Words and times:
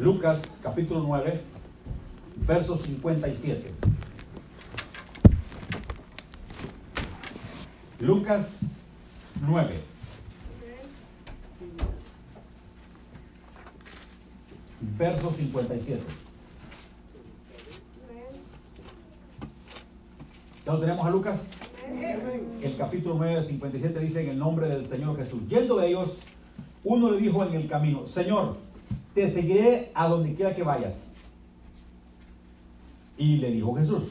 Lucas 0.00 0.58
capítulo 0.62 1.00
9, 1.00 1.42
verso 2.46 2.74
57. 2.78 3.70
Lucas 8.00 8.62
9. 9.46 9.74
Verso 14.96 15.34
57. 15.36 16.02
¿Ya 20.64 20.72
lo 20.72 20.80
tenemos 20.80 21.04
a 21.04 21.10
Lucas? 21.10 21.50
El 22.62 22.76
capítulo 22.78 23.16
9, 23.18 23.44
57 23.44 24.00
dice 24.00 24.22
en 24.22 24.30
el 24.30 24.38
nombre 24.38 24.66
del 24.66 24.86
Señor 24.86 25.18
Jesús. 25.18 25.42
Yendo 25.46 25.76
de 25.76 25.88
ellos, 25.88 26.20
uno 26.84 27.10
le 27.10 27.20
dijo 27.20 27.44
en 27.44 27.52
el 27.52 27.68
camino, 27.68 28.06
Señor, 28.06 28.69
te 29.20 29.28
seguiré 29.28 29.90
a 29.92 30.08
donde 30.08 30.32
quiera 30.34 30.54
que 30.54 30.62
vayas. 30.62 31.12
Y 33.18 33.36
le 33.36 33.50
dijo 33.50 33.74
Jesús, 33.74 34.04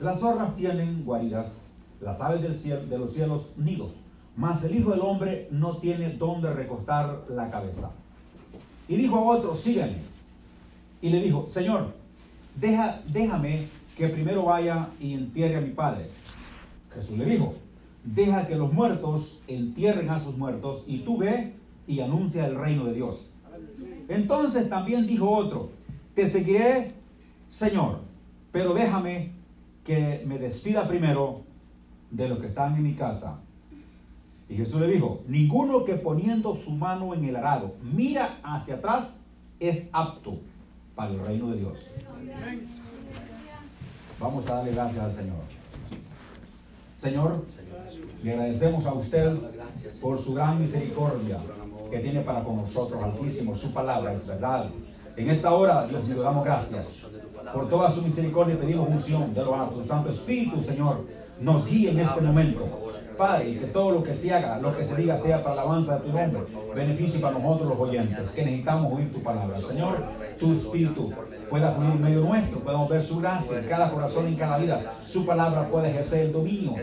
las 0.00 0.20
zorras 0.20 0.56
tienen 0.56 1.04
guaridas, 1.04 1.66
las 2.00 2.22
aves 2.22 2.40
del 2.40 2.54
cielo, 2.54 2.86
de 2.86 2.98
los 2.98 3.12
cielos 3.12 3.50
nidos, 3.58 3.90
mas 4.36 4.64
el 4.64 4.76
Hijo 4.76 4.92
del 4.92 5.00
Hombre 5.00 5.48
no 5.50 5.76
tiene 5.76 6.14
donde 6.14 6.50
recostar 6.54 7.24
la 7.28 7.50
cabeza. 7.50 7.90
Y 8.88 8.96
dijo 8.96 9.16
a 9.18 9.36
otro, 9.36 9.54
síganme. 9.54 9.98
Y 11.02 11.10
le 11.10 11.20
dijo, 11.20 11.46
Señor, 11.46 11.92
deja, 12.58 13.02
déjame 13.12 13.68
que 13.94 14.08
primero 14.08 14.44
vaya 14.44 14.88
y 14.98 15.12
entierre 15.12 15.56
a 15.56 15.60
mi 15.60 15.72
Padre. 15.72 16.08
Jesús 16.94 17.18
le 17.18 17.26
dijo, 17.26 17.56
deja 18.04 18.46
que 18.46 18.56
los 18.56 18.72
muertos 18.72 19.42
entierren 19.48 20.08
a 20.08 20.18
sus 20.18 20.34
muertos 20.38 20.82
y 20.86 21.00
tú 21.00 21.18
ve 21.18 21.52
y 21.86 22.00
anuncia 22.00 22.46
el 22.46 22.56
reino 22.56 22.86
de 22.86 22.94
Dios. 22.94 23.36
Entonces 24.08 24.68
también 24.68 25.06
dijo 25.06 25.30
otro, 25.30 25.70
te 26.14 26.28
seguiré, 26.28 26.88
Señor, 27.48 28.00
pero 28.52 28.74
déjame 28.74 29.32
que 29.84 30.24
me 30.26 30.38
despida 30.38 30.88
primero 30.88 31.42
de 32.10 32.28
los 32.28 32.38
que 32.40 32.48
están 32.48 32.74
en 32.76 32.82
mi 32.82 32.94
casa. 32.94 33.42
Y 34.48 34.56
Jesús 34.56 34.80
le 34.80 34.88
dijo, 34.88 35.22
ninguno 35.28 35.84
que 35.84 35.94
poniendo 35.94 36.56
su 36.56 36.72
mano 36.72 37.14
en 37.14 37.24
el 37.24 37.36
arado 37.36 37.76
mira 37.82 38.40
hacia 38.42 38.74
atrás 38.74 39.20
es 39.60 39.88
apto 39.92 40.40
para 40.96 41.12
el 41.12 41.20
reino 41.24 41.50
de 41.50 41.58
Dios. 41.58 41.86
Vamos 44.18 44.48
a 44.48 44.54
darle 44.56 44.72
gracias 44.72 45.04
al 45.04 45.12
Señor. 45.12 45.60
Señor, 46.96 47.46
le 48.22 48.32
agradecemos 48.32 48.84
a 48.84 48.92
usted 48.92 49.34
por 50.00 50.18
su 50.18 50.34
gran 50.34 50.60
misericordia 50.60 51.38
que 51.90 51.98
tiene 51.98 52.20
para 52.20 52.42
con 52.42 52.56
nosotros, 52.56 53.02
Altísimo. 53.02 53.54
Su 53.54 53.72
palabra 53.72 54.12
es 54.12 54.26
verdad. 54.26 54.66
En 55.16 55.28
esta 55.28 55.52
hora, 55.52 55.86
Dios, 55.86 56.08
le 56.08 56.14
damos 56.14 56.44
gracias 56.44 57.06
por 57.52 57.68
toda 57.68 57.90
su 57.90 58.02
misericordia. 58.02 58.58
Pedimos 58.58 58.88
unción 58.88 59.34
de 59.34 59.44
lo 59.44 59.54
alto. 59.54 59.84
Santo 59.84 60.10
Espíritu, 60.10 60.62
Señor, 60.62 61.04
nos 61.40 61.66
guíe 61.66 61.90
en 61.90 62.00
este 62.00 62.20
momento. 62.20 62.66
Padre, 63.16 63.58
que 63.58 63.66
todo 63.66 63.90
lo 63.90 64.02
que 64.02 64.14
se 64.14 64.32
haga, 64.32 64.58
lo 64.58 64.74
que 64.74 64.82
se 64.82 64.96
diga 64.96 65.14
sea 65.14 65.42
para 65.42 65.56
la 65.56 65.62
alabanza 65.62 65.98
de 65.98 66.06
tu 66.06 66.12
nombre, 66.16 66.40
beneficio 66.74 67.20
para 67.20 67.38
nosotros 67.38 67.68
los 67.68 67.78
oyentes, 67.78 68.30
que 68.30 68.42
necesitamos 68.42 68.92
oír 68.94 69.12
tu 69.12 69.22
palabra. 69.22 69.58
Señor, 69.58 70.02
tu 70.38 70.54
Espíritu 70.54 71.12
pueda 71.50 71.72
fluir 71.72 71.90
en 71.90 72.02
medio 72.02 72.20
nuestro, 72.20 72.60
podemos 72.60 72.88
ver 72.88 73.02
su 73.02 73.18
gracia 73.18 73.58
en 73.58 73.68
cada 73.68 73.90
corazón 73.90 74.28
y 74.28 74.32
en 74.32 74.36
cada 74.36 74.56
vida. 74.58 74.94
Su 75.04 75.26
palabra 75.26 75.68
puede 75.68 75.90
ejercer 75.90 76.26
el 76.26 76.32
dominio 76.32 76.76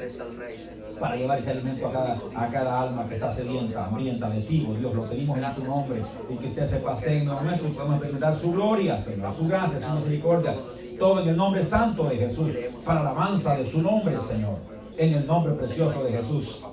para 1.00 1.16
llevar 1.16 1.40
ese 1.40 1.52
alimento 1.52 1.88
a 1.88 1.92
cada, 1.92 2.20
a 2.36 2.48
cada 2.50 2.82
alma 2.82 3.08
que 3.08 3.16
está 3.16 3.34
sedienta, 3.34 3.86
hambrienta 3.86 4.30
de 4.30 4.42
ti, 4.42 4.68
oh 4.70 4.74
Dios. 4.74 4.94
Lo 4.94 5.04
pedimos 5.04 5.38
en 5.38 5.56
tu 5.56 5.64
nombre 5.64 6.02
y 6.30 6.36
que 6.36 6.48
usted 6.48 6.66
se 6.66 6.80
pase 6.80 7.20
en 7.20 7.26
nuestro 7.26 7.70
y 7.70 7.72
podemos 7.72 7.96
experimentar 7.96 8.36
su 8.36 8.52
gloria, 8.52 8.98
Señor, 8.98 9.36
su 9.36 9.48
gracia, 9.48 9.80
su 9.80 9.96
misericordia. 9.96 10.56
Todo 11.00 11.22
en 11.22 11.30
el 11.30 11.38
nombre 11.38 11.64
santo 11.64 12.04
de 12.09 12.18
Jesús, 12.18 12.52
para 12.84 13.03
la 13.03 13.12
alabanza 13.12 13.56
de 13.56 13.72
su 13.72 13.81
nombre, 13.81 14.20
Señor. 14.20 14.58
En 14.97 15.14
el 15.14 15.28
nombre 15.28 15.53
precioso 15.53 16.03
de 16.03 16.12
Jesús. 16.12 16.66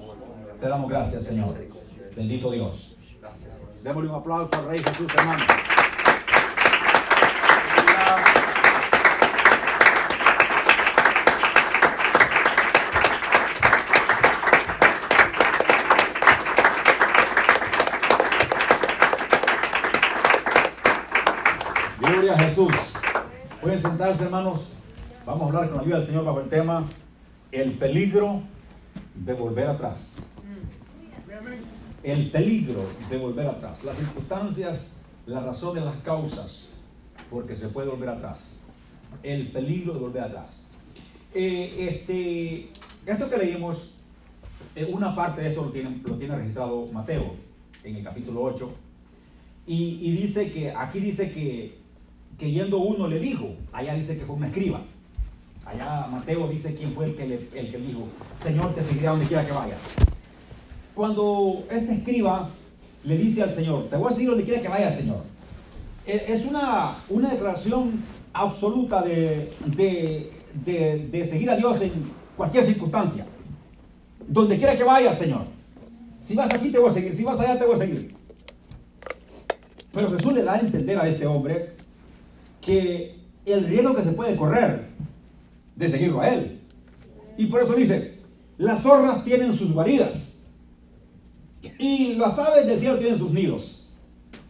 Te 0.61 0.69
damos 0.69 0.89
gracias, 0.89 1.25
Señor. 1.25 1.55
Bendito 2.17 2.51
Dios. 2.51 2.97
Démosle 3.83 4.09
un 4.09 4.17
aplauso 4.17 4.49
al 4.59 4.67
Rey 4.67 4.79
Jesús, 4.79 5.13
hermano. 5.15 5.45
Gloria 21.99 22.34
a 22.34 22.38
Jesús. 22.38 22.72
Pueden 23.62 23.81
sentarse, 23.81 24.25
hermanos. 24.25 24.72
Vamos 25.25 25.43
a 25.43 25.47
hablar 25.47 25.69
con 25.69 25.77
la 25.77 25.82
ayuda 25.82 25.99
del 25.99 26.06
Señor 26.06 26.25
bajo 26.25 26.41
el 26.41 26.49
tema 26.49 26.84
el 27.53 27.72
peligro 27.75 28.43
de 29.15 29.32
volver 29.32 29.69
atrás. 29.69 30.19
El 32.03 32.31
peligro 32.32 32.84
de 33.09 33.16
volver 33.16 33.47
atrás. 33.47 33.84
Las 33.84 33.97
circunstancias, 33.97 35.00
la 35.27 35.41
razón 35.41 35.77
de 35.77 35.82
las 35.82 35.97
causas, 35.99 36.71
porque 37.31 37.55
se 37.55 37.69
puede 37.69 37.88
volver 37.88 38.09
atrás. 38.09 38.56
El 39.22 39.53
peligro 39.53 39.94
de 39.94 40.00
volver 40.00 40.25
atrás. 40.25 40.66
Eh, 41.32 41.87
este, 41.88 42.71
esto 43.06 43.31
que 43.31 43.37
leímos, 43.37 43.99
eh, 44.75 44.91
una 44.93 45.15
parte 45.15 45.43
de 45.43 45.50
esto 45.50 45.65
lo 45.65 45.71
tiene, 45.71 46.37
registrado 46.37 46.87
Mateo 46.93 47.37
en 47.84 47.97
el 47.97 48.03
capítulo 48.03 48.43
8. 48.43 48.72
Y, 49.69 49.99
y 50.03 50.16
dice 50.16 50.53
que, 50.53 50.72
aquí 50.72 50.99
dice 50.99 51.32
que, 51.32 51.84
que 52.39 52.50
yendo 52.50 52.78
uno 52.78 53.06
le 53.09 53.19
dijo, 53.19 53.55
allá 53.72 53.95
dice 53.95 54.19
que 54.19 54.25
fue 54.25 54.37
un 54.37 54.45
escriba. 54.45 54.83
Allá 55.65 56.06
Mateo 56.11 56.49
dice 56.49 56.75
quién 56.75 56.93
fue 56.93 57.06
el 57.06 57.17
que 57.17 57.27
le, 57.27 57.34
el 57.55 57.71
que 57.71 57.78
dijo, 57.78 58.09
Señor, 58.43 58.75
te 58.75 58.84
seguiré 58.84 59.06
donde 59.06 59.27
quiera 59.27 59.47
que 59.47 59.53
vayas. 59.53 59.83
Cuando 60.94 61.65
este 61.71 61.94
escriba 61.94 62.50
le 63.05 63.17
dice 63.17 63.43
al 63.43 63.50
Señor, 63.50 63.89
te 63.89 63.97
voy 63.97 64.12
a 64.12 64.15
seguir 64.15 64.31
donde 64.31 64.44
quiera 64.44 64.61
que 64.61 64.69
vayas, 64.69 64.97
Señor. 64.97 65.23
E, 66.06 66.25
Es 66.28 66.44
una, 66.44 66.97
una 67.09 67.31
declaración 67.31 68.03
absoluta 68.33 69.03
de, 69.03 69.53
de, 69.65 70.33
de, 70.65 71.09
de 71.11 71.25
seguir 71.25 71.50
a 71.50 71.56
Dios 71.56 71.81
en 71.81 71.93
cualquier 72.37 72.65
circunstancia. 72.65 73.27
Donde 74.27 74.56
quiera 74.56 74.77
que 74.77 74.84
vayas, 74.84 75.19
Señor. 75.19 75.47
Si 76.21 76.34
vas 76.34 76.53
aquí 76.53 76.71
te 76.71 76.78
voy 76.78 76.91
a 76.91 76.94
seguir, 76.94 77.17
si 77.17 77.25
vas 77.25 77.39
allá 77.39 77.59
te 77.59 77.65
voy 77.65 77.75
a 77.75 77.78
seguir. 77.78 78.15
Pero 79.93 80.11
Jesús 80.11 80.33
le 80.33 80.43
da 80.43 80.55
a 80.55 80.61
entender 80.61 80.99
a 80.99 81.09
este 81.09 81.27
hombre 81.27 81.74
que 82.65 83.19
el 83.47 83.65
riesgo 83.67 83.95
que 83.95 84.03
se 84.03 84.13
puede 84.13 84.37
correr 84.37 84.89
de 85.77 85.89
seguirlo 85.89 86.21
a 86.21 86.29
él. 86.29 86.61
Y 87.37 87.47
por 87.47 87.63
eso 87.63 87.75
dice, 87.75 88.19
las 88.59 88.83
zorras 88.83 89.25
tienen 89.25 89.55
sus 89.55 89.73
guaridas 89.73 90.47
y 91.79 92.15
las 92.15 92.39
aves 92.39 92.67
del 92.67 92.79
cielo 92.79 92.99
tienen 92.99 93.19
sus 93.19 93.33
nidos. 93.33 93.89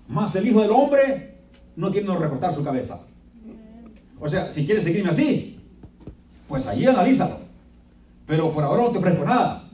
Mas 0.08 0.34
el 0.36 0.46
Hijo 0.46 0.60
del 0.60 0.70
Hombre 0.70 1.38
no 1.76 1.90
tiene 1.90 2.06
donde 2.06 2.24
recortar 2.24 2.54
su 2.54 2.62
cabeza. 2.62 3.00
O 4.20 4.28
sea, 4.28 4.50
si 4.50 4.64
quieres 4.64 4.84
seguirme 4.84 5.10
así, 5.10 5.60
pues 6.48 6.66
allí 6.66 6.86
analízalo. 6.86 7.38
Pero 8.26 8.52
por 8.52 8.64
ahora 8.64 8.84
no 8.84 8.90
te 8.90 8.98
ofrezco 8.98 9.24
nada. 9.24 9.68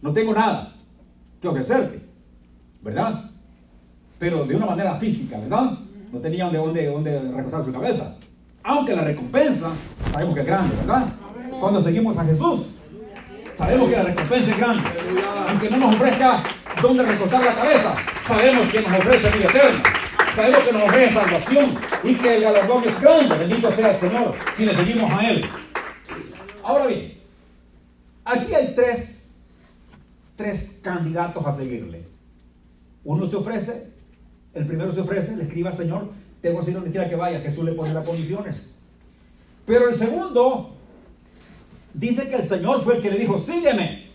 No 0.00 0.12
tengo 0.12 0.32
nada 0.32 0.72
que 1.40 1.48
ofrecerte. 1.48 2.00
¿Verdad? 2.82 3.30
Pero 4.18 4.44
de 4.44 4.56
una 4.56 4.66
manera 4.66 4.96
física, 4.96 5.38
¿verdad? 5.38 5.78
No 6.12 6.18
tenía 6.20 6.44
donde, 6.46 6.58
donde, 6.58 6.86
donde 6.86 7.32
recortar 7.32 7.64
su 7.64 7.72
cabeza. 7.72 8.16
Aunque 8.62 8.94
la 8.94 9.02
recompensa 9.02 9.70
sabemos 10.12 10.34
que 10.34 10.40
es 10.40 10.46
grande, 10.46 10.76
¿verdad? 10.76 11.06
Cuando 11.60 11.82
seguimos 11.82 12.16
a 12.16 12.24
Jesús, 12.24 12.66
sabemos 13.56 13.90
que 13.90 13.96
la 13.96 14.02
recompensa 14.02 14.50
es 14.50 14.58
grande. 14.58 14.82
Aunque 15.48 15.70
no 15.70 15.76
nos 15.78 15.94
ofrezca 15.94 16.42
donde 16.82 17.02
recortar 17.02 17.44
la 17.44 17.54
cabeza, 17.54 17.94
sabemos 18.26 18.68
que 18.68 18.80
nos 18.80 18.98
ofrece 18.98 19.30
vida 19.36 19.48
eterna. 19.48 19.82
Sabemos 20.34 20.60
que 20.60 20.72
nos 20.72 20.82
ofrece 20.82 21.14
salvación 21.14 21.78
y 22.04 22.14
que 22.14 22.36
el 22.36 22.42
galardón 22.42 22.84
es 22.84 23.00
grande. 23.00 23.36
Bendito 23.36 23.72
sea 23.72 23.90
el 23.92 24.00
Señor 24.00 24.34
si 24.56 24.64
le 24.64 24.74
seguimos 24.74 25.12
a 25.12 25.30
Él. 25.30 25.44
Ahora 26.62 26.86
bien, 26.86 27.18
aquí 28.24 28.54
hay 28.54 28.72
tres, 28.74 29.40
tres 30.36 30.80
candidatos 30.82 31.44
a 31.46 31.52
seguirle. 31.52 32.06
Uno 33.04 33.26
se 33.26 33.36
ofrece, 33.36 33.92
el 34.54 34.66
primero 34.66 34.92
se 34.92 35.00
ofrece, 35.00 35.36
le 35.36 35.44
escriba 35.44 35.70
al 35.70 35.76
Señor, 35.76 36.10
te 36.40 36.48
voy 36.48 36.58
a 36.58 36.60
decir 36.60 36.74
donde 36.74 36.90
quiera 36.90 37.08
que 37.08 37.16
vaya, 37.16 37.40
Jesús 37.40 37.64
le 37.64 37.72
pone 37.72 37.94
las 37.94 38.06
condiciones. 38.06 38.74
Pero 39.66 39.88
el 39.88 39.94
segundo 39.94 40.76
dice 41.94 42.28
que 42.28 42.36
el 42.36 42.42
Señor 42.42 42.82
fue 42.82 42.96
el 42.96 43.02
que 43.02 43.10
le 43.10 43.18
dijo, 43.18 43.38
sígueme. 43.38 44.10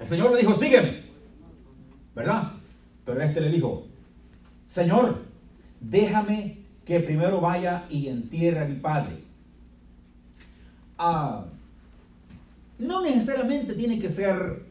El 0.00 0.06
Señor 0.06 0.32
le 0.32 0.38
dijo, 0.38 0.54
sígueme. 0.54 1.02
¿Verdad? 2.14 2.52
Pero 3.04 3.20
este 3.22 3.40
le 3.40 3.50
dijo, 3.50 3.86
Señor, 4.66 5.22
déjame 5.80 6.58
que 6.84 7.00
primero 7.00 7.40
vaya 7.40 7.84
y 7.90 8.08
entierre 8.08 8.60
a 8.60 8.64
mi 8.64 8.76
padre. 8.76 9.22
Ah, 10.98 11.44
no 12.78 13.02
necesariamente 13.02 13.74
tiene 13.74 13.98
que 13.98 14.08
ser 14.08 14.64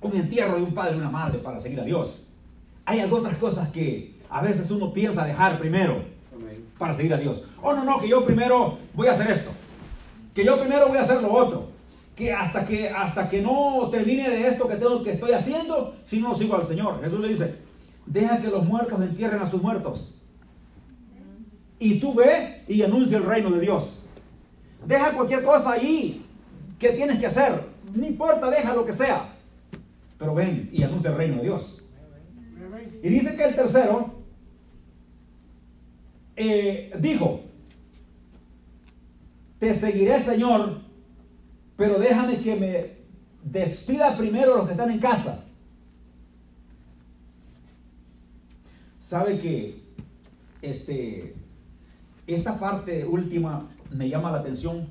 un 0.00 0.16
entierro 0.16 0.56
de 0.56 0.62
un 0.62 0.74
padre 0.74 0.96
y 0.96 0.98
una 1.00 1.10
madre 1.10 1.38
para 1.38 1.60
seguir 1.60 1.80
a 1.80 1.84
Dios. 1.84 2.29
Hay 2.90 3.02
otras 3.02 3.36
cosas 3.38 3.68
que 3.68 4.16
a 4.28 4.42
veces 4.42 4.68
uno 4.72 4.92
piensa 4.92 5.24
dejar 5.24 5.60
primero 5.60 6.02
para 6.76 6.92
seguir 6.92 7.14
a 7.14 7.18
Dios. 7.18 7.44
Oh, 7.62 7.72
no, 7.72 7.84
no, 7.84 8.00
que 8.00 8.08
yo 8.08 8.24
primero 8.24 8.78
voy 8.94 9.06
a 9.06 9.12
hacer 9.12 9.30
esto. 9.30 9.52
Que 10.34 10.44
yo 10.44 10.58
primero 10.58 10.88
voy 10.88 10.98
a 10.98 11.02
hacer 11.02 11.22
lo 11.22 11.32
otro. 11.32 11.68
Que 12.16 12.32
hasta 12.32 12.64
que, 12.64 12.88
hasta 12.88 13.28
que 13.28 13.42
no 13.42 13.88
termine 13.92 14.28
de 14.28 14.48
esto 14.48 14.66
que, 14.66 14.74
tengo, 14.74 15.04
que 15.04 15.12
estoy 15.12 15.30
haciendo, 15.30 15.94
si 16.04 16.18
no 16.18 16.34
sigo 16.34 16.56
al 16.56 16.66
Señor. 16.66 17.00
Jesús 17.00 17.20
le 17.20 17.28
dice, 17.28 17.54
deja 18.06 18.40
que 18.40 18.48
los 18.48 18.64
muertos 18.64 19.00
entierren 19.00 19.40
a 19.40 19.48
sus 19.48 19.62
muertos. 19.62 20.16
Y 21.78 22.00
tú 22.00 22.12
ve 22.12 22.64
y 22.66 22.82
anuncia 22.82 23.18
el 23.18 23.24
reino 23.24 23.50
de 23.50 23.60
Dios. 23.60 24.08
Deja 24.84 25.12
cualquier 25.12 25.44
cosa 25.44 25.74
ahí 25.74 26.26
que 26.76 26.88
tienes 26.88 27.20
que 27.20 27.26
hacer. 27.26 27.52
No 27.94 28.04
importa, 28.04 28.50
deja 28.50 28.74
lo 28.74 28.84
que 28.84 28.92
sea. 28.92 29.22
Pero 30.18 30.34
ven 30.34 30.68
y 30.72 30.82
anuncia 30.82 31.10
el 31.10 31.16
reino 31.16 31.36
de 31.36 31.42
Dios. 31.42 31.79
Y 33.02 33.08
dice 33.08 33.36
que 33.36 33.44
el 33.44 33.54
tercero 33.54 34.14
eh, 36.36 36.92
dijo, 36.98 37.42
te 39.58 39.74
seguiré 39.74 40.20
Señor, 40.20 40.80
pero 41.76 41.98
déjame 41.98 42.38
que 42.38 42.56
me 42.56 43.00
despida 43.42 44.16
primero 44.16 44.56
los 44.56 44.66
que 44.66 44.72
están 44.72 44.90
en 44.90 44.98
casa. 44.98 45.44
Sabe 48.98 49.38
que 49.38 49.82
este, 50.62 51.34
esta 52.26 52.58
parte 52.58 53.04
última 53.04 53.68
me 53.90 54.08
llama 54.08 54.30
la 54.30 54.38
atención 54.38 54.88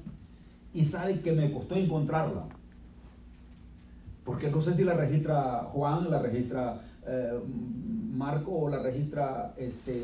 y 0.74 0.84
sabe 0.84 1.22
que 1.22 1.32
me 1.32 1.52
costó 1.52 1.76
encontrarla. 1.76 2.46
Porque 4.24 4.50
no 4.50 4.62
sé 4.62 4.76
si 4.76 4.84
la 4.84 4.94
registra 4.94 5.70
Juan, 5.74 6.12
la 6.12 6.20
registra 6.20 6.82
eh, 7.10 7.40
Marco 8.16 8.52
o 8.52 8.70
la 8.70 8.82
registra 8.84 9.54
este, 9.58 10.04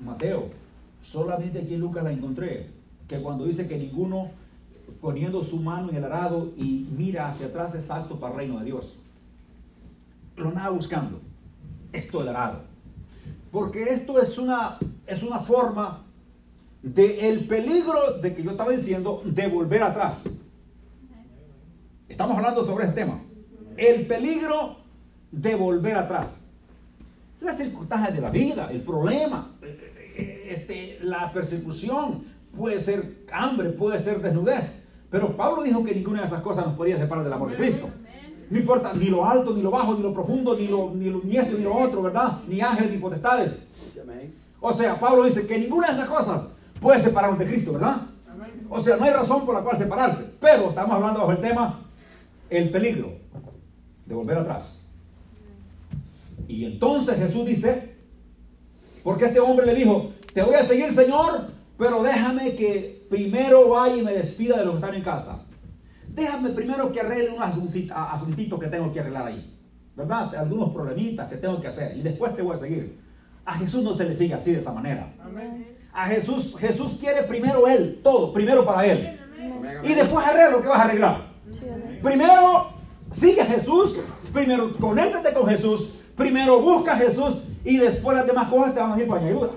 Mateo. 0.00 0.48
Solamente 1.02 1.60
aquí 1.60 1.74
en 1.74 1.80
Lucas 1.80 2.02
la 2.02 2.12
encontré. 2.12 2.70
Que 3.06 3.20
cuando 3.20 3.44
dice 3.44 3.68
que 3.68 3.76
ninguno 3.76 4.30
poniendo 5.00 5.44
su 5.44 5.58
mano 5.58 5.90
en 5.90 5.96
el 5.96 6.04
arado 6.04 6.52
y 6.56 6.88
mira 6.96 7.28
hacia 7.28 7.48
atrás 7.48 7.74
es 7.74 7.90
apto 7.90 8.18
para 8.18 8.32
el 8.32 8.38
reino 8.38 8.58
de 8.58 8.64
Dios. 8.64 8.96
Lo 10.36 10.50
nada 10.50 10.70
buscando. 10.70 11.20
Esto 11.92 12.20
del 12.20 12.28
arado. 12.28 12.62
Porque 13.52 13.82
esto 13.82 14.20
es 14.20 14.38
una, 14.38 14.78
es 15.06 15.22
una 15.22 15.38
forma 15.38 16.04
de 16.82 17.28
el 17.28 17.46
peligro 17.46 18.18
de 18.22 18.34
que 18.34 18.42
yo 18.42 18.52
estaba 18.52 18.70
diciendo 18.70 19.22
de 19.24 19.46
volver 19.48 19.82
atrás. 19.82 20.40
Estamos 22.08 22.36
hablando 22.36 22.64
sobre 22.64 22.86
este 22.86 23.00
tema. 23.00 23.20
El 23.76 24.06
peligro 24.06 24.76
de 25.32 25.54
volver 25.54 25.96
atrás. 25.96 26.45
Las 27.40 27.56
circunstancias 27.58 28.14
de 28.14 28.20
la 28.20 28.30
vida, 28.30 28.68
el 28.70 28.80
problema, 28.80 29.54
este, 30.16 30.98
la 31.02 31.30
persecución, 31.30 32.24
puede 32.56 32.80
ser 32.80 33.26
hambre, 33.32 33.70
puede 33.70 33.98
ser 33.98 34.20
desnudez. 34.20 34.86
Pero 35.10 35.36
Pablo 35.36 35.62
dijo 35.62 35.84
que 35.84 35.94
ninguna 35.94 36.20
de 36.20 36.26
esas 36.26 36.42
cosas 36.42 36.66
nos 36.66 36.74
podía 36.74 36.98
separar 36.98 37.24
del 37.24 37.32
amor 37.32 37.50
de 37.50 37.56
Cristo. 37.56 37.88
No 38.48 38.58
importa 38.58 38.92
ni 38.94 39.06
lo 39.06 39.28
alto, 39.28 39.54
ni 39.54 39.62
lo 39.62 39.70
bajo, 39.70 39.94
ni 39.94 40.02
lo 40.02 40.14
profundo, 40.14 40.56
ni 40.56 40.68
lo, 40.68 40.92
ni 40.94 41.10
lo, 41.10 41.20
ni 41.22 41.36
esto, 41.36 41.56
ni 41.56 41.64
lo 41.64 41.74
otro, 41.74 42.02
¿verdad? 42.02 42.40
Ni 42.48 42.60
ángeles, 42.60 42.92
ni 42.92 42.98
potestades. 42.98 43.60
O 44.60 44.72
sea, 44.72 44.94
Pablo 44.98 45.24
dice 45.24 45.46
que 45.46 45.58
ninguna 45.58 45.88
de 45.88 45.94
esas 45.94 46.08
cosas 46.08 46.48
puede 46.80 46.98
separarnos 46.98 47.38
de 47.38 47.46
Cristo, 47.46 47.72
¿verdad? 47.72 47.96
O 48.68 48.80
sea, 48.80 48.96
no 48.96 49.04
hay 49.04 49.12
razón 49.12 49.44
por 49.44 49.54
la 49.54 49.62
cual 49.62 49.76
separarse. 49.76 50.24
Pero 50.40 50.70
estamos 50.70 50.94
hablando 50.94 51.20
bajo 51.20 51.32
el 51.32 51.40
tema 51.40 51.80
el 52.48 52.70
peligro 52.70 53.12
de 54.06 54.14
volver 54.14 54.38
atrás. 54.38 54.85
Y 56.48 56.64
entonces 56.64 57.16
Jesús 57.18 57.46
dice, 57.46 57.96
porque 59.02 59.26
este 59.26 59.40
hombre 59.40 59.66
le 59.66 59.74
dijo, 59.74 60.12
te 60.32 60.42
voy 60.42 60.54
a 60.54 60.64
seguir 60.64 60.92
Señor, 60.92 61.48
pero 61.78 62.02
déjame 62.02 62.54
que 62.54 63.06
primero 63.10 63.70
vaya 63.70 63.96
y 63.96 64.02
me 64.02 64.12
despida 64.12 64.58
de 64.58 64.64
los 64.64 64.74
que 64.74 64.80
están 64.80 64.94
en 64.94 65.02
casa. 65.02 65.42
Déjame 66.08 66.50
primero 66.50 66.90
que 66.92 67.00
arregle 67.00 67.30
unos 67.30 67.46
asuntitos 67.90 68.58
que 68.58 68.68
tengo 68.68 68.90
que 68.90 69.00
arreglar 69.00 69.26
ahí. 69.26 69.52
¿Verdad? 69.94 70.34
Algunos 70.34 70.72
problemitas 70.72 71.28
que 71.28 71.36
tengo 71.36 71.60
que 71.60 71.68
hacer. 71.68 71.96
Y 71.96 72.02
después 72.02 72.34
te 72.36 72.42
voy 72.42 72.54
a 72.54 72.58
seguir. 72.58 72.98
A 73.44 73.54
Jesús 73.54 73.82
no 73.82 73.96
se 73.96 74.04
le 74.04 74.14
sigue 74.14 74.34
así 74.34 74.52
de 74.52 74.60
esa 74.60 74.72
manera. 74.72 75.12
A 75.92 76.06
Jesús, 76.08 76.56
Jesús 76.58 76.96
quiere 77.00 77.22
primero 77.22 77.66
Él, 77.66 78.00
todo, 78.02 78.32
primero 78.32 78.64
para 78.64 78.84
Él. 78.86 79.18
Y 79.84 79.94
después 79.94 80.26
arregla 80.26 80.50
lo 80.50 80.62
que 80.62 80.68
vas 80.68 80.78
a 80.78 80.84
arreglar. 80.84 81.16
Primero 82.02 82.68
sigue 83.10 83.40
a 83.40 83.46
Jesús, 83.46 84.00
primero 84.32 84.76
conéctate 84.78 85.32
con 85.32 85.46
Jesús, 85.46 86.00
primero 86.16 86.60
busca 86.60 86.94
a 86.94 86.96
Jesús 86.96 87.42
y 87.64 87.78
después 87.78 88.16
las 88.16 88.26
demás 88.26 88.48
cosas 88.48 88.74
te 88.74 88.80
van 88.80 88.92
a 88.92 89.00
ir 89.00 89.06
por 89.06 89.18
añadidura. 89.18 89.50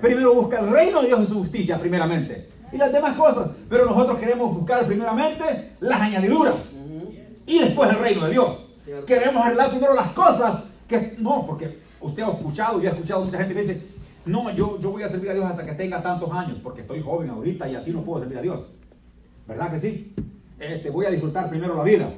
Primero 0.00 0.34
busca 0.34 0.60
el 0.60 0.70
reino 0.70 1.00
de 1.00 1.08
Dios 1.08 1.20
y 1.24 1.26
su 1.26 1.38
justicia, 1.40 1.78
primeramente. 1.78 2.48
Y 2.72 2.76
las 2.76 2.92
demás 2.92 3.16
cosas. 3.16 3.50
Pero 3.68 3.86
nosotros 3.86 4.18
queremos 4.18 4.54
buscar 4.54 4.84
primeramente 4.84 5.72
las 5.80 6.00
añadiduras. 6.00 6.86
Y 7.46 7.60
después 7.60 7.90
el 7.90 7.98
reino 7.98 8.24
de 8.26 8.32
Dios. 8.32 8.76
Queremos 9.06 9.44
arreglar 9.44 9.70
primero 9.70 9.94
las 9.94 10.12
cosas 10.12 10.72
que 10.86 11.14
no, 11.18 11.46
porque 11.46 11.78
usted 12.00 12.22
ha 12.22 12.30
escuchado, 12.30 12.80
yo 12.80 12.88
he 12.88 12.92
escuchado 12.92 13.24
mucha 13.24 13.38
gente 13.38 13.54
que 13.54 13.60
dice, 13.60 13.82
no, 14.24 14.50
yo, 14.54 14.78
yo 14.80 14.90
voy 14.90 15.02
a 15.02 15.08
servir 15.08 15.30
a 15.30 15.34
Dios 15.34 15.44
hasta 15.44 15.64
que 15.64 15.72
tenga 15.72 16.02
tantos 16.02 16.30
años, 16.32 16.58
porque 16.62 16.82
estoy 16.82 17.02
joven 17.02 17.30
ahorita 17.30 17.68
y 17.68 17.74
así 17.74 17.90
no 17.90 18.02
puedo 18.02 18.20
servir 18.20 18.38
a 18.38 18.42
Dios. 18.42 18.70
¿Verdad 19.46 19.70
que 19.70 19.78
sí? 19.78 20.14
Este, 20.58 20.90
voy 20.90 21.06
a 21.06 21.10
disfrutar 21.10 21.48
primero 21.48 21.76
la 21.76 21.84
vida. 21.84 22.10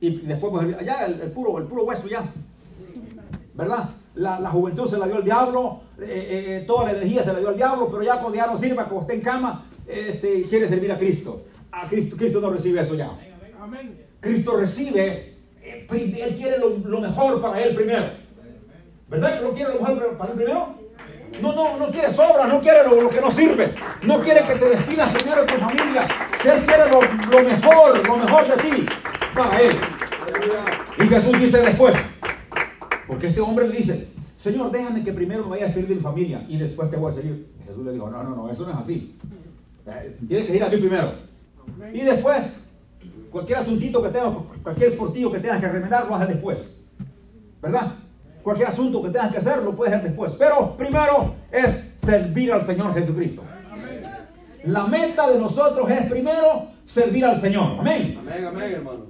Y 0.00 0.10
después, 0.20 0.52
pues, 0.52 0.84
ya 0.84 1.06
el, 1.06 1.30
puro, 1.32 1.58
el 1.58 1.64
puro 1.64 1.84
hueso 1.84 2.06
ya. 2.08 2.24
¿Verdad? 3.56 3.88
La, 4.14 4.38
la, 4.38 4.50
juventud 4.50 4.88
se 4.88 4.98
la 4.98 5.06
dio 5.06 5.18
el 5.18 5.24
diablo, 5.24 5.80
eh, 5.98 6.04
eh, 6.04 6.56
eh, 6.56 6.64
toda 6.66 6.84
la 6.84 6.90
energía 6.92 7.22
se 7.24 7.32
la 7.32 7.38
dio 7.38 7.48
al 7.48 7.56
diablo, 7.56 7.88
pero 7.90 8.02
ya 8.02 8.18
cuando 8.18 8.36
ya 8.36 8.46
no 8.46 8.58
sirva, 8.58 8.84
cuando 8.84 9.02
esté 9.02 9.14
en 9.14 9.20
cama, 9.20 9.66
este, 9.86 10.42
quiere 10.44 10.68
servir 10.68 10.92
a 10.92 10.96
Cristo. 10.96 11.42
A 11.72 11.86
Cristo, 11.86 12.16
Cristo 12.16 12.40
no 12.40 12.50
recibe 12.50 12.80
eso 12.80 12.94
ya. 12.94 13.10
Cristo 14.20 14.56
recibe, 14.56 15.36
Él 15.62 16.36
quiere 16.36 16.58
lo, 16.58 16.78
lo, 16.78 17.00
mejor 17.00 17.40
para 17.40 17.62
Él 17.62 17.74
primero. 17.74 18.04
¿Verdad 19.08 19.38
que 19.38 19.44
lo 19.44 19.52
quiere 19.52 19.74
lo 19.74 19.80
mejor 19.80 20.16
para 20.16 20.30
Él 20.32 20.36
primero? 20.36 20.74
No, 21.42 21.52
no, 21.52 21.76
no 21.76 21.88
quiere 21.88 22.10
sobra, 22.10 22.46
no 22.46 22.60
quiere 22.60 22.84
lo, 22.84 23.02
lo, 23.02 23.08
que 23.10 23.20
no 23.20 23.30
sirve. 23.30 23.72
No 24.02 24.20
quiere 24.20 24.42
que 24.46 24.54
te 24.54 24.68
despidas 24.70 25.12
primero 25.12 25.42
de 25.42 25.46
tu 25.46 25.54
familia. 25.58 26.06
Él 26.44 26.64
quiere 26.64 26.90
lo, 26.90 27.00
lo 27.02 27.42
mejor, 27.42 28.06
lo 28.06 28.16
mejor 28.16 28.48
de 28.48 28.56
ti 28.62 28.86
para 29.34 29.60
Él. 29.60 29.76
Y 30.98 31.08
Jesús 31.08 31.38
dice 31.38 31.58
después, 31.58 31.94
porque 33.06 33.28
este 33.28 33.40
hombre 33.40 33.68
le 33.68 33.76
dice, 33.76 34.08
Señor, 34.36 34.70
déjame 34.70 35.02
que 35.02 35.12
primero 35.12 35.44
me 35.44 35.50
vaya 35.50 35.64
a 35.64 35.66
despedir 35.66 35.88
de 35.88 35.94
mi 35.96 36.00
familia 36.00 36.44
y 36.48 36.56
después 36.56 36.90
te 36.90 36.96
voy 36.96 37.12
a 37.12 37.14
seguir. 37.14 37.48
Jesús 37.66 37.84
le 37.84 37.92
dijo, 37.92 38.10
no, 38.10 38.22
no, 38.22 38.36
no, 38.36 38.50
eso 38.50 38.64
no 38.64 38.72
es 38.72 38.76
así. 38.76 39.16
Eh, 39.86 40.16
tienes 40.26 40.46
que 40.46 40.56
ir 40.56 40.64
a 40.64 40.68
mí 40.68 40.76
primero. 40.76 41.12
Y 41.92 42.00
después, 42.00 42.70
cualquier 43.30 43.58
asuntito 43.58 44.02
que 44.02 44.08
tengas, 44.08 44.34
cualquier 44.62 44.96
portillo 44.96 45.32
que 45.32 45.38
tengas 45.38 45.60
que 45.60 45.68
remendar, 45.68 46.06
lo 46.06 46.14
haces 46.14 46.28
después. 46.28 46.86
¿Verdad? 47.62 47.94
Cualquier 48.42 48.68
asunto 48.68 49.02
que 49.02 49.10
tengas 49.10 49.32
que 49.32 49.38
hacer, 49.38 49.62
lo 49.62 49.72
puedes 49.72 49.94
hacer 49.94 50.08
después. 50.08 50.34
Pero 50.38 50.76
primero 50.76 51.34
es 51.50 51.96
servir 51.98 52.52
al 52.52 52.64
Señor 52.64 52.94
Jesucristo. 52.94 53.42
La 54.64 54.86
meta 54.86 55.30
de 55.30 55.38
nosotros 55.38 55.88
es 55.90 56.10
primero 56.10 56.68
servir 56.84 57.24
al 57.24 57.40
Señor. 57.40 57.78
Amén. 57.80 58.18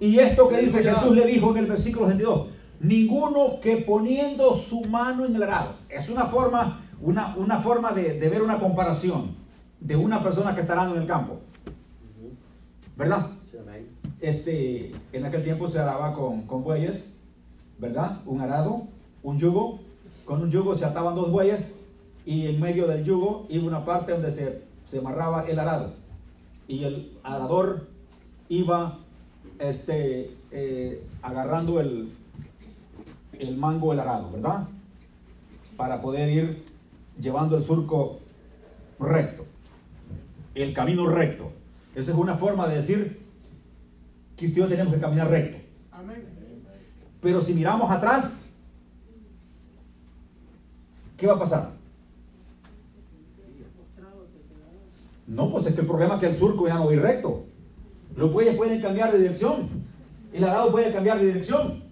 Y 0.00 0.18
esto 0.18 0.49
que 0.49 0.59
dice 0.59 0.82
Jesús 0.82 1.14
le 1.14 1.26
dijo 1.26 1.50
en 1.50 1.59
el 1.59 1.66
versículo 1.66 2.06
22 2.06 2.49
ninguno 2.80 3.61
que 3.61 3.78
poniendo 3.78 4.56
su 4.56 4.85
mano 4.85 5.25
en 5.25 5.37
el 5.37 5.42
arado. 5.42 5.75
Es 5.88 6.09
una 6.09 6.26
forma, 6.26 6.80
una, 7.00 7.35
una 7.37 7.59
forma 7.61 7.92
de, 7.92 8.18
ver 8.28 8.42
una 8.42 8.59
comparación 8.59 9.35
de 9.80 9.97
una 9.97 10.23
persona 10.23 10.54
que 10.54 10.62
está 10.62 10.90
en 10.90 11.00
el 11.00 11.06
campo. 11.06 11.40
¿Verdad? 12.97 13.30
Este, 14.21 14.92
en 15.12 15.26
aquel 15.26 15.45
tiempo 15.45 15.68
se 15.68 15.78
araba 15.78 16.12
con, 16.12 16.42
con 16.42 16.64
bueyes, 16.64 17.18
¿verdad? 17.78 18.21
Un 18.25 18.40
arado, 18.40 18.88
un 19.23 19.38
yugo. 19.38 19.80
Con 20.25 20.42
un 20.42 20.50
yugo 20.50 20.75
se 20.75 20.85
ataban 20.85 21.14
dos 21.14 21.30
bueyes 21.30 21.85
y 22.25 22.49
en 22.49 22.61
medio 22.61 22.88
del 22.88 23.04
yugo 23.04 23.47
iba 23.49 23.66
una 23.66 23.85
parte 23.85 24.12
donde 24.12 24.33
se, 24.33 24.62
se 24.87 24.99
amarraba 24.99 25.45
el 25.47 25.59
arado. 25.59 25.92
Y 26.66 26.85
el 26.85 27.12
arador 27.23 27.87
iba 28.49 28.99
este, 29.59 30.37
eh, 30.50 31.06
agarrando 31.23 31.80
el, 31.80 32.12
el 33.40 33.57
mango 33.57 33.90
del 33.90 34.00
arado, 34.00 34.31
¿verdad? 34.33 34.69
Para 35.76 36.00
poder 36.00 36.28
ir 36.31 36.64
llevando 37.21 37.57
el 37.57 37.64
surco 37.64 38.21
recto, 38.99 39.45
el 40.55 40.73
camino 40.75 41.07
recto. 41.09 41.52
Esa 41.95 42.12
es 42.12 42.16
una 42.19 42.37
forma 42.37 42.69
de 42.69 42.76
decir 42.76 43.26
que 44.37 44.47
usted 44.47 44.69
tenemos 44.69 44.95
que 44.95 45.00
caminar 45.00 45.28
recto. 45.31 45.59
Pero 47.21 47.40
si 47.40 47.55
miramos 47.55 47.90
atrás, 47.90 48.59
¿qué 51.16 51.26
va 51.26 51.35
a 51.35 51.38
pasar? 51.38 51.71
No, 55.26 55.50
pues 55.50 55.66
es 55.66 55.75
que 55.75 55.81
el 55.81 55.87
problema 55.87 56.14
es 56.14 56.21
que 56.21 56.26
el 56.26 56.37
surco 56.37 56.69
ya 56.69 56.75
no 56.75 56.87
va 56.87 56.93
recto. 56.95 57.47
Los 58.14 58.33
bueyes 58.33 58.55
pueden 58.57 58.81
cambiar 58.81 59.11
de 59.12 59.19
dirección. 59.19 59.69
El 60.33 60.45
arado 60.45 60.71
puede 60.71 60.93
cambiar 60.93 61.19
de 61.19 61.26
dirección. 61.26 61.86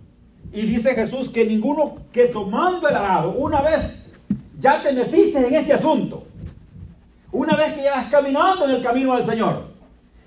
Y 0.53 0.63
dice 0.63 0.95
Jesús 0.95 1.31
que 1.31 1.45
ninguno 1.45 1.99
que 2.13 2.27
tomando 2.27 2.89
el 2.89 2.95
arado, 2.95 3.33
una 3.33 3.61
vez 3.61 4.13
ya 4.59 4.83
te 4.83 4.93
metiste 4.93 5.47
en 5.47 5.55
este 5.55 5.73
asunto, 5.73 6.25
una 7.33 7.57
vez 7.57 7.75
que 7.75 7.83
ya 7.83 7.97
vas 7.97 8.11
caminando 8.11 8.65
en 8.67 8.71
el 8.73 8.83
camino 8.83 9.17
del 9.17 9.25
Señor, 9.25 9.65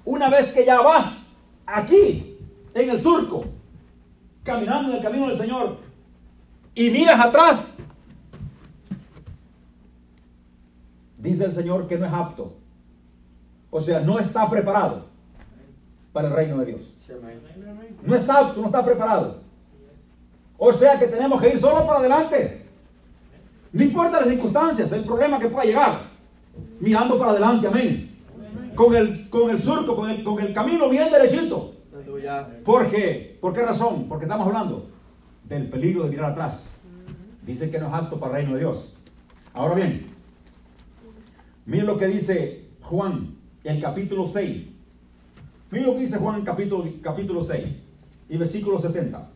una 0.04 0.30
vez 0.30 0.52
que 0.52 0.66
ya 0.66 0.82
vas 0.82 1.28
aquí, 1.66 2.38
en 2.74 2.90
el 2.90 3.00
surco, 3.00 3.46
caminando 4.44 4.92
en 4.92 4.98
el 4.98 5.04
camino 5.04 5.28
del 5.30 5.38
Señor, 5.38 5.78
y 6.76 6.90
miras 6.90 7.20
atrás, 7.20 7.78
dice 11.18 11.46
el 11.46 11.52
Señor 11.52 11.88
que 11.88 11.98
no 11.98 12.06
es 12.06 12.14
apto. 12.14 12.54
O 13.70 13.82
sea, 13.82 14.00
no 14.00 14.20
está 14.20 14.50
preparado 14.50 15.06
para 16.14 16.28
el 16.28 16.34
reino 16.34 16.58
de 16.60 16.66
Dios. 16.66 16.82
No 18.04 18.16
está 18.16 18.40
apto, 18.40 18.62
no 18.62 18.68
está 18.68 18.86
preparado. 18.86 19.47
O 20.58 20.72
sea 20.72 20.98
que 20.98 21.08
tenemos 21.08 21.42
que 21.42 21.50
ir 21.50 21.60
solo 21.60 21.86
para 21.86 22.00
adelante. 22.00 22.66
No 23.72 23.84
importa 23.84 24.20
las 24.20 24.30
circunstancias, 24.30 24.92
el 24.92 25.04
problema 25.04 25.40
que 25.40 25.50
pueda 25.50 25.66
llegar. 25.66 26.00
Mirando 26.80 27.18
para 27.20 27.32
adelante, 27.32 27.68
amén. 27.68 28.18
Con 28.76 28.96
el, 28.96 29.30
con 29.30 29.50
el 29.50 29.62
surco, 29.62 29.96
con 29.96 30.10
el, 30.10 30.24
con 30.24 30.40
el 30.40 30.54
camino 30.54 30.90
bien 30.90 31.12
derechito. 31.12 31.76
¿Por 32.66 32.90
qué? 32.90 33.38
¿Por 33.40 33.54
qué 33.54 33.64
razón? 33.64 34.08
Porque 34.08 34.26
estamos 34.26 34.48
hablando 34.48 34.90
del 35.44 35.70
peligro 35.70 36.04
de 36.04 36.10
mirar 36.10 36.32
atrás. 36.32 36.72
Dice 37.46 37.70
que 37.70 37.80
no 37.80 37.88
es 37.88 37.94
apto 37.94 38.20
para 38.20 38.32
el 38.34 38.38
reino 38.38 38.54
de 38.56 38.60
Dios. 38.62 38.96
Ahora 39.54 39.76
bien, 39.76 40.08
miren 41.66 41.86
lo 41.86 41.98
que 41.98 42.08
dice 42.08 42.66
Juan, 42.82 43.36
el 43.64 43.82
capítulo 43.82 44.30
6. 44.32 44.68
Miren 45.72 45.88
lo 45.88 45.94
que 45.94 46.02
dice 46.02 46.18
Juan, 46.18 46.44
capítulo, 46.44 46.86
capítulo 47.02 47.44
6 47.44 47.66
y 48.30 48.38
versículo 48.38 48.80
60. 48.80 49.30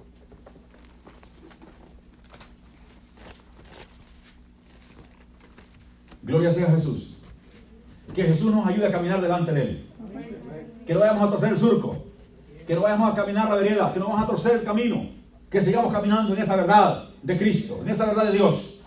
Gloria 6.24 6.52
sea 6.52 6.68
a 6.68 6.72
Jesús. 6.72 7.18
Que 8.14 8.24
Jesús 8.24 8.54
nos 8.54 8.68
ayude 8.68 8.88
a 8.88 8.92
caminar 8.92 9.22
delante 9.22 9.52
de 9.54 9.62
Él. 9.62 9.86
Que 10.86 10.94
no 10.94 11.00
vayamos 11.00 11.28
a 11.28 11.32
torcer 11.32 11.54
el 11.54 11.58
surco. 11.58 11.98
Que 12.68 12.76
no 12.76 12.82
vayamos 12.82 13.12
a 13.12 13.16
caminar 13.16 13.50
la 13.50 13.56
vereda. 13.56 13.94
Que 13.94 14.00
no 14.00 14.08
vamos 14.08 14.24
a 14.24 14.28
torcer 14.28 14.58
el 14.58 14.64
camino. 14.64 15.10
Que 15.50 15.62
sigamos 15.62 15.92
caminando 15.92 16.34
en 16.34 16.42
esa 16.42 16.56
verdad 16.56 17.10
de 17.24 17.38
Cristo. 17.38 17.80
En 17.82 17.90
esa 17.90 18.06
verdad 18.06 18.26
de 18.26 18.34
Dios. 18.34 18.82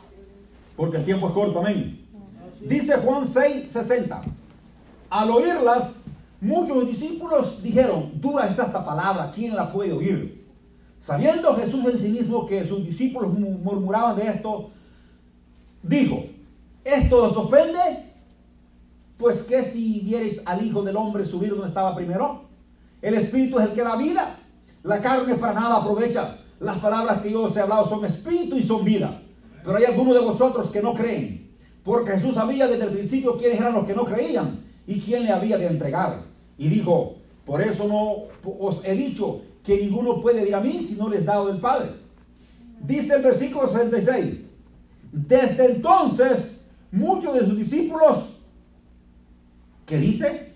Porque 0.76 0.98
el 0.98 1.04
tiempo 1.04 1.28
es 1.28 1.34
corto. 1.34 1.60
Amén. 1.60 2.04
Dice 2.60 2.96
Juan 2.96 3.26
6, 3.26 3.70
60. 3.70 4.22
Al 5.10 5.30
oírlas, 5.30 6.04
muchos 6.40 6.86
discípulos 6.86 7.62
dijeron, 7.62 8.10
dura 8.14 8.46
es 8.46 8.58
esta 8.58 8.84
palabra, 8.84 9.30
¿quién 9.34 9.54
la 9.54 9.72
puede 9.72 9.92
oír? 9.92 10.44
Sabiendo 10.98 11.54
Jesús 11.54 11.84
en 11.84 11.98
sí 11.98 12.08
mismo 12.08 12.46
que 12.46 12.66
sus 12.66 12.84
discípulos 12.84 13.32
murmuraban 13.38 14.16
de 14.16 14.26
esto, 14.26 14.70
dijo, 15.82 16.24
¿Esto 16.84 17.24
os 17.24 17.36
ofende? 17.36 18.12
Pues 19.16 19.44
que 19.44 19.64
si 19.64 20.00
viereis 20.00 20.42
al 20.44 20.64
Hijo 20.64 20.82
del 20.82 20.96
Hombre 20.96 21.24
subir 21.24 21.50
donde 21.50 21.68
estaba 21.68 21.94
primero, 21.94 22.42
el 23.00 23.14
Espíritu 23.14 23.58
es 23.58 23.70
el 23.70 23.72
que 23.72 23.82
da 23.82 23.96
vida, 23.96 24.36
la 24.82 25.00
carne 25.00 25.34
para 25.34 25.54
nada 25.54 25.76
aprovecha. 25.76 26.38
Las 26.60 26.78
palabras 26.78 27.22
que 27.22 27.32
yo 27.32 27.42
os 27.42 27.56
he 27.56 27.60
hablado 27.60 27.88
son 27.88 28.04
espíritu 28.04 28.56
y 28.56 28.62
son 28.62 28.84
vida. 28.84 29.20
Pero 29.64 29.76
hay 29.76 29.84
algunos 29.84 30.14
de 30.14 30.20
vosotros 30.20 30.70
que 30.70 30.82
no 30.82 30.94
creen, 30.94 31.50
porque 31.82 32.12
Jesús 32.12 32.34
sabía 32.34 32.66
desde 32.66 32.84
el 32.84 32.90
principio 32.90 33.36
quiénes 33.36 33.60
eran 33.60 33.74
los 33.74 33.86
que 33.86 33.94
no 33.94 34.04
creían 34.04 34.60
y 34.86 35.00
quién 35.00 35.24
le 35.24 35.32
había 35.32 35.58
de 35.58 35.66
entregar. 35.66 36.22
Y 36.58 36.68
dijo, 36.68 37.16
por 37.44 37.62
eso 37.62 37.88
no 37.88 38.54
os 38.58 38.84
he 38.84 38.94
dicho 38.94 39.42
que 39.62 39.80
ninguno 39.80 40.20
puede 40.20 40.46
ir 40.46 40.54
a 40.54 40.60
mí 40.60 40.84
si 40.86 40.94
no 40.94 41.08
les 41.08 41.24
dado 41.24 41.46
del 41.46 41.60
Padre. 41.60 41.88
Dice 42.80 43.14
el 43.14 43.22
versículo 43.22 43.66
66, 43.66 44.36
desde 45.10 45.64
entonces 45.64 46.53
muchos 46.94 47.34
de 47.34 47.40
sus 47.40 47.56
discípulos, 47.56 48.42
¿qué 49.84 49.98
dice? 49.98 50.54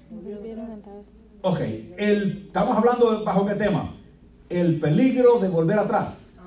Ok, 1.43 1.61
el, 1.99 2.45
estamos 2.47 2.77
hablando 2.77 3.25
bajo 3.25 3.45
qué 3.45 3.55
tema? 3.55 3.95
El 4.49 4.81
peligro 4.81 5.41
de 5.41 5.49
volver 5.49 5.79
atrás. 5.79 6.39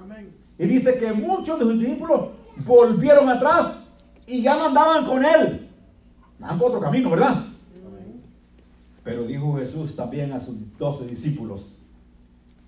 Y 0.58 0.66
dice 0.66 0.98
que 0.98 1.12
muchos 1.12 1.60
de 1.60 1.66
sus 1.66 1.80
discípulos 1.80 2.30
volvieron 2.66 3.28
atrás 3.30 3.90
y 4.28 4.42
ya 4.42 4.56
no 4.56 4.68
andaban 4.68 5.06
con 5.06 5.24
él. 5.26 5.70
Andaban 6.36 6.60
por 6.60 6.68
otro 6.70 6.80
camino, 6.80 7.10
¿verdad? 7.10 7.46
Pero 9.04 9.24
dijo 9.24 9.58
Jesús 9.58 9.96
también 9.96 10.32
a 10.32 10.40
sus 10.40 10.78
doce 10.78 11.06
discípulos, 11.06 11.80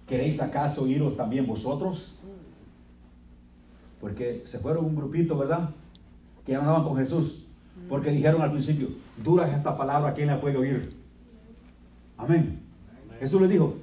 ¿queréis 0.08 0.42
acaso 0.42 0.88
iros 0.88 1.16
también 1.16 1.46
vosotros? 1.46 2.20
Porque 4.02 4.42
se 4.46 4.58
fueron 4.58 4.86
un 4.86 4.96
grupito, 4.96 5.38
¿verdad? 5.38 5.70
Que 6.46 6.56
andaban 6.56 6.84
con 6.84 6.98
Jesús. 6.98 7.48
Porque 7.90 8.12
dijeron 8.12 8.42
al 8.42 8.52
principio, 8.52 8.88
dura 9.24 9.48
es 9.50 9.58
esta 9.58 9.78
palabra, 9.78 10.14
¿quién 10.14 10.28
la 10.28 10.40
puede 10.40 10.58
oír? 10.58 10.96
Amén. 12.18 12.62
Jesús 13.20 13.42
les 13.42 13.50
dijo, 13.50 13.76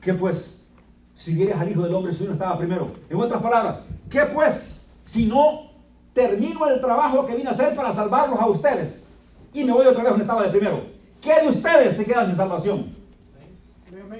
¿qué 0.00 0.14
pues? 0.14 0.66
Si 1.14 1.34
vienes 1.34 1.56
al 1.56 1.70
Hijo 1.70 1.82
del 1.82 1.94
Hombre, 1.94 2.12
si 2.12 2.24
uno 2.24 2.32
estaba 2.32 2.58
primero. 2.58 2.92
En 3.08 3.16
otras 3.16 3.40
palabras, 3.40 3.80
¿qué 4.10 4.22
pues? 4.32 4.94
Si 5.04 5.26
no 5.26 5.70
termino 6.12 6.66
el 6.68 6.80
trabajo 6.80 7.26
que 7.26 7.36
vine 7.36 7.48
a 7.48 7.52
hacer 7.52 7.74
para 7.74 7.92
salvarlos 7.92 8.38
a 8.38 8.46
ustedes 8.46 9.08
y 9.52 9.64
me 9.64 9.72
voy 9.72 9.86
otra 9.86 10.02
vez 10.02 10.10
donde 10.10 10.24
estaba 10.24 10.42
de 10.42 10.50
primero. 10.50 10.82
¿Qué 11.20 11.40
de 11.42 11.48
ustedes 11.48 11.96
se 11.96 12.04
quedan 12.04 12.26
sin 12.26 12.36
salvación? 12.36 12.94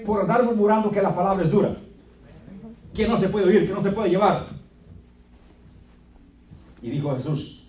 Por 0.07 0.21
andar 0.21 0.45
murmurando 0.45 0.91
que 0.91 1.03
la 1.03 1.15
palabra 1.15 1.45
es 1.45 1.51
dura, 1.51 1.77
que 2.95 3.09
no 3.09 3.19
se 3.19 3.29
puede 3.29 3.47
oír, 3.47 3.67
que 3.67 3.75
no 3.75 3.81
se 3.81 3.91
puede 3.91 4.11
llevar. 4.11 4.47
Y 6.81 6.91
dijo 6.91 7.15
Jesús, 7.17 7.64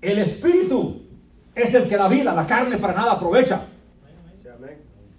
el 0.00 0.18
espíritu 0.18 1.02
es 1.54 1.74
el 1.74 1.88
que 1.88 1.96
da 1.96 2.08
vida, 2.08 2.34
la 2.34 2.46
carne 2.46 2.78
para 2.78 2.94
nada 2.94 3.12
aprovecha. 3.12 3.66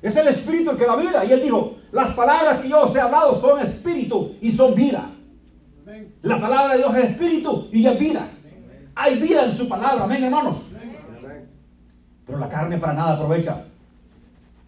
Es 0.02 0.16
el 0.16 0.28
espíritu 0.28 0.72
el 0.72 0.78
que 0.78 0.86
da 0.86 0.96
vida. 0.96 1.24
Y 1.26 1.32
él 1.32 1.42
dijo, 1.44 1.78
las 1.92 2.14
palabras 2.14 2.60
que 2.60 2.70
yo 2.70 2.82
os 2.84 2.96
he 2.96 3.00
hablado 3.00 3.40
son 3.40 3.62
espíritu 3.62 4.36
y 4.42 4.52
son 4.52 4.74
vida. 4.74 5.10
La 6.24 6.40
palabra 6.40 6.74
de 6.74 6.80
Dios 6.80 6.96
es 6.96 7.04
espíritu 7.12 7.70
y 7.72 7.86
es 7.86 8.00
vida. 8.00 8.28
Hay 8.96 9.20
vida 9.20 9.46
en 9.46 9.56
su 9.56 9.68
palabra, 9.70 10.04
amén 10.04 10.24
hermanos. 10.24 10.72
Pero 12.26 12.38
la 12.38 12.50
carne 12.50 12.78
para 12.78 12.94
nada 12.94 13.14
aprovecha. 13.14 13.64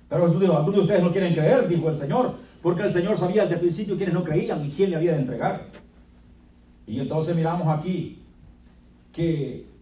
Pero 0.10 0.26
Jesús 0.28 0.42
dijo, 0.42 0.56
algunos 0.56 0.76
de 0.76 0.82
ustedes 0.82 1.04
no 1.04 1.12
quieren 1.12 1.34
creer, 1.34 1.68
dijo 1.68 1.90
el 1.90 1.98
Señor, 1.98 2.36
porque 2.62 2.84
el 2.84 2.94
Señor 2.94 3.18
sabía 3.18 3.44
desde 3.44 3.56
el 3.56 3.62
principio 3.62 3.96
quiénes 3.96 4.14
no 4.14 4.24
creían 4.24 4.64
y 4.66 4.70
quién 4.70 4.92
le 4.92 4.98
había 4.98 5.14
de 5.14 5.20
entregar. 5.20 5.62
Y 6.86 7.00
entonces 7.00 7.36
miramos 7.36 7.68
aquí 7.68 8.22
que 9.12 9.73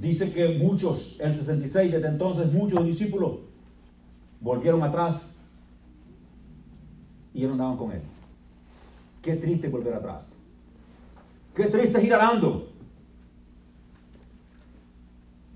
Dice 0.00 0.32
que 0.32 0.58
muchos, 0.58 1.20
el 1.20 1.34
66, 1.34 1.92
desde 1.92 2.08
entonces 2.08 2.52
muchos 2.52 2.84
discípulos 2.84 3.38
volvieron 4.40 4.82
atrás 4.82 5.36
y 7.32 7.40
ya 7.40 7.46
no 7.46 7.52
andaban 7.52 7.76
con 7.76 7.92
él. 7.92 8.02
Qué 9.22 9.36
triste 9.36 9.68
volver 9.68 9.94
atrás. 9.94 10.34
Qué 11.54 11.66
triste 11.66 12.02
ir 12.02 12.12
arando. 12.12 12.68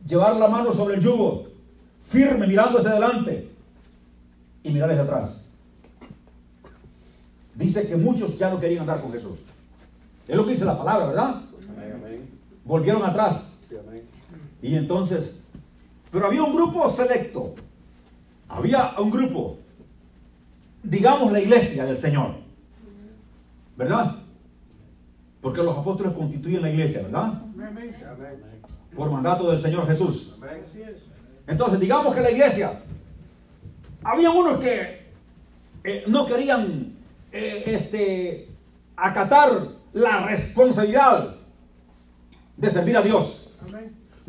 Llevar 0.07 0.37
la 0.37 0.49
mano 0.49 0.73
sobre 0.73 0.95
el 0.95 1.02
yugo, 1.02 1.49
firme, 2.07 2.47
mirando 2.47 2.78
hacia 2.78 2.92
adelante 2.92 3.50
y 4.62 4.71
mirar 4.71 4.90
hacia 4.90 5.02
atrás. 5.02 5.45
Dice 7.54 7.88
que 7.88 7.97
muchos 7.97 8.38
ya 8.38 8.50
no 8.50 8.61
querían 8.61 8.83
andar 8.83 9.02
con 9.02 9.12
Jesús. 9.12 9.38
Es 10.26 10.37
lo 10.37 10.45
que 10.47 10.52
dice 10.52 10.64
la 10.64 10.78
palabra, 10.78 11.09
¿verdad? 11.09 11.42
Volvieron 12.64 13.02
atrás. 13.02 13.57
Y 14.60 14.74
entonces, 14.74 15.40
pero 16.10 16.26
había 16.26 16.42
un 16.42 16.54
grupo 16.54 16.88
selecto. 16.90 17.54
Había 18.48 18.94
un 18.98 19.10
grupo, 19.10 19.58
digamos 20.82 21.32
la 21.32 21.40
iglesia 21.40 21.84
del 21.84 21.96
Señor. 21.96 22.34
¿Verdad? 23.76 24.16
Porque 25.40 25.62
los 25.62 25.76
apóstoles 25.76 26.12
constituyen 26.12 26.62
la 26.62 26.70
iglesia, 26.70 27.02
¿verdad? 27.02 27.42
Por 28.96 29.10
mandato 29.10 29.50
del 29.50 29.60
Señor 29.60 29.86
Jesús. 29.86 30.38
Entonces, 31.46 31.78
digamos 31.78 32.14
que 32.14 32.20
la 32.20 32.30
iglesia, 32.30 32.82
había 34.02 34.30
unos 34.30 34.58
que 34.58 35.06
eh, 35.84 36.04
no 36.08 36.26
querían 36.26 36.96
eh, 37.30 37.62
este, 37.66 38.48
acatar 38.96 39.50
la 39.92 40.26
responsabilidad 40.26 41.36
de 42.56 42.70
servir 42.70 42.96
a 42.96 43.02
Dios 43.02 43.47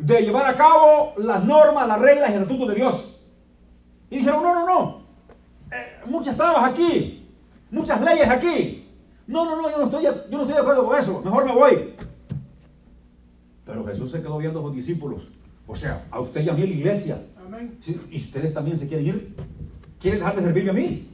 de 0.00 0.22
llevar 0.22 0.46
a 0.46 0.56
cabo 0.56 1.12
las 1.18 1.44
normas, 1.44 1.86
las 1.86 2.00
reglas 2.00 2.30
y 2.30 2.34
el 2.34 2.42
estatuto 2.42 2.66
de 2.66 2.74
Dios. 2.74 3.22
Y 4.10 4.18
dijeron, 4.18 4.42
no, 4.42 4.54
no, 4.54 4.66
no, 4.66 5.00
eh, 5.70 6.00
muchas 6.06 6.36
trabas 6.36 6.72
aquí, 6.72 7.28
muchas 7.70 8.00
leyes 8.00 8.28
aquí. 8.28 8.88
No, 9.26 9.44
no, 9.44 9.62
no, 9.62 9.70
yo 9.70 9.78
no, 9.78 9.84
estoy, 9.84 10.02
yo 10.02 10.12
no 10.12 10.42
estoy 10.42 10.54
de 10.54 10.60
acuerdo 10.60 10.86
con 10.86 10.98
eso, 10.98 11.20
mejor 11.22 11.44
me 11.44 11.54
voy. 11.54 11.94
Pero 13.64 13.86
Jesús 13.86 14.10
se 14.10 14.20
quedó 14.20 14.38
viendo 14.38 14.58
a 14.58 14.62
los 14.62 14.74
discípulos. 14.74 15.28
O 15.66 15.76
sea, 15.76 16.04
a 16.10 16.18
usted 16.18 16.42
y 16.42 16.48
a 16.48 16.52
mí 16.54 16.62
la 16.62 16.74
iglesia. 16.74 17.22
¿Y 18.10 18.16
ustedes 18.16 18.54
también 18.54 18.78
se 18.78 18.88
quieren 18.88 19.06
ir? 19.06 19.36
¿Quieren 20.00 20.20
dejar 20.20 20.36
de 20.36 20.42
servirme 20.42 20.70
a 20.70 20.72
mí? 20.72 21.08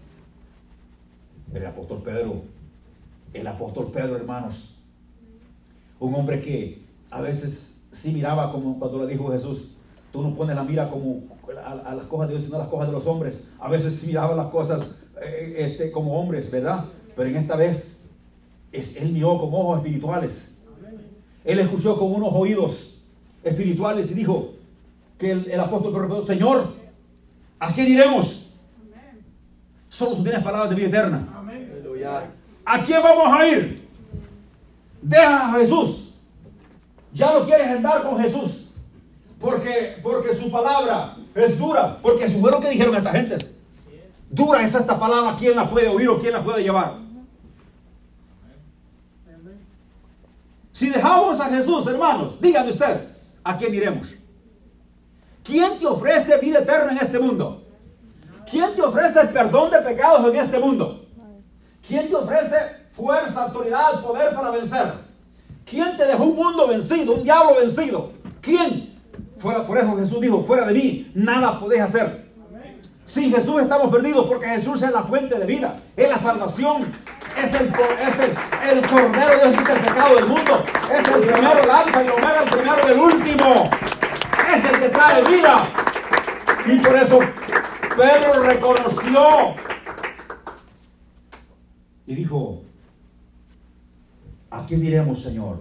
El 1.52 1.66
apóstol 1.66 2.02
Pedro, 2.02 2.42
el 3.34 3.46
apóstol 3.46 3.90
Pedro, 3.92 4.16
hermanos, 4.16 4.78
un 5.98 6.14
hombre 6.14 6.40
que 6.40 6.82
a 7.10 7.20
veces 7.20 7.75
sí 7.92 8.12
miraba 8.12 8.52
como 8.52 8.78
cuando 8.78 9.04
le 9.04 9.12
dijo 9.12 9.30
Jesús, 9.30 9.74
tú 10.12 10.22
no 10.22 10.34
pones 10.34 10.56
la 10.56 10.64
mira 10.64 10.90
como 10.90 11.22
a, 11.64 11.94
las 11.94 12.06
cosas 12.06 12.28
de 12.28 12.34
Dios, 12.34 12.44
sino 12.44 12.56
a 12.56 12.60
las 12.60 12.68
cosas 12.68 12.86
de 12.88 12.92
los 12.92 13.06
hombres. 13.06 13.40
A 13.58 13.68
veces 13.68 13.94
sí 13.96 14.08
miraba 14.08 14.34
las 14.34 14.46
cosas 14.46 14.80
eh, 15.20 15.54
este, 15.58 15.90
como 15.90 16.18
hombres, 16.18 16.50
¿verdad? 16.50 16.86
Pero 17.14 17.28
en 17.28 17.36
esta 17.36 17.56
vez 17.56 18.04
es, 18.72 18.96
él 18.96 19.12
miró 19.12 19.38
con 19.38 19.48
ojos 19.52 19.78
espirituales. 19.78 20.58
Él 21.44 21.58
escuchó 21.60 21.98
con 21.98 22.12
unos 22.12 22.30
oídos 22.32 23.04
espirituales 23.44 24.10
y 24.10 24.14
dijo 24.14 24.54
que 25.18 25.30
el, 25.30 25.50
el 25.50 25.60
apóstol 25.60 25.92
preguntó, 25.92 26.26
Señor, 26.26 26.74
¿a 27.58 27.72
quién 27.72 27.88
iremos? 27.88 28.46
Solo 29.88 30.16
tú 30.16 30.22
tienes 30.24 30.42
palabras 30.42 30.70
de 30.70 30.76
vida 30.76 30.88
eterna. 30.88 31.28
¿A 32.64 32.82
quién 32.82 33.02
vamos 33.02 33.28
a 33.28 33.46
ir? 33.46 33.88
Deja 35.00 35.54
a 35.54 35.58
Jesús. 35.58 36.05
Ya 37.16 37.32
no 37.32 37.46
quieres 37.46 37.68
andar 37.68 38.02
con 38.02 38.20
Jesús. 38.20 38.72
Porque, 39.40 39.96
porque 40.02 40.34
su 40.34 40.50
palabra 40.50 41.16
es 41.34 41.58
dura. 41.58 41.96
Porque 42.02 42.26
eso 42.26 42.38
fue 42.38 42.50
lo 42.50 42.60
que 42.60 42.68
dijeron 42.68 42.94
estas 42.94 43.12
gentes. 43.14 43.50
Dura 44.28 44.62
es 44.62 44.74
esta 44.74 44.98
palabra. 44.98 45.34
¿Quién 45.38 45.56
la 45.56 45.68
puede 45.68 45.88
oír 45.88 46.10
o 46.10 46.18
quién 46.18 46.34
la 46.34 46.44
puede 46.44 46.62
llevar? 46.62 46.92
Si 50.72 50.90
dejamos 50.90 51.40
a 51.40 51.46
Jesús, 51.46 51.86
hermanos, 51.86 52.38
dígame 52.38 52.68
usted, 52.68 53.08
¿a 53.42 53.56
quién 53.56 53.74
iremos? 53.74 54.14
¿Quién 55.42 55.78
te 55.78 55.86
ofrece 55.86 56.36
vida 56.36 56.58
eterna 56.58 56.92
en 56.92 56.98
este 56.98 57.18
mundo? 57.18 57.64
¿Quién 58.50 58.74
te 58.74 58.82
ofrece 58.82 59.22
el 59.22 59.30
perdón 59.30 59.70
de 59.70 59.78
pecados 59.78 60.30
en 60.30 60.38
este 60.38 60.58
mundo? 60.58 61.06
¿Quién 61.88 62.10
te 62.10 62.14
ofrece 62.14 62.56
fuerza, 62.92 63.44
autoridad, 63.44 64.02
poder 64.02 64.34
para 64.34 64.50
vencer? 64.50 65.05
¿Quién 65.68 65.96
te 65.96 66.06
dejó 66.06 66.22
un 66.22 66.36
mundo 66.36 66.68
vencido, 66.68 67.14
un 67.14 67.24
diablo 67.24 67.56
vencido? 67.56 68.12
¿Quién? 68.40 68.96
Fuera, 69.38 69.66
por 69.66 69.76
eso 69.76 69.96
Jesús 69.96 70.20
dijo, 70.20 70.44
fuera 70.44 70.64
de 70.64 70.72
mí, 70.72 71.10
nada 71.14 71.58
podéis 71.58 71.82
hacer. 71.82 72.24
Sin 73.04 73.32
Jesús 73.32 73.62
estamos 73.62 73.90
perdidos 73.90 74.26
porque 74.26 74.46
Jesús 74.46 74.80
es 74.82 74.92
la 74.92 75.02
fuente 75.02 75.36
de 75.36 75.44
vida, 75.44 75.80
es 75.96 76.08
la 76.08 76.18
salvación, 76.18 76.86
es 77.36 77.60
el, 77.60 77.66
el, 77.66 78.86
Cordero 78.88 79.38
de 79.38 79.50
Dios 79.50 79.68
el 79.68 79.80
pecado 79.80 80.14
del 80.14 80.26
mundo, 80.26 80.64
es 80.92 81.14
el 81.14 81.20
primero, 81.20 81.62
el 81.62 81.70
alfa 81.70 82.04
y 82.04 82.08
omega, 82.08 82.42
el 82.44 82.50
primero 82.50 82.86
del 82.86 82.98
último, 82.98 83.70
es 84.54 84.64
el 84.70 84.80
que 84.80 84.88
trae 84.88 85.24
vida. 85.24 85.68
Y 86.66 86.78
por 86.78 86.96
eso 86.96 87.18
Pedro 87.96 88.42
reconoció 88.42 89.54
y 92.06 92.14
dijo, 92.14 92.65
¿a 94.50 94.66
qué 94.66 94.76
diremos, 94.76 95.20
Señor? 95.20 95.60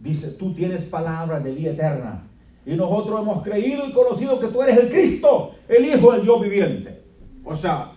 Dice, 0.00 0.30
tú 0.32 0.54
tienes 0.54 0.84
palabras 0.84 1.44
de 1.44 1.54
vida 1.54 1.72
eterna. 1.72 2.26
Y 2.64 2.74
nosotros 2.74 3.20
hemos 3.20 3.42
creído 3.42 3.86
y 3.86 3.92
conocido 3.92 4.38
que 4.38 4.48
tú 4.48 4.62
eres 4.62 4.78
el 4.78 4.90
Cristo, 4.90 5.54
el 5.68 5.84
Hijo 5.84 6.12
del 6.12 6.22
Dios 6.22 6.40
viviente. 6.40 7.02
O 7.44 7.54
sea, 7.54 7.92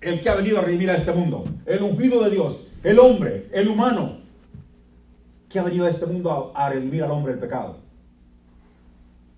el 0.00 0.20
que 0.20 0.28
ha 0.28 0.34
venido 0.34 0.58
a 0.58 0.62
redimir 0.62 0.90
a 0.90 0.96
este 0.96 1.12
mundo, 1.12 1.44
el 1.66 1.82
ungido 1.82 2.22
de 2.24 2.30
Dios, 2.30 2.68
el 2.82 2.98
hombre, 2.98 3.48
el 3.52 3.68
humano, 3.68 4.18
que 5.48 5.58
ha 5.58 5.62
venido 5.62 5.84
a 5.84 5.90
este 5.90 6.06
mundo 6.06 6.52
a, 6.54 6.70
redimir 6.70 7.02
al 7.02 7.10
hombre 7.10 7.32
el 7.34 7.38
pecado. 7.38 7.78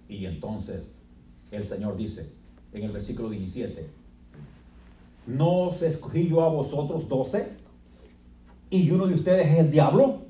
Y 0.09 0.27
entonces 0.27 1.03
el 1.51 1.67
Señor 1.67 1.97
dice 1.97 2.31
en 2.73 2.85
el 2.85 2.93
versículo 2.93 3.31
17, 3.31 3.89
¿no 5.27 5.69
os 5.69 5.83
escogí 5.83 6.29
yo 6.29 6.43
a 6.43 6.49
vosotros 6.49 7.09
doce? 7.09 7.62
¿Y 8.73 8.91
uno 8.91 9.07
de 9.07 9.15
ustedes 9.15 9.47
es 9.49 9.59
el 9.59 9.71
diablo? 9.71 10.23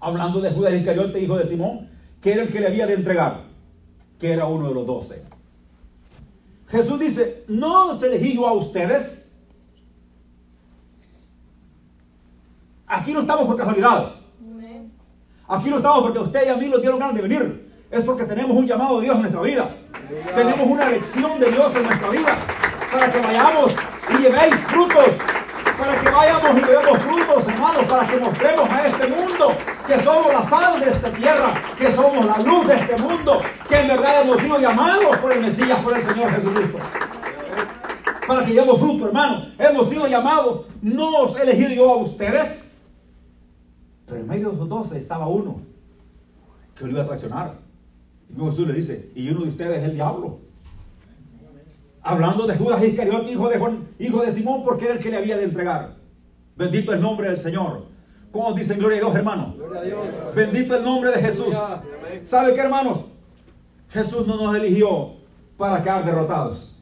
Hablando 0.00 0.40
de 0.40 0.50
Judas 0.50 0.72
Iscariote, 0.72 1.20
hijo 1.20 1.36
de 1.36 1.46
Simón, 1.46 1.90
que 2.22 2.32
era 2.32 2.42
el 2.42 2.48
que 2.48 2.60
le 2.60 2.68
había 2.68 2.86
de 2.86 2.94
entregar, 2.94 3.40
que 4.18 4.32
era 4.32 4.46
uno 4.46 4.68
de 4.68 4.74
los 4.74 4.86
doce. 4.86 5.22
Jesús 6.66 6.98
dice, 6.98 7.44
¿no 7.46 7.90
os 7.90 8.02
elegí 8.02 8.34
yo 8.34 8.48
a 8.48 8.54
ustedes? 8.54 9.34
Aquí 12.86 13.12
no 13.12 13.20
estamos 13.20 13.44
por 13.44 13.58
casualidad. 13.58 14.14
Aquí 15.46 15.68
no 15.68 15.76
estamos 15.76 16.04
porque 16.04 16.20
usted 16.20 16.46
y 16.46 16.48
a 16.48 16.56
mí 16.56 16.68
nos 16.68 16.80
dieron 16.80 16.98
ganas 16.98 17.16
de 17.16 17.22
venir. 17.22 17.70
Es 17.90 18.02
porque 18.02 18.24
tenemos 18.24 18.56
un 18.56 18.66
llamado 18.66 18.96
de 18.96 19.04
Dios 19.04 19.16
en 19.16 19.20
nuestra 19.20 19.42
vida. 19.42 19.68
Tenemos 20.34 20.66
una 20.66 20.88
elección 20.88 21.38
de 21.38 21.50
Dios 21.50 21.76
en 21.76 21.82
nuestra 21.82 22.08
vida. 22.08 22.38
Para 22.90 23.12
que 23.12 23.20
vayamos 23.20 23.72
y 24.08 24.22
llevéis 24.22 24.54
frutos. 24.68 25.33
Para 25.78 26.00
que 26.00 26.10
vayamos 26.10 26.56
y 26.56 26.60
llevemos 26.60 26.98
frutos, 26.98 27.48
hermanos. 27.48 27.84
Para 27.84 28.06
que 28.06 28.16
mostremos 28.18 28.70
a 28.70 28.86
este 28.86 29.06
mundo 29.08 29.56
que 29.86 30.02
somos 30.02 30.32
la 30.32 30.42
sal 30.42 30.80
de 30.80 30.90
esta 30.90 31.10
tierra. 31.10 31.54
Que 31.76 31.90
somos 31.90 32.26
la 32.26 32.38
luz 32.38 32.66
de 32.66 32.74
este 32.74 32.96
mundo. 32.96 33.42
Que 33.68 33.80
en 33.80 33.88
verdad 33.88 34.22
hemos 34.22 34.40
sido 34.40 34.60
llamados 34.60 35.16
por 35.16 35.32
el 35.32 35.40
Mesías, 35.40 35.78
por 35.80 35.96
el 35.96 36.02
Señor 36.02 36.30
Jesucristo. 36.30 36.78
Para 38.26 38.44
que 38.44 38.52
llevemos 38.52 38.78
fruto, 38.78 39.06
hermano. 39.06 39.46
Hemos 39.58 39.88
sido 39.88 40.06
llamados. 40.06 40.66
No 40.80 41.22
os 41.22 41.38
he 41.38 41.42
elegido 41.42 41.70
yo 41.70 41.90
a 41.90 41.96
ustedes. 41.96 42.78
Pero 44.06 44.20
en 44.20 44.28
medio 44.28 44.50
de 44.50 44.56
los 44.56 44.68
doce 44.68 44.98
estaba 44.98 45.26
uno 45.28 45.60
que 46.76 46.84
lo 46.84 46.90
iba 46.90 47.02
a 47.02 47.06
traicionar. 47.06 47.58
Y 48.28 48.44
Jesús 48.44 48.66
le 48.66 48.74
dice, 48.74 49.10
y 49.14 49.30
uno 49.30 49.42
de 49.42 49.50
ustedes 49.50 49.78
es 49.78 49.84
el 49.84 49.94
diablo. 49.94 50.40
Hablando 52.06 52.46
de 52.46 52.54
Judas 52.56 52.84
Iscariote, 52.84 53.32
hijo 53.32 53.48
de, 53.48 53.58
Juan, 53.58 53.88
hijo 53.98 54.22
de 54.22 54.32
Simón, 54.32 54.62
porque 54.62 54.84
era 54.84 54.94
el 54.94 55.00
que 55.00 55.10
le 55.10 55.16
había 55.16 55.38
de 55.38 55.44
entregar. 55.44 55.94
Bendito 56.54 56.92
el 56.92 57.00
nombre 57.00 57.28
del 57.28 57.38
Señor. 57.38 57.86
¿Cómo 58.30 58.52
dicen 58.52 58.78
gloria 58.78 58.98
a 58.98 59.00
Dios, 59.00 59.16
hermano? 59.16 59.56
Bendito 60.34 60.76
el 60.76 60.84
nombre 60.84 61.10
de 61.12 61.22
Jesús. 61.22 61.56
¿Sabe 62.22 62.54
qué, 62.54 62.60
hermanos? 62.60 63.06
Jesús 63.88 64.26
no 64.26 64.36
nos 64.36 64.54
eligió 64.54 65.14
para 65.56 65.82
quedar 65.82 66.04
derrotados. 66.04 66.76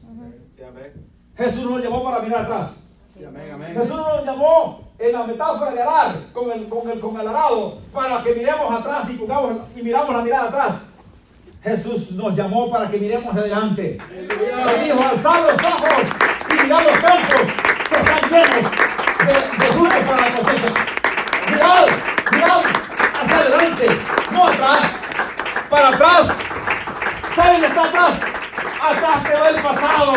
Jesús 1.37 1.65
nos 1.65 1.81
llamó 1.81 2.03
para 2.03 2.21
mirar 2.21 2.41
atrás. 2.41 2.91
Jesús 3.15 3.95
nos 3.95 4.25
llamó 4.25 4.91
en 4.99 5.11
la 5.13 5.25
metáfora 5.25 5.71
de 5.71 5.81
arar 5.81 6.15
con 6.33 6.51
el, 6.51 6.67
con 6.67 6.89
el, 6.89 6.99
con 6.99 7.19
el 7.19 7.27
arado 7.27 7.77
para 7.93 8.21
que 8.23 8.33
miremos 8.33 8.79
atrás 8.79 9.09
y, 9.09 9.13
pongamos, 9.13 9.57
y 9.75 9.81
miramos 9.81 10.15
la 10.15 10.21
mirada 10.21 10.49
atrás. 10.49 10.92
Jesús 11.63 12.11
nos 12.11 12.35
llamó 12.35 12.69
para 12.69 12.89
que 12.89 12.97
miremos 12.97 13.33
adelante. 13.33 13.97
Nos 14.09 14.83
dijo, 14.83 15.01
alzad 15.01 15.43
los 15.43 15.63
ojos 15.63 16.05
y 16.49 16.61
mirad 16.61 16.81
los 16.83 16.97
campos 16.97 17.41
que 17.87 17.95
están 17.95 18.29
llenos 18.29 18.71
de, 19.25 19.65
de 19.65 19.71
frutos 19.71 19.99
para 19.99 20.29
la 20.29 20.35
cosecha. 20.35 20.73
Mirad, 21.49 21.85
mirad 22.33 22.61
hacia 23.21 23.37
adelante, 23.37 23.85
no 24.33 24.47
atrás. 24.47 24.81
Para 25.69 25.87
atrás. 25.87 26.27
¿Saben 27.33 27.61
qué 27.61 27.67
está 27.67 27.83
atrás? 27.85 28.13
Atrás 28.81 29.23
quedó 29.23 29.47
el 29.47 29.55
pasado. 29.55 30.13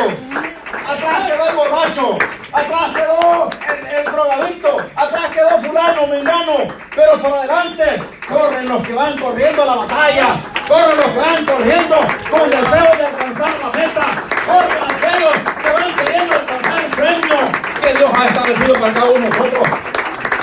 Atrás 0.85 1.31
quedó 1.31 1.49
el 1.49 1.57
borracho. 1.57 2.19
Atrás 2.53 2.91
quedó 2.93 3.51
el, 3.69 3.87
el 3.87 4.05
drogadicto. 4.05 4.77
Atrás 4.97 5.31
quedó 5.33 5.63
fulano, 5.63 6.07
mengano. 6.09 6.75
Pero 6.93 7.23
por 7.23 7.39
adelante 7.39 8.03
corren 8.29 8.69
los 8.69 8.83
que 8.85 8.95
van 8.95 9.17
corriendo 9.17 9.63
a 9.63 9.67
la 9.67 9.75
batalla. 9.77 10.56
Corren 10.69 10.97
los 10.97 11.15
van 11.15 11.47
corriendo 11.47 11.97
con 12.29 12.51
deseo 12.51 12.97
de 12.99 13.07
alcanzar 13.07 13.55
la 13.63 13.71
meta. 13.71 14.07
Corren 14.47 14.83
aquellos 14.91 15.35
que 15.63 15.71
van 15.71 15.95
queriendo 15.95 16.35
alcanzar 16.35 16.85
el 16.85 16.91
premio 16.91 17.37
que 17.83 17.95
Dios 17.95 18.11
ha 18.13 18.27
establecido 18.27 18.75
para 18.75 18.93
cada 18.93 19.07
uno 19.07 19.21
de 19.21 19.31
nosotros. 19.31 19.69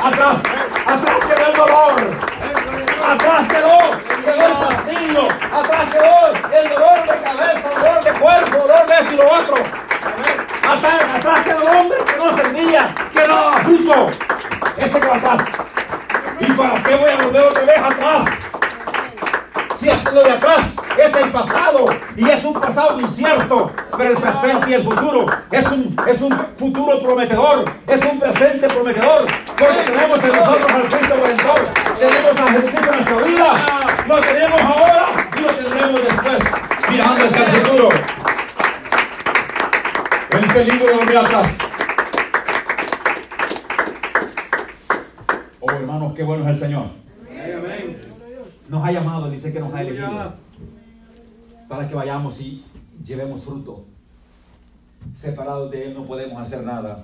Atrás, 0.01 0.37
atrás 0.85 1.17
quedó 1.27 1.47
el 1.47 1.57
dolor. 1.57 2.33
Atrás 3.05 3.47
quedó, 3.49 3.79
el 4.31 4.53
fastidio. 4.53 5.27
Atrás 5.51 5.85
quedó 5.91 6.57
el 6.57 6.69
dolor 6.69 7.01
de 7.01 7.23
cabeza, 7.23 7.69
dolor 7.75 8.03
de 8.03 8.11
cuerpo, 8.13 8.57
dolor 8.59 8.87
de 8.87 8.93
esto 8.93 9.13
y 9.13 9.19
otro. 9.19 9.55
Atrás, 10.71 11.03
atrás 11.15 11.43
quedó 11.43 11.61
el 11.61 11.77
hombre 11.77 11.97
que 12.05 12.17
no 12.17 12.37
servía, 12.37 12.95
que 13.11 13.27
no 13.27 13.35
daba 13.35 13.53
fruto. 13.63 14.11
Ese 14.77 14.99
quedó 15.01 15.13
atrás. 15.15 15.41
¿Y 16.39 16.45
para 16.53 16.83
qué 16.83 16.95
voy 16.95 17.11
a 17.11 17.15
volver 17.23 17.41
otra 17.41 17.65
vez 17.65 17.77
atrás? 17.77 18.43
Si 19.83 19.89
lo 20.13 20.22
atrás 20.33 20.61
es 20.97 21.15
el 21.15 21.31
pasado 21.31 21.85
y 22.15 22.29
es 22.29 22.43
un 22.43 22.53
pasado 22.53 22.99
incierto, 22.99 23.71
pero 23.97 24.11
el 24.11 24.17
presente 24.17 24.69
y 24.69 24.73
el 24.73 24.83
futuro 24.83 25.25
es 25.51 25.65
un, 25.67 25.95
es 26.07 26.21
un 26.21 26.37
futuro 26.57 26.99
prometedor, 27.01 27.65
es 27.87 28.01
un 28.03 28.19
presente 28.19 28.67
prometedor, 28.67 29.25
porque 29.57 29.81
tenemos 29.85 30.19
en 30.23 30.31
nosotros 30.31 30.71
al 30.71 30.83
Cristo 30.83 31.15
Redentor, 31.15 31.59
tenemos 31.99 32.39
a 32.39 32.51
Jesucristo 32.51 32.79
en 32.79 32.95
nuestra 32.95 33.27
vida, 33.27 33.53
lo 34.07 34.15
tenemos 34.21 34.61
ahora 34.61 35.05
y 35.35 35.41
lo 35.41 35.49
tendremos 35.49 36.03
después, 36.03 36.39
mirando 36.89 37.25
hacia 37.25 37.45
el 37.45 37.51
futuro. 37.51 37.89
El 40.31 40.53
peligro 40.53 40.87
de 40.87 40.93
volver 40.93 41.17
atrás. 41.17 41.47
Oh 45.59 45.71
hermanos, 45.71 46.13
qué 46.15 46.23
bueno 46.23 46.43
es 46.43 46.49
el 46.49 46.57
Señor. 46.57 47.03
Nos 48.67 48.83
ha 48.83 48.91
llamado, 48.91 49.29
dice 49.29 49.53
que 49.53 49.59
nos 49.59 49.73
ha 49.73 49.81
elegido 49.81 50.33
para 51.67 51.82
que 51.93 51.97
vayamos 51.97 52.41
y 52.41 52.63
llevemos 53.05 53.43
fruto. 53.43 53.85
Separados 55.13 55.69
de 55.69 55.85
Él 55.85 55.93
no 55.93 56.07
podemos 56.07 56.41
hacer 56.41 56.63
nada. 56.63 57.03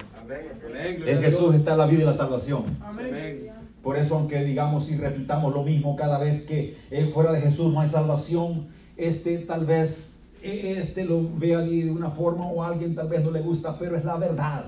En 1.05 1.21
Jesús 1.21 1.53
está 1.53 1.75
la 1.75 1.85
vida 1.85 2.01
y 2.01 2.05
la 2.05 2.15
salvación. 2.15 2.63
Por 3.83 3.97
eso, 3.97 4.15
aunque 4.15 4.43
digamos 4.43 4.89
y 4.89 4.97
repitamos 4.97 5.53
lo 5.53 5.63
mismo 5.63 5.95
cada 5.95 6.17
vez 6.17 6.47
que 6.47 6.75
eh, 6.89 7.11
fuera 7.13 7.31
de 7.31 7.41
Jesús 7.41 7.71
no 7.71 7.81
hay 7.81 7.87
salvación, 7.87 8.67
este 8.97 9.37
tal 9.37 9.65
vez 9.67 10.21
eh, 10.41 10.77
este 10.79 11.05
lo 11.05 11.21
vea 11.37 11.59
de 11.59 11.91
una 11.91 12.09
forma 12.09 12.47
o 12.47 12.63
a 12.63 12.69
alguien 12.69 12.95
tal 12.95 13.09
vez 13.09 13.23
no 13.23 13.29
le 13.29 13.41
gusta, 13.41 13.77
pero 13.77 13.95
es 13.95 14.03
la 14.03 14.17
verdad. 14.17 14.65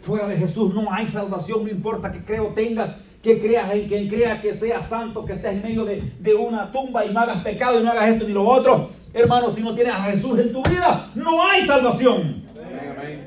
Fuera 0.00 0.26
de 0.26 0.36
Jesús 0.36 0.74
no 0.74 0.92
hay 0.92 1.06
salvación, 1.06 1.62
no 1.62 1.70
importa 1.70 2.10
que 2.10 2.24
creo 2.24 2.48
tengas, 2.48 3.04
que 3.22 3.40
creas 3.40 3.72
en 3.72 3.86
quien 3.86 4.08
crea 4.08 4.40
que 4.42 4.52
sea 4.54 4.82
santo, 4.82 5.24
que 5.24 5.34
estés 5.34 5.52
en 5.52 5.62
medio 5.62 5.84
de, 5.84 6.02
de 6.18 6.34
una 6.34 6.72
tumba 6.72 7.06
y 7.06 7.14
no 7.14 7.20
hagas 7.20 7.42
pecado 7.42 7.80
y 7.80 7.84
no 7.84 7.92
hagas 7.92 8.08
esto 8.10 8.26
ni 8.26 8.32
lo 8.32 8.46
otro. 8.46 8.90
Hermano, 9.14 9.48
si 9.52 9.62
no 9.62 9.76
tienes 9.76 9.94
a 9.94 10.02
Jesús 10.02 10.36
en 10.40 10.52
tu 10.52 10.60
vida, 10.64 11.08
no 11.14 11.46
hay 11.46 11.64
salvación. 11.64 12.42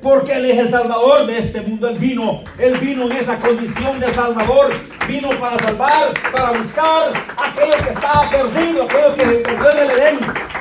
Porque 0.01 0.33
Él 0.33 0.45
es 0.45 0.57
el 0.57 0.69
Salvador 0.69 1.25
de 1.25 1.37
este 1.39 1.61
mundo. 1.61 1.87
Él 1.87 1.97
vino, 1.97 2.41
Él 2.59 2.77
vino 2.77 3.09
en 3.09 3.13
esa 3.13 3.39
condición 3.39 3.97
de 3.97 4.13
Salvador. 4.13 4.73
Vino 5.07 5.29
para 5.39 5.57
salvar, 5.59 6.09
para 6.29 6.51
buscar 6.59 7.13
aquello 7.37 7.77
que 7.77 7.93
estaba 7.93 8.29
perdido, 8.29 8.83
aquello 8.83 9.15
que 9.15 9.25
perdió 9.25 9.71
en 9.71 9.77
el 9.77 9.91
Edén. 9.91 10.17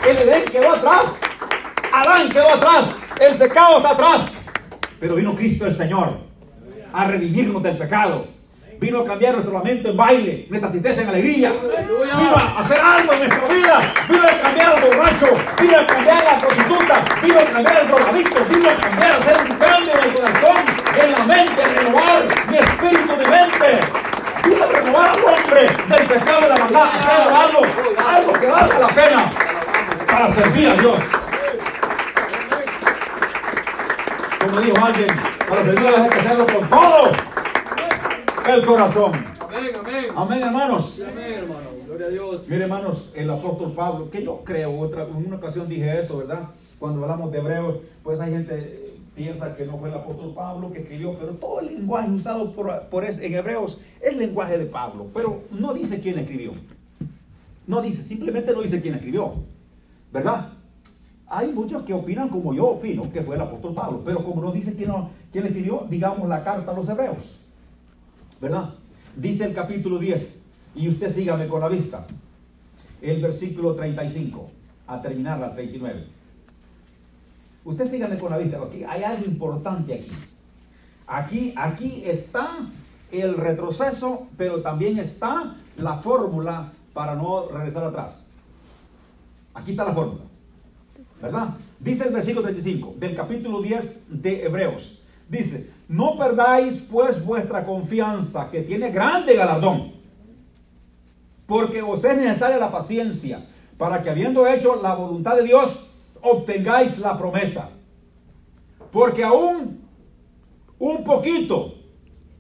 El 0.08 0.16
Edén 0.28 0.44
quedó 0.44 0.72
atrás. 0.74 1.04
Adán 1.92 2.28
quedó 2.28 2.48
atrás. 2.48 2.94
El 3.20 3.34
pecado 3.36 3.78
está 3.78 3.90
atrás. 3.90 4.22
Pero 5.00 5.16
vino 5.16 5.34
Cristo 5.34 5.66
el 5.66 5.76
Señor 5.76 6.18
a 6.92 7.04
redimirnos 7.06 7.64
del 7.64 7.76
pecado 7.76 8.36
Vino 8.78 9.00
a 9.00 9.06
cambiar 9.06 9.32
nuestro 9.32 9.54
lamento 9.54 9.88
en 9.88 9.96
baile, 9.96 10.46
nuestra 10.50 10.70
tristeza 10.70 11.00
en 11.00 11.08
alegría. 11.08 11.50
Vino 11.50 12.36
a 12.36 12.60
hacer 12.60 12.78
algo 12.78 13.12
en 13.14 13.18
nuestra 13.20 13.48
vida. 13.48 13.94
Vino 14.06 14.22
a 14.22 14.42
cambiar 14.42 14.72
al 14.74 14.80
borracho. 14.82 15.26
Vino 15.60 15.78
a 15.78 15.86
cambiar 15.86 16.18
a 16.18 16.32
la 16.32 16.38
prostituta. 16.38 17.04
Vino 17.22 17.40
a 17.40 17.44
cambiar 17.44 17.76
al 17.78 17.88
drogadicto. 17.88 18.44
Vino 18.44 18.68
a 18.68 18.74
cambiar, 18.74 19.12
a 19.12 19.16
hacer 19.16 19.36
un 19.40 19.56
cambio 19.56 19.92
en 19.92 20.04
el 20.04 20.14
corazón, 20.14 20.56
en 21.02 21.12
la 21.12 21.24
mente, 21.24 21.64
renovar 21.64 22.22
mi 22.50 22.58
espíritu, 22.58 23.16
mi 23.16 23.24
mente. 23.24 23.80
Vino 24.44 24.64
a 24.64 24.66
renovar 24.66 25.08
al 25.08 25.24
hombre 25.24 25.62
del 25.62 26.06
pecado 26.06 26.40
de 26.42 26.48
la 26.50 26.56
maldad. 26.56 26.84
Hacer 26.84 27.34
algo, 27.34 27.60
algo 28.06 28.32
que 28.34 28.46
valga 28.46 28.78
la 28.78 28.88
pena 28.88 29.30
para 30.06 30.34
servir 30.34 30.68
a 30.68 30.74
Dios. 30.74 30.98
Como 34.38 34.60
dijo 34.60 34.84
alguien, 34.84 35.20
para 35.48 35.64
servir 35.64 35.86
a 35.86 35.90
Dios 35.90 36.00
hay 36.00 36.10
que 36.10 36.18
hacerlo 36.18 36.46
con 36.46 36.68
todo 36.68 37.36
el 38.54 38.64
corazón. 38.64 39.12
Amén, 39.40 39.70
amén. 39.78 40.04
Amén, 40.14 40.40
hermanos. 40.42 41.02
Amén, 41.02 41.32
hermano. 41.32 41.70
Gloria 41.87 42.06
a 42.06 42.11
Dios. 42.11 42.48
Mire, 42.48 42.62
hermanos, 42.62 43.12
el 43.14 43.30
apóstol 43.30 43.72
Pablo, 43.72 44.11
que 44.11 44.22
yo 44.22 44.42
creo, 44.44 44.78
otra, 44.78 45.04
en 45.04 45.26
una 45.26 45.37
ocasión 45.37 45.68
dije 45.68 46.00
eso, 46.00 46.18
¿verdad? 46.18 46.48
Cuando 46.78 47.02
hablamos 47.02 47.32
de 47.32 47.38
Hebreos, 47.38 47.76
pues 48.02 48.20
hay 48.20 48.32
gente 48.32 48.54
eh, 48.54 48.98
piensa 49.14 49.56
que 49.56 49.64
no 49.64 49.78
fue 49.78 49.88
el 49.88 49.94
apóstol 49.94 50.32
Pablo 50.35 50.72
que 50.72 50.80
escribió, 50.80 51.18
pero 51.18 51.32
todo 51.32 51.61
el 51.61 51.66
lenguaje 51.66 52.11
usado 52.11 52.52
por, 52.52 52.82
por 52.88 53.04
en 53.04 53.35
Hebreos 53.35 53.78
es 54.00 54.12
el 54.12 54.18
lenguaje 54.18 54.59
de 54.59 54.66
Pablo, 54.66 55.06
pero 55.12 55.42
no 55.50 55.74
dice 55.74 56.00
quién 56.00 56.18
escribió. 56.18 56.52
No 57.66 57.82
dice, 57.82 58.02
simplemente 58.02 58.52
no 58.52 58.62
dice 58.62 58.80
quién 58.80 58.94
escribió, 58.94 59.35
¿verdad? 60.12 60.52
Hay 61.26 61.48
muchos 61.52 61.82
que 61.82 61.92
opinan 61.92 62.28
como 62.28 62.54
yo 62.54 62.66
opino, 62.66 63.11
que 63.11 63.22
fue 63.22 63.35
el 63.35 63.42
apóstol 63.42 63.74
Pablo, 63.74 64.02
pero 64.04 64.22
como 64.22 64.40
no 64.40 64.52
dice 64.52 64.74
quién, 64.76 64.92
quién 65.32 65.46
escribió, 65.46 65.85
digamos 65.88 66.28
la 66.28 66.44
carta 66.44 66.70
a 66.70 66.74
los 66.74 66.88
hebreos. 66.88 67.45
¿Verdad? 68.40 68.75
Dice 69.16 69.44
el 69.44 69.55
capítulo 69.55 69.99
10, 69.99 70.42
y 70.77 70.88
usted 70.88 71.11
sígame 71.11 71.49
con 71.49 71.61
la 71.61 71.68
vista, 71.68 72.07
el 73.01 73.22
versículo 73.22 73.75
35, 73.75 74.51
a 74.87 75.01
terminar 75.01 75.38
la 75.38 75.55
39. 75.55 76.07
Usted 77.64 77.87
sígame 77.90 78.18
con 78.18 78.31
la 78.31 78.38
vista, 78.38 78.59
porque 78.59 78.87
hay 78.87 79.03
algo 79.03 79.25
importante 79.25 79.94
aquí. 79.94 80.11
Aquí, 81.07 81.55
aquí 81.57 82.03
está 82.05 82.68
el 83.11 83.37
retroceso, 83.37 84.29
pero 84.37 84.61
también 84.62 84.99
está 84.99 85.57
la 85.77 85.99
fórmula 85.99 86.72
para 86.92 87.14
no 87.14 87.49
regresar 87.49 87.85
atrás. 87.85 88.27
Aquí 89.55 89.70
está 89.70 89.85
la 89.85 89.94
fórmula, 89.94 90.22
¿verdad? 91.22 91.57
Dice 91.81 92.05
el 92.05 92.12
versículo 92.12 92.42
35 92.42 92.94
del 92.99 93.14
capítulo 93.14 93.62
10 93.62 94.22
de 94.22 94.44
Hebreos. 94.44 95.05
Dice, 95.29 95.70
no 95.88 96.16
perdáis 96.16 96.79
pues 96.90 97.25
vuestra 97.25 97.64
confianza, 97.64 98.51
que 98.51 98.62
tiene 98.62 98.90
grande 98.90 99.35
galardón, 99.35 99.92
porque 101.46 101.83
os 101.83 102.03
es 102.05 102.16
necesaria 102.16 102.59
la 102.59 102.72
paciencia, 102.72 103.46
para 103.79 104.03
que 104.03 104.11
habiendo 104.11 104.46
hecho 104.46 104.81
la 104.83 104.94
voluntad 104.94 105.37
de 105.37 105.44
Dios, 105.44 105.88
obtengáis 106.22 106.99
la 106.99 107.16
promesa. 107.16 107.70
Porque 108.90 109.22
aún 109.22 109.87
un 110.79 111.05
poquito, 111.05 111.75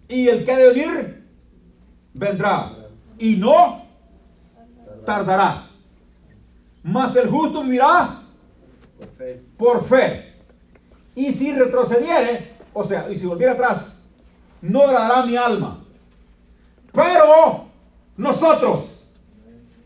y 0.08 0.28
el 0.28 0.44
que 0.44 0.52
ha 0.52 0.58
de 0.58 0.68
venir, 0.68 1.28
vendrá, 2.14 2.88
y 3.18 3.36
no 3.36 3.84
tardará. 5.04 5.70
Mas 6.82 7.14
el 7.16 7.28
justo 7.28 7.62
vivirá 7.62 8.22
por 8.98 9.08
fe. 9.16 9.42
Por 9.56 9.84
fe. 9.84 10.34
Y 11.14 11.32
si 11.32 11.52
retrocediere, 11.52 12.55
o 12.76 12.84
sea, 12.84 13.06
y 13.10 13.16
si 13.16 13.24
volviera 13.24 13.52
atrás, 13.52 14.00
no 14.60 14.82
agradará 14.82 15.24
mi 15.24 15.34
alma. 15.34 15.82
Pero 16.92 17.64
nosotros, 18.18 19.12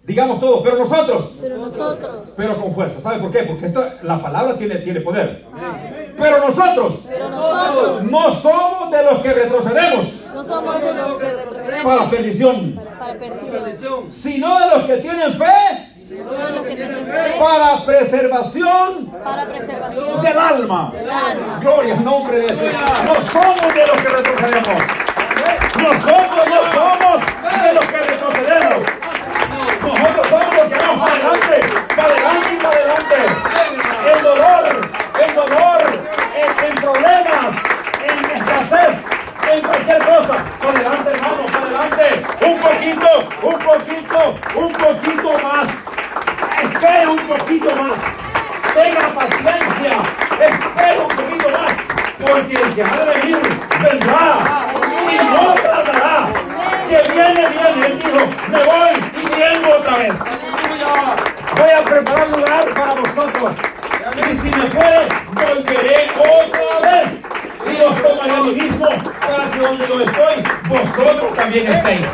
digamos 0.03 0.41
todo, 0.41 0.61
pero 0.61 0.77
nosotros, 0.77 1.37
pero 1.41 1.59
nosotros, 1.59 2.31
pero 2.37 2.57
con 2.57 2.75
fuerza. 2.75 3.01
¿Sabe 3.01 3.21
por 3.21 3.31
qué? 3.31 3.45
Porque 3.45 3.67
esto, 3.67 3.85
la 4.03 4.21
palabra 4.21 4.59
tiene, 4.59 4.77
tiene 4.77 5.01
poder. 5.03 5.47
Pero 6.19 6.49
nosotros, 6.49 7.05
pero 7.09 7.29
nosotros, 7.29 8.03
no 8.03 8.33
somos 8.35 8.91
de 8.91 9.05
los 9.05 9.23
que 9.23 9.33
retrocedemos. 9.35 10.27
No 10.35 10.45
somos 10.45 10.81
de 10.81 10.95
los 10.95 11.19
que 11.19 11.33
retrocedemos. 11.33 11.85
Para 11.85 12.11
perdición. 12.11 12.81
Para 12.99 13.19
perdición. 13.19 14.13
Sino 14.13 14.59
de 14.59 14.67
los 14.75 14.85
que 14.85 14.97
tienen 14.97 15.33
fe 15.35 15.91
para 17.39 17.85
preservación, 17.85 19.10
para 19.23 19.47
preservación 19.47 20.23
del, 20.23 20.39
alma. 20.39 20.93
Gloria 21.61 21.95
al 21.95 22.05
nombre 22.05 22.39
de 22.39 22.47
Dios. 22.55 22.83
No 23.05 23.15
somos 23.31 23.75
de 23.75 23.87
los 23.87 23.97
que 23.97 24.09
retrocedemos. 24.09 24.83
Nosotros 25.79 26.47
no 26.49 26.73
somos 26.73 27.63
de 27.63 27.73
los 27.75 27.85
que 27.87 27.97
retrocedemos. 27.99 28.83
Nosotros 29.83 30.27
somos 30.29 30.57
los 30.57 30.69
que 30.69 30.77
vamos 30.77 31.11
para 31.11 31.15
adelante, 31.15 31.57
para 31.97 32.09
adelante 32.09 32.49
y 32.53 32.57
para 32.57 32.77
adelante. 32.77 33.17
El 34.15 34.23
dolor, 34.23 34.91
el 35.27 35.35
dolor, 35.35 35.83
en, 36.67 36.75
problemas, 36.77 37.47
en 38.03 38.37
escasez, 38.37 38.97
en 39.53 39.61
cualquier 39.61 39.99
cosa. 39.99 40.45
Para 40.61 40.71
adelante, 40.71 41.11
hermano, 41.11 41.47
para 41.47 41.67
adelante. 41.67 42.23
Un 42.47 42.59
poquito, 42.59 43.09
un 43.43 43.59
poquito, 43.59 44.37
un 44.55 44.73
poquito 44.73 45.39
más. 45.43 45.69
Espera 46.63 47.11
un 47.11 47.19
poquito 47.19 47.77
más. 47.77 48.30
Tenga 48.75 49.09
paciencia. 49.15 49.93
Espera 50.41 51.01
un 51.01 51.09
poquito 51.09 51.49
más. 51.51 51.73
Porque 52.19 52.55
el 52.55 52.75
que 52.75 52.83
ha 52.83 53.05
de 53.05 53.19
venir 53.19 53.39
vendrá. 53.83 54.39
Y 55.11 55.17
no 55.31 55.55
tardará. 55.55 56.29
Que 56.89 57.13
viene, 57.13 57.49
viene. 57.49 57.87
Él 57.87 57.99
dijo, 57.99 58.21
me 58.49 58.63
voy 58.65 58.93
y 59.17 59.41
vengo 59.41 59.77
otra 59.79 59.97
vez. 59.97 60.15
Voy 61.57 61.71
a 61.71 61.85
preparar 61.85 62.29
lugar 62.29 62.75
para 62.75 62.95
vosotros. 62.95 63.57
Y 64.17 64.37
si 64.37 64.57
me 64.57 64.65
puede, 64.67 65.09
volveré 65.35 66.11
otra 66.19 66.91
vez. 66.91 67.09
Y 67.67 67.83
os 67.83 68.03
tomaré 68.03 68.33
a 68.33 68.41
mí 68.43 68.53
mismo 68.53 68.87
para 68.87 69.51
que 69.51 69.59
donde 69.59 69.89
yo 69.89 70.01
estoy, 70.01 70.43
vosotros 70.69 71.35
también 71.35 71.67
estéis. 71.73 72.07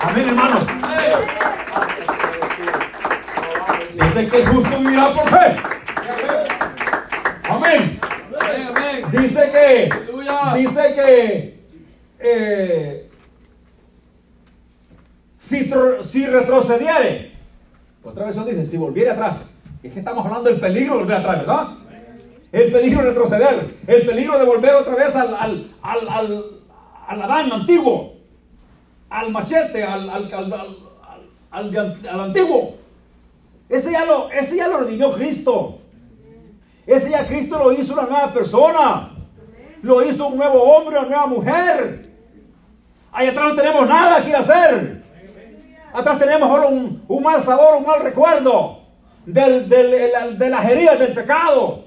Amén, 0.00 0.28
hermanos. 0.28 0.64
Vivirá 4.94 5.14
por 5.14 5.28
fe. 5.28 5.56
Amén. 7.48 8.00
Dice 9.10 9.50
que, 9.52 9.90
dice 10.56 10.94
que 10.94 11.64
eh, 12.18 13.10
si, 15.38 15.70
si 16.08 16.26
retrocediere, 16.26 17.32
otra 18.02 18.26
vez 18.26 18.36
dice, 18.46 18.66
si 18.66 18.76
volviera 18.76 19.12
atrás, 19.12 19.62
es 19.82 19.92
que 19.92 19.98
estamos 19.98 20.24
hablando 20.24 20.48
del 20.50 20.60
peligro 20.60 20.94
de 20.94 21.00
volver 21.02 21.16
atrás, 21.16 21.38
¿verdad? 21.38 21.68
El 22.52 22.72
peligro 22.72 23.02
de 23.02 23.08
retroceder, 23.08 23.76
el 23.86 24.06
peligro 24.06 24.38
de 24.38 24.44
volver 24.44 24.74
otra 24.74 24.94
vez 24.94 25.14
al, 25.16 25.34
al, 25.34 25.70
al, 25.82 26.08
al, 26.08 26.44
al 27.08 27.22
Adán 27.22 27.52
antiguo, 27.52 28.14
al 29.10 29.30
machete, 29.30 29.82
al, 29.82 30.08
al, 30.08 30.32
al, 31.50 31.98
al 32.08 32.20
antiguo. 32.20 32.83
Ese 33.74 33.90
ya 33.90 34.04
lo, 34.04 34.30
ese 34.30 34.54
ya 34.54 34.68
lo 34.68 34.78
redimió 34.78 35.12
Cristo. 35.12 35.80
Ese 36.86 37.10
ya 37.10 37.26
Cristo 37.26 37.58
lo 37.58 37.72
hizo 37.72 37.92
una 37.94 38.04
nueva 38.04 38.32
persona. 38.32 39.10
Lo 39.82 40.00
hizo 40.00 40.28
un 40.28 40.36
nuevo 40.36 40.62
hombre, 40.62 40.96
una 40.96 41.08
nueva 41.08 41.26
mujer. 41.26 42.08
Ahí 43.10 43.26
atrás 43.26 43.48
no 43.48 43.56
tenemos 43.56 43.88
nada 43.88 44.24
que 44.24 44.32
hacer. 44.32 45.02
Atrás 45.92 46.20
tenemos 46.20 46.48
solo 46.48 46.68
un, 46.68 47.22
mal 47.22 47.42
sabor, 47.42 47.78
un 47.78 47.84
mal 47.84 48.00
recuerdo 48.00 48.78
del, 49.26 49.68
de 49.68 50.50
las 50.50 50.70
heridas 50.70 50.96
del 51.00 51.12
pecado. 51.12 51.84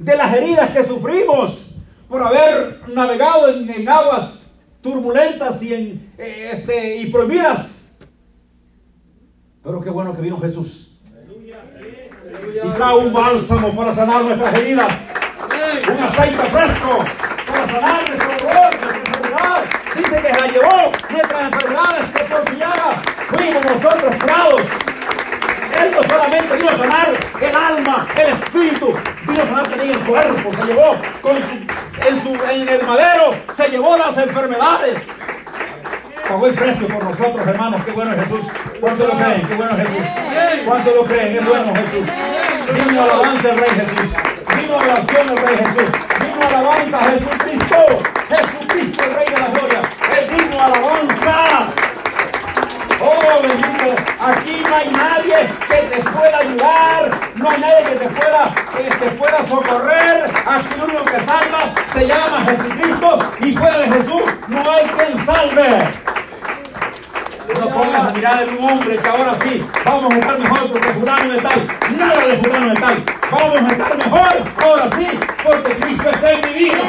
De 0.00 0.16
las 0.16 0.34
heridas 0.34 0.70
que 0.72 0.82
sufrimos 0.82 1.76
por 2.08 2.20
haber 2.20 2.80
navegado 2.88 3.48
en, 3.48 3.88
aguas 3.88 4.40
turbulentas 4.80 5.62
y, 5.62 5.72
en, 5.72 6.12
eh, 6.18 6.50
este, 6.52 6.96
y 6.96 7.06
prohibidas. 7.12 7.98
Pero 9.62 9.80
qué 9.80 9.90
bueno 9.90 10.16
que 10.16 10.22
vino 10.22 10.40
Jesús 10.40 10.81
y 12.32 12.68
trae 12.70 12.96
un 12.96 13.12
bálsamo 13.12 13.74
para 13.76 13.94
sanar 13.94 14.22
nuestras 14.22 14.54
heridas, 14.54 14.92
un 15.88 16.02
aceite 16.02 16.42
fresco 16.44 17.04
para 17.46 17.66
sanar 17.66 18.08
nuestro 18.08 18.48
dolor, 18.48 18.70
nuestra 18.70 18.96
enfermedad. 18.96 19.62
Dice 19.94 20.22
que 20.22 20.40
la 20.40 20.46
llevó 20.46 20.92
nuestras 21.10 21.42
enfermedades, 21.52 22.10
que 22.14 22.24
por 22.24 22.48
su 22.48 22.56
llaga 22.56 23.02
fuimos 23.28 23.64
nosotros 23.64 24.14
curados. 24.20 24.60
Él 25.80 25.94
no 25.94 26.02
solamente 26.02 26.56
vino 26.56 26.70
a 26.70 26.78
sanar 26.78 27.08
el 27.40 27.56
alma, 27.56 28.06
el 28.16 28.32
espíritu, 28.32 28.94
vino 29.26 29.42
a 29.42 29.46
sanar 29.46 29.68
también 29.68 29.90
el 29.90 29.98
cuerpo. 29.98 30.50
Se 30.54 30.64
llevó 30.64 30.96
con 31.20 31.36
su, 31.36 32.08
en, 32.08 32.22
su, 32.22 32.44
en 32.50 32.68
el 32.68 32.86
madero, 32.86 33.34
se 33.54 33.68
llevó 33.68 33.96
las 33.96 34.16
enfermedades. 34.16 35.18
Pagó 36.32 36.46
el 36.46 36.54
precio 36.54 36.88
por 36.88 37.04
nosotros, 37.04 37.46
hermanos. 37.46 37.82
Qué 37.84 37.92
bueno 37.92 38.12
es 38.12 38.22
Jesús. 38.22 38.40
¿Cuánto 38.80 39.06
lo 39.06 39.12
creen? 39.18 39.46
Qué 39.46 39.54
bueno 39.54 39.76
es 39.76 39.86
Jesús. 39.86 40.06
¿Cuánto 40.64 40.90
lo 40.94 41.04
creen? 41.04 41.36
Es 41.36 41.46
bueno 41.46 41.74
Jesús. 41.74 42.08
Vino 42.72 43.02
alabanza 43.02 43.50
el 43.50 43.58
Rey 43.58 43.68
Jesús. 43.68 44.16
Vino 44.56 44.76
oración 44.78 45.28
el 45.28 45.36
Rey 45.36 45.56
Jesús. 45.58 45.90
Vino 46.20 46.48
alabanza 46.48 46.98
a 46.98 47.04
Jesucristo. 47.10 47.76
Jesucristo, 48.30 49.04
el 49.04 49.14
Rey 49.14 49.26
de 49.26 49.40
la 49.40 49.46
Gloria. 49.48 49.80
Es 50.10 50.30
digno 50.30 50.64
alabanza. 50.64 51.68
Oh, 52.98 53.42
bendito. 53.42 54.02
Aquí 54.18 54.62
no 54.66 54.74
hay 54.74 54.88
nadie 54.88 55.36
que 55.68 55.96
te 55.96 56.02
pueda 56.02 56.38
ayudar. 56.38 57.10
No 57.34 57.50
hay 57.50 57.60
nadie 57.60 57.84
que 57.84 57.96
te 57.96 58.08
pueda, 58.08 58.54
que 58.74 58.84
te 58.84 59.10
pueda 59.10 59.38
socorrer. 59.46 60.30
Aquí 60.46 60.78
lo 60.78 60.84
único 60.84 61.04
que 61.04 61.20
salva 61.26 61.74
se 61.92 62.06
llama 62.06 62.46
Jesucristo. 62.46 63.18
Y 63.40 63.52
fuera 63.52 63.78
de 63.80 63.88
Jesús 63.88 64.22
no 64.48 64.70
hay 64.70 64.86
quien 64.86 65.26
salve. 65.26 66.01
No 67.58 67.68
pongas 67.68 68.04
la 68.04 68.10
mirada 68.12 68.42
en 68.42 68.56
un 68.56 68.70
hombre 68.70 68.96
que 68.96 69.08
ahora 69.08 69.34
sí 69.44 69.64
vamos 69.84 70.12
a 70.12 70.18
estar 70.18 70.38
mejor 70.38 70.72
porque 70.72 70.88
fulano 70.88 71.32
de 71.32 71.40
tal. 71.40 71.68
Nada 71.98 72.26
de 72.26 72.36
fulano 72.38 72.68
de 72.70 72.80
tal. 72.80 73.02
Vamos 73.30 73.56
a 73.56 73.72
estar 73.72 73.96
mejor 73.96 74.32
ahora 74.62 74.90
sí 74.96 75.06
porque 75.44 75.74
Cristo 75.74 76.10
está 76.10 76.32
en 76.32 76.40
mi 76.40 76.58
vida. 76.58 76.82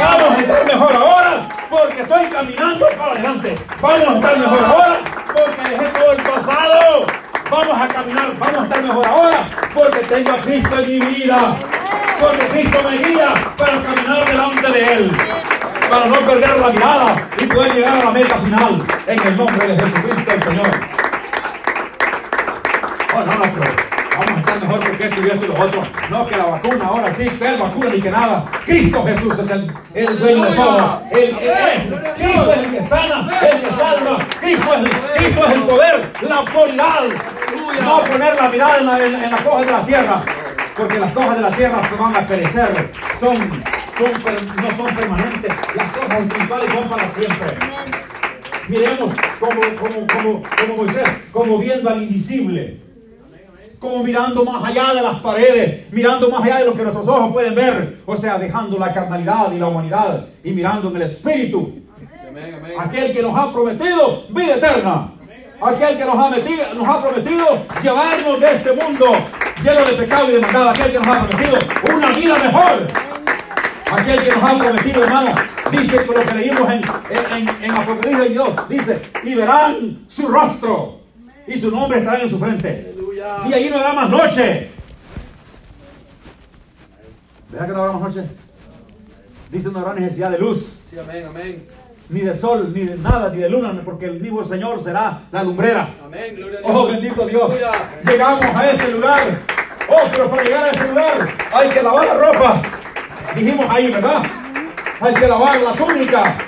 Vamos 0.00 0.30
a 0.30 0.40
estar 0.40 0.66
mejor 0.66 0.92
ahora 0.92 1.48
porque 1.68 2.02
estoy 2.02 2.26
caminando 2.26 2.86
para 2.96 3.12
adelante. 3.12 3.58
Vamos 3.80 4.08
a 4.08 4.14
estar 4.14 4.38
mejor 4.38 4.64
ahora 4.64 4.98
porque 5.26 5.70
dejé 5.70 5.86
todo 5.98 6.12
el 6.12 6.22
pasado. 6.22 7.06
Vamos 7.50 7.80
a 7.80 7.88
caminar, 7.88 8.32
vamos 8.38 8.58
a 8.58 8.64
estar 8.64 8.82
mejor 8.82 9.06
ahora 9.06 9.48
porque 9.74 9.98
tengo 10.00 10.30
a 10.32 10.38
Cristo 10.38 10.78
en 10.78 10.86
mi 10.86 11.00
vida. 11.00 11.56
Porque 12.20 12.46
Cristo 12.48 12.78
me 12.88 12.98
guía 12.98 13.34
para 13.56 13.82
caminar 13.82 14.24
delante 14.24 14.72
de 14.72 14.92
Él 14.94 15.38
para 15.90 16.06
no 16.06 16.16
perder 16.20 16.58
la 16.58 16.68
mirada 16.70 17.28
y 17.38 17.46
poder 17.46 17.72
llegar 17.74 17.98
a 18.00 18.04
la 18.04 18.10
meta 18.10 18.34
final 18.36 18.82
en 19.06 19.26
el 19.26 19.36
nombre 19.36 19.66
de 19.68 19.74
Jesucristo 19.74 20.32
el 20.34 20.42
Señor. 20.42 20.70
Oh, 23.14 23.20
no, 23.20 23.32
no, 23.34 23.38
vamos 23.40 24.36
a 24.36 24.40
estar 24.40 24.60
mejor 24.60 24.80
porque 24.80 25.04
esto 25.06 25.22
y 25.22 25.30
esto 25.30 25.46
y. 25.46 25.88
No, 26.10 26.26
que 26.26 26.36
la 26.36 26.44
vacuna 26.44 26.84
ahora 26.86 27.14
sí, 27.16 27.28
que 27.28 27.48
el 27.48 27.56
vacuna 27.60 27.90
ni 27.90 28.00
que 28.00 28.10
nada. 28.10 28.44
Cristo 28.64 29.04
Jesús 29.04 29.38
es 29.38 29.50
el, 29.50 29.72
el 29.94 30.18
dueño 30.18 30.44
de 30.44 30.56
todo. 30.56 31.02
El, 31.10 31.18
el- 31.18 31.94
el- 31.94 32.12
Cristo 32.14 32.52
es 32.52 32.58
el 32.58 32.70
que 32.70 32.82
sana, 32.88 33.40
el 33.40 33.60
que 33.60 33.70
salva. 33.70 34.18
Cristo 34.40 34.74
es, 34.74 35.22
es 35.22 35.52
el 35.52 35.62
poder, 35.62 36.12
la 36.22 36.34
autoridad. 36.36 37.04
No 37.82 38.00
poner 38.00 38.34
la 38.34 38.48
mirada 38.48 38.78
en, 38.78 38.86
la- 38.86 38.98
en- 39.06 39.22
en 39.24 39.30
las 39.30 39.40
cosas 39.40 39.66
de 39.66 39.72
la 39.72 39.82
tierra, 39.82 40.22
porque 40.76 40.98
las 40.98 41.12
cosas 41.12 41.36
de 41.36 41.40
la 41.42 41.50
tierra 41.50 41.80
van 41.98 42.16
a 42.16 42.26
perecer 42.26 42.90
son, 43.18 43.62
no 44.00 44.76
son 44.76 44.94
permanentes. 44.94 45.52
Las 45.74 45.92
cosas 45.92 46.20
espirituales 46.20 46.72
son 46.72 46.88
para 46.88 47.08
siempre. 47.08 47.46
Miremos 48.68 49.14
como, 49.40 49.60
como, 49.60 50.06
como, 50.06 50.42
como 50.42 50.76
Moisés, 50.76 51.08
como 51.32 51.58
viendo 51.58 51.88
al 51.88 52.02
invisible. 52.02 52.80
Como 53.80 54.02
mirando 54.02 54.44
más 54.44 54.64
allá 54.64 54.92
de 54.94 55.02
las 55.02 55.20
paredes, 55.20 55.92
mirando 55.92 56.28
más 56.30 56.42
allá 56.42 56.58
de 56.58 56.64
lo 56.66 56.74
que 56.74 56.82
nuestros 56.82 57.08
ojos 57.08 57.32
pueden 57.32 57.54
ver. 57.54 57.98
O 58.06 58.16
sea, 58.16 58.38
dejando 58.38 58.78
la 58.78 58.92
carnalidad 58.92 59.52
y 59.52 59.58
la 59.58 59.68
humanidad 59.68 60.26
y 60.44 60.50
mirando 60.52 60.90
en 60.90 60.96
el 60.96 61.02
espíritu. 61.02 61.82
Aquel 62.78 63.12
que 63.12 63.22
nos 63.22 63.36
ha 63.36 63.52
prometido 63.52 64.24
vida 64.30 64.56
eterna. 64.56 65.12
Aquel 65.60 65.98
que 65.98 66.04
nos 66.04 66.14
ha, 66.16 66.30
metido, 66.30 66.64
nos 66.76 66.88
ha 66.88 67.02
prometido 67.02 67.46
llevarnos 67.82 68.40
de 68.40 68.52
este 68.52 68.72
mundo 68.72 69.06
lleno 69.62 69.84
de 69.84 69.92
pecado 69.92 70.28
y 70.28 70.32
de 70.34 70.40
maldad. 70.40 70.68
Aquel 70.68 70.92
que 70.92 70.98
nos 70.98 71.08
ha 71.08 71.26
prometido 71.26 71.58
una 71.96 72.12
vida 72.12 72.38
mejor. 72.38 73.17
Aquel 73.90 74.20
que 74.22 74.30
nos 74.32 74.42
ha 74.44 74.58
prometido, 74.58 75.04
hermano, 75.04 75.30
dice 75.72 75.96
que 75.96 76.04
lo 76.14 76.22
que 76.24 76.34
leímos 76.34 76.70
en, 76.70 76.82
en, 76.82 77.48
en, 77.48 77.64
en 77.64 77.70
Apocalipsis 77.70 78.18
22, 78.18 78.68
dice, 78.68 79.02
y 79.24 79.34
verán 79.34 80.04
su 80.06 80.28
rostro 80.28 81.00
y 81.46 81.58
su 81.58 81.70
nombre 81.70 81.98
estará 82.00 82.20
en 82.20 82.28
su 82.28 82.38
frente. 82.38 82.94
Y 83.48 83.52
allí 83.54 83.70
no 83.70 83.76
habrá 83.78 83.92
más 83.94 84.10
noche. 84.10 84.70
¿Verdad 87.50 87.66
que 87.66 87.72
no 87.72 87.78
habrá 87.82 87.92
más 87.98 88.14
noche? 88.14 88.28
Dice, 89.50 89.68
no 89.70 89.78
habrá 89.78 89.94
necesidad 89.94 90.30
de 90.30 90.38
luz, 90.38 90.80
Sí, 90.90 90.98
amén, 90.98 91.24
amén. 91.26 91.66
ni 92.10 92.20
de 92.20 92.34
sol, 92.34 92.72
ni 92.74 92.84
de 92.84 92.96
nada, 92.96 93.30
ni 93.30 93.38
de 93.40 93.48
luna, 93.48 93.80
porque 93.84 94.04
el 94.06 94.18
vivo 94.18 94.44
Señor 94.44 94.82
será 94.82 95.20
la 95.32 95.42
lumbrera. 95.42 95.88
Amén, 96.04 96.36
gloria 96.36 96.58
a 96.58 96.62
Dios. 96.62 96.72
Oh, 96.74 96.86
bendito 96.86 97.26
Dios. 97.26 97.50
Aleluya. 97.50 98.00
Llegamos 98.04 98.44
a 98.44 98.70
ese 98.70 98.88
lugar. 98.92 99.22
Oh, 99.88 100.08
pero 100.10 100.28
para 100.28 100.42
llegar 100.44 100.64
a 100.64 100.70
ese 100.70 100.88
lugar 100.88 101.28
hay 101.52 101.68
que 101.70 101.82
lavar 101.82 102.06
las 102.06 102.18
ropas. 102.18 102.82
Dijimos 103.34 103.66
ahí, 103.68 103.90
¿verdad? 103.92 104.22
Hay 105.00 105.14
que 105.14 105.28
lavar 105.28 105.60
la 105.60 105.72
túnica. 105.74 106.38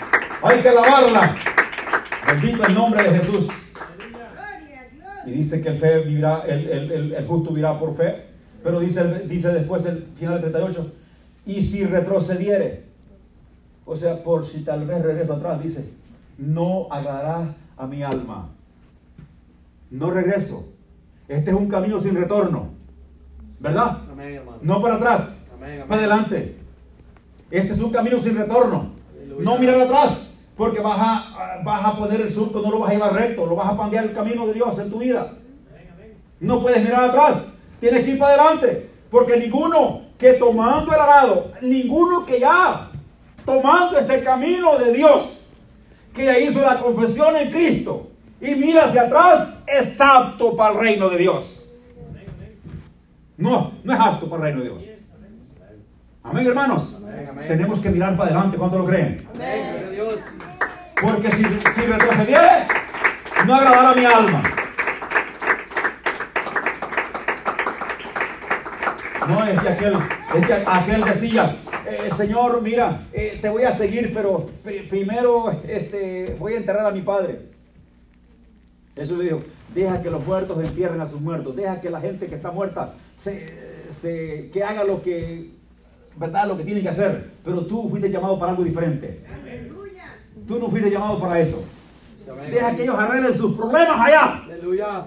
Hay 0.42 0.60
que 0.60 0.72
lavarla. 0.72 1.36
Bendito 2.26 2.64
el 2.64 2.74
nombre 2.74 3.02
de 3.02 3.18
Jesús. 3.18 3.48
Y 5.26 5.30
dice 5.32 5.60
que 5.62 5.68
el, 5.68 5.78
fe 5.78 6.00
vivirá, 6.00 6.42
el, 6.46 6.68
el- 6.68 7.12
el- 7.14 7.26
justo 7.26 7.50
vivirá 7.50 7.78
por 7.78 7.94
fe. 7.94 8.24
Pero 8.62 8.80
dice, 8.80 9.04
dice 9.26 9.48
después 9.48 9.84
el 9.86 10.06
final 10.18 10.40
del 10.40 10.50
38. 10.52 10.92
Y 11.46 11.62
si 11.62 11.84
retrocediere, 11.84 12.84
o 13.84 13.96
sea, 13.96 14.22
por 14.22 14.46
si 14.46 14.64
tal 14.64 14.86
vez 14.86 15.02
regreso 15.02 15.34
atrás, 15.34 15.62
dice, 15.62 15.90
no 16.38 16.86
agradará 16.90 17.54
a 17.76 17.86
mi 17.86 18.02
alma. 18.02 18.48
No 19.90 20.10
regreso. 20.10 20.72
Este 21.28 21.50
es 21.50 21.56
un 21.56 21.68
camino 21.68 22.00
sin 22.00 22.14
retorno. 22.16 22.70
¿Verdad? 23.60 23.98
Amén. 24.10 24.40
No 24.62 24.80
para 24.80 24.94
atrás, 24.96 25.50
Amén, 25.54 25.72
amén. 25.74 25.88
para 25.88 26.00
adelante. 26.00 26.56
Este 27.50 27.72
es 27.72 27.80
un 27.80 27.90
camino 27.90 28.20
sin 28.20 28.36
retorno. 28.36 28.92
No 29.38 29.58
mirar 29.58 29.80
atrás, 29.80 30.34
porque 30.56 30.80
vas 30.80 30.98
a, 30.98 31.60
vas 31.64 31.84
a 31.84 31.96
poner 31.96 32.20
el 32.20 32.32
surco, 32.32 32.60
no 32.60 32.70
lo 32.70 32.80
vas 32.80 32.90
a 32.90 32.94
llevar 32.94 33.14
recto, 33.14 33.46
lo 33.46 33.56
vas 33.56 33.68
a 33.68 33.76
pandear 33.76 34.04
el 34.04 34.12
camino 34.12 34.46
de 34.46 34.54
Dios 34.54 34.78
en 34.78 34.90
tu 34.90 34.98
vida. 34.98 35.32
No 36.38 36.60
puedes 36.60 36.82
mirar 36.82 37.04
atrás, 37.04 37.58
tienes 37.80 38.04
que 38.04 38.12
ir 38.12 38.18
para 38.18 38.34
adelante, 38.34 38.90
porque 39.10 39.36
ninguno 39.36 40.02
que 40.18 40.34
tomando 40.34 40.92
el 40.92 41.00
arado, 41.00 41.52
ninguno 41.62 42.24
que 42.26 42.40
ya 42.40 42.90
tomando 43.44 43.98
este 43.98 44.22
camino 44.22 44.78
de 44.78 44.92
Dios, 44.92 45.48
que 46.14 46.26
ya 46.26 46.38
hizo 46.38 46.60
la 46.60 46.78
confesión 46.78 47.36
en 47.36 47.50
Cristo 47.50 48.08
y 48.40 48.54
mira 48.54 48.84
hacia 48.84 49.02
atrás, 49.02 49.62
es 49.66 50.00
apto 50.00 50.56
para 50.56 50.74
el 50.74 50.80
reino 50.80 51.08
de 51.08 51.18
Dios. 51.18 51.72
No, 53.36 53.72
no 53.82 53.92
es 53.92 54.00
apto 54.00 54.28
para 54.28 54.48
el 54.48 54.54
reino 54.54 54.60
de 54.60 54.80
Dios. 54.82 54.89
Amén, 56.30 56.46
hermanos. 56.46 56.94
Amén, 57.02 57.26
amén. 57.28 57.48
Tenemos 57.48 57.80
que 57.80 57.90
mirar 57.90 58.16
para 58.16 58.30
adelante, 58.30 58.56
¿cuánto 58.56 58.78
lo 58.78 58.84
creen? 58.86 59.26
Amén. 59.34 59.90
Porque 61.00 61.30
si, 61.32 61.42
si 61.42 61.80
retrocediere, 61.80 62.66
no 63.46 63.54
agradará 63.54 63.94
mi 63.94 64.04
alma. 64.04 64.42
No 69.28 69.44
es 69.46 69.60
que 69.60 69.68
aquel, 69.68 69.94
es 70.34 70.46
que 70.46 70.52
aquel 70.66 71.04
decía, 71.04 71.56
eh, 71.88 72.10
Señor, 72.16 72.60
mira, 72.62 73.02
eh, 73.12 73.38
te 73.40 73.48
voy 73.48 73.62
a 73.64 73.72
seguir, 73.72 74.12
pero 74.12 74.48
pri- 74.64 74.86
primero 74.88 75.50
este, 75.66 76.36
voy 76.38 76.54
a 76.54 76.56
enterrar 76.58 76.86
a 76.86 76.90
mi 76.90 77.02
padre. 77.02 77.40
Jesús 78.96 79.18
le 79.18 79.24
dijo, 79.24 79.42
deja 79.74 80.02
que 80.02 80.10
los 80.10 80.24
muertos 80.26 80.58
entierren 80.62 81.00
a 81.00 81.06
sus 81.08 81.20
muertos, 81.20 81.54
deja 81.56 81.80
que 81.80 81.90
la 81.90 82.00
gente 82.00 82.26
que 82.26 82.34
está 82.34 82.50
muerta 82.50 82.94
se, 83.16 83.88
se- 83.92 84.50
que 84.52 84.64
haga 84.64 84.84
lo 84.84 85.02
que, 85.02 85.50
¿verdad? 86.16 86.46
Lo 86.48 86.56
que 86.56 86.64
tiene 86.64 86.82
que 86.82 86.88
hacer. 86.88 87.30
Pero 87.44 87.64
tú 87.66 87.88
fuiste 87.88 88.10
llamado 88.10 88.38
para 88.38 88.52
algo 88.52 88.64
diferente. 88.64 89.22
Tú 90.46 90.58
no 90.58 90.68
fuiste 90.68 90.90
llamado 90.90 91.18
para 91.20 91.38
eso. 91.40 91.62
Deja 92.50 92.74
que 92.74 92.82
ellos 92.82 92.96
arreglen 92.98 93.34
sus 93.34 93.56
problemas 93.56 94.00
allá. 94.00 94.44
Aleluya. 94.44 95.06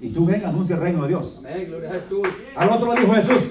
Y 0.00 0.10
tú 0.10 0.26
ven, 0.26 0.44
anuncia 0.44 0.74
el 0.76 0.82
reino 0.82 1.02
de 1.02 1.08
Dios. 1.08 1.42
Amén, 1.44 1.66
gloria 1.68 1.90
a 1.90 1.92
Jesús. 1.94 2.28
Al 2.56 2.68
otro 2.70 2.94
le 2.94 3.00
dijo 3.00 3.14
Jesús, 3.14 3.48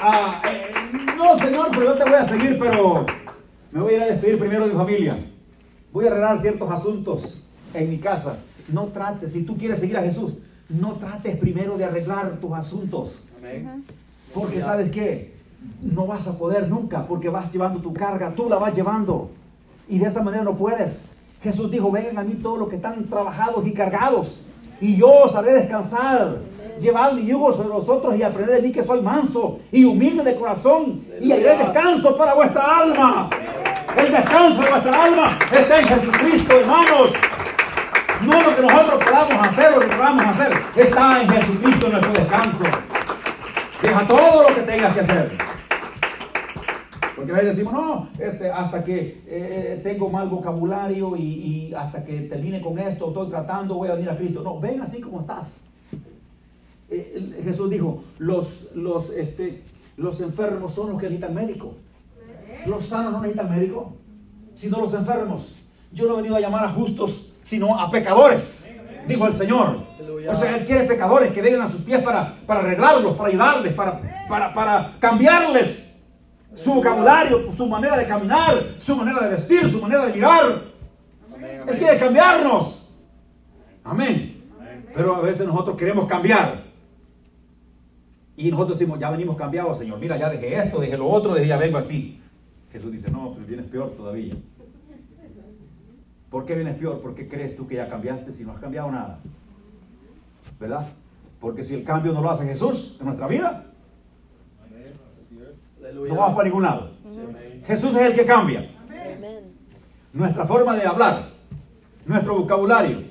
"Ah, 0.00 0.42
eh, 0.48 0.70
no 1.16 1.36
Señor, 1.38 1.68
pero 1.70 1.84
yo 1.84 1.94
te 1.94 2.04
voy 2.04 2.14
a 2.14 2.24
seguir, 2.24 2.58
pero 2.58 3.06
me 3.72 3.80
voy 3.80 3.94
a 3.94 3.96
ir 3.96 4.02
a 4.02 4.06
despedir 4.06 4.38
primero 4.38 4.66
de 4.66 4.72
mi 4.72 4.76
familia. 4.78 5.26
Voy 5.92 6.06
a 6.06 6.10
arreglar 6.10 6.40
ciertos 6.40 6.70
asuntos 6.70 7.42
en 7.74 7.90
mi 7.90 7.98
casa. 7.98 8.38
No 8.68 8.88
trates, 8.88 9.32
si 9.32 9.42
tú 9.44 9.56
quieres 9.56 9.80
seguir 9.80 9.96
a 9.96 10.02
Jesús, 10.02 10.34
no 10.68 10.94
trates 10.94 11.36
primero 11.36 11.76
de 11.78 11.84
arreglar 11.84 12.38
tus 12.40 12.52
asuntos. 12.52 13.24
Amén. 13.38 13.84
Porque 14.34 14.60
sabes 14.60 14.90
qué, 14.90 15.37
no 15.82 16.06
vas 16.06 16.26
a 16.28 16.38
poder 16.38 16.68
nunca, 16.68 17.06
porque 17.06 17.28
vas 17.28 17.50
llevando 17.52 17.80
tu 17.80 17.92
carga, 17.92 18.32
tú 18.34 18.48
la 18.48 18.56
vas 18.56 18.74
llevando. 18.74 19.30
Y 19.88 19.98
de 19.98 20.06
esa 20.06 20.22
manera 20.22 20.44
no 20.44 20.56
puedes. 20.56 21.16
Jesús 21.42 21.70
dijo, 21.70 21.90
vengan 21.90 22.18
a 22.18 22.22
mí 22.22 22.34
todos 22.34 22.58
los 22.58 22.68
que 22.68 22.76
están 22.76 23.04
trabajados 23.04 23.66
y 23.66 23.72
cargados, 23.72 24.40
y 24.80 24.96
yo 24.96 25.08
os 25.08 25.34
haré 25.34 25.54
descansar. 25.54 26.38
Llevad 26.80 27.12
mi 27.12 27.26
yugo 27.26 27.52
sobre 27.52 27.68
vosotros 27.70 28.16
y 28.16 28.22
aprended 28.22 28.54
de 28.54 28.62
mí 28.62 28.72
que 28.72 28.84
soy 28.84 29.00
manso 29.02 29.58
y 29.72 29.84
humilde 29.84 30.22
de 30.22 30.36
corazón, 30.36 31.04
y 31.20 31.32
haré 31.32 31.56
descanso 31.56 32.16
para 32.16 32.34
vuestra 32.34 32.80
alma. 32.80 33.30
El 33.96 34.12
descanso 34.12 34.62
de 34.62 34.70
vuestra 34.70 35.04
alma 35.04 35.38
está 35.52 35.80
en 35.80 35.84
Jesucristo, 35.86 36.56
hermanos. 36.56 37.12
No 38.22 38.42
lo 38.42 38.56
que 38.56 38.62
nosotros 38.62 39.04
podamos 39.04 39.46
hacer, 39.46 39.72
lo 39.72 39.80
que 39.80 39.96
podamos 39.96 40.24
hacer, 40.26 40.52
está 40.76 41.22
en 41.22 41.28
Jesucristo 41.28 41.88
nuestro 41.88 42.12
descanso. 42.12 42.64
Deja 43.82 44.08
todo 44.08 44.48
lo 44.48 44.54
que 44.54 44.62
tengas 44.62 44.94
que 44.94 45.00
hacer. 45.00 45.38
Porque 47.14 47.32
a 47.32 47.34
veces 47.34 47.56
decimos, 47.56 47.72
no, 47.72 48.08
este, 48.18 48.50
hasta 48.50 48.84
que 48.84 49.22
eh, 49.26 49.80
tengo 49.82 50.08
mal 50.08 50.28
vocabulario 50.28 51.16
y, 51.16 51.74
hasta 51.76 52.04
que 52.04 52.20
termine 52.22 52.60
con 52.60 52.78
esto, 52.78 53.08
estoy 53.08 53.28
tratando, 53.28 53.74
voy 53.74 53.88
a 53.88 53.94
venir 53.94 54.10
a 54.10 54.16
Cristo. 54.16 54.42
No, 54.42 54.60
ven 54.60 54.80
así 54.80 55.00
como 55.00 55.20
estás. 55.20 55.70
Eh, 56.90 57.40
Jesús 57.42 57.70
dijo, 57.70 58.02
los, 58.18 58.68
los, 58.74 59.10
este, 59.10 59.62
los 59.96 60.20
enfermos 60.20 60.72
son 60.72 60.90
los 60.90 61.00
que 61.00 61.06
necesitan 61.06 61.34
médico. 61.34 61.74
Los 62.66 62.86
sanos 62.86 63.12
no 63.12 63.20
necesitan 63.20 63.50
médico, 63.50 63.94
sino 64.54 64.80
los 64.80 64.94
enfermos. 64.94 65.56
Yo 65.92 66.06
no 66.06 66.14
he 66.14 66.16
venido 66.18 66.36
a 66.36 66.40
llamar 66.40 66.64
a 66.64 66.68
justos, 66.68 67.32
sino 67.42 67.78
a 67.78 67.90
pecadores, 67.90 68.70
dijo 69.06 69.26
el 69.26 69.32
Señor. 69.32 69.87
O 70.30 70.34
sea, 70.34 70.56
Él 70.56 70.66
quiere 70.66 70.84
pecadores 70.84 71.32
que 71.32 71.42
vengan 71.42 71.62
a 71.62 71.68
sus 71.68 71.82
pies 71.82 72.02
para, 72.02 72.34
para 72.46 72.60
arreglarlos, 72.60 73.16
para 73.16 73.28
ayudarles, 73.30 73.72
para, 73.72 74.00
para, 74.28 74.54
para 74.54 74.92
cambiarles 75.00 75.96
su 76.54 76.74
vocabulario, 76.74 77.52
su 77.56 77.66
manera 77.66 77.96
de 77.96 78.06
caminar, 78.06 78.54
su 78.78 78.94
manera 78.96 79.20
de 79.20 79.34
vestir, 79.34 79.68
su 79.68 79.80
manera 79.80 80.06
de 80.06 80.12
mirar. 80.12 80.62
Amén, 81.34 81.62
Él 81.68 81.78
quiere 81.78 81.98
cambiarnos. 81.98 82.96
Amén. 83.84 84.44
Pero 84.94 85.14
a 85.16 85.20
veces 85.20 85.46
nosotros 85.46 85.76
queremos 85.76 86.06
cambiar. 86.06 86.64
Y 88.36 88.50
nosotros 88.50 88.78
decimos, 88.78 89.00
ya 89.00 89.10
venimos 89.10 89.36
cambiados, 89.36 89.78
Señor. 89.78 89.98
Mira, 89.98 90.16
ya 90.16 90.30
dejé 90.30 90.56
esto, 90.56 90.80
dejé 90.80 90.96
lo 90.96 91.08
otro, 91.08 91.34
dejé 91.34 91.48
ya 91.48 91.56
vengo 91.56 91.78
aquí. 91.78 92.20
Jesús 92.72 92.92
dice, 92.92 93.10
no, 93.10 93.32
pero 93.34 93.46
vienes 93.46 93.66
peor 93.66 93.90
todavía. 93.96 94.34
¿Por 96.30 96.44
qué 96.44 96.54
vienes 96.54 96.76
peor? 96.76 97.00
¿Por 97.00 97.14
qué 97.14 97.26
crees 97.26 97.56
tú 97.56 97.66
que 97.66 97.76
ya 97.76 97.88
cambiaste 97.88 98.32
si 98.32 98.44
no 98.44 98.52
has 98.52 98.60
cambiado 98.60 98.90
nada? 98.90 99.18
¿Verdad? 100.58 100.86
Porque 101.40 101.62
si 101.62 101.74
el 101.74 101.84
cambio 101.84 102.12
no 102.12 102.20
lo 102.20 102.30
hace 102.30 102.44
Jesús 102.44 102.96
en 103.00 103.06
nuestra 103.06 103.26
vida, 103.28 103.64
no 106.08 106.14
vamos 106.20 106.36
para 106.36 106.48
ningún 106.48 106.62
lado. 106.64 106.90
Jesús 107.66 107.94
es 107.94 108.02
el 108.02 108.14
que 108.14 108.24
cambia. 108.24 108.70
Nuestra 110.12 110.46
forma 110.46 110.74
de 110.74 110.86
hablar, 110.86 111.30
nuestro 112.06 112.38
vocabulario, 112.38 113.02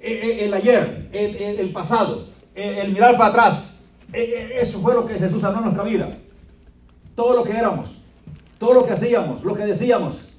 e- 0.00 0.12
e- 0.12 0.44
el 0.44 0.54
ayer, 0.54 1.08
el, 1.12 1.36
el- 1.36 1.58
el 1.60 1.72
pasado, 1.72 2.26
el, 2.54 2.78
el 2.78 2.92
mirar 2.92 3.16
para 3.16 3.30
atrás, 3.30 3.80
e- 4.12 4.20
e- 4.20 4.60
eso 4.60 4.78
fue 4.80 4.94
lo 4.94 5.06
que 5.06 5.14
Jesús 5.14 5.40
sanó 5.40 5.58
en 5.58 5.64
nuestra 5.64 5.82
vida. 5.82 6.16
Todo 7.14 7.34
lo 7.34 7.42
que 7.42 7.52
éramos, 7.56 8.02
todo 8.58 8.74
lo 8.74 8.84
que 8.84 8.92
hacíamos, 8.92 9.42
lo 9.42 9.54
que 9.54 9.64
decíamos, 9.66 10.34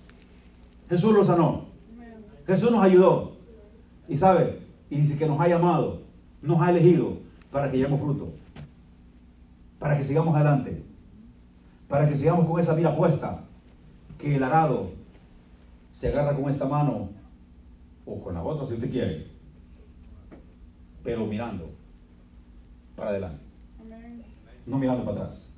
Jesús 0.89 1.13
lo 1.13 1.23
sanó. 1.25 1.65
Jesús 2.45 2.71
nos 2.71 2.83
ayudó. 2.83 3.35
Y 4.07 4.15
sabe, 4.15 4.59
y 4.89 4.97
dice 4.99 5.17
que 5.17 5.25
nos 5.25 5.41
ha 5.41 5.47
llamado, 5.49 6.03
nos 6.47 6.61
ha 6.61 6.69
elegido 6.69 7.17
para 7.51 7.69
que 7.69 7.77
llevemos 7.77 7.99
fruto, 7.99 8.33
para 9.79 9.97
que 9.97 10.03
sigamos 10.03 10.33
adelante, 10.35 10.81
para 11.87 12.07
que 12.07 12.15
sigamos 12.15 12.47
con 12.47 12.59
esa 12.59 12.73
mira 12.73 12.95
puesta, 12.95 13.43
que 14.17 14.35
el 14.35 14.43
arado 14.43 14.91
se 15.91 16.07
agarra 16.07 16.35
con 16.35 16.49
esta 16.49 16.65
mano 16.67 17.09
o 18.05 18.19
con 18.21 18.33
la 18.33 18.41
otra 18.41 18.65
si 18.67 18.73
usted 18.73 18.89
quiere, 18.89 19.27
pero 21.03 21.25
mirando 21.25 21.69
para 22.95 23.11
adelante, 23.11 23.43
no 24.65 24.77
mirando 24.77 25.03
para 25.05 25.21
atrás. 25.23 25.53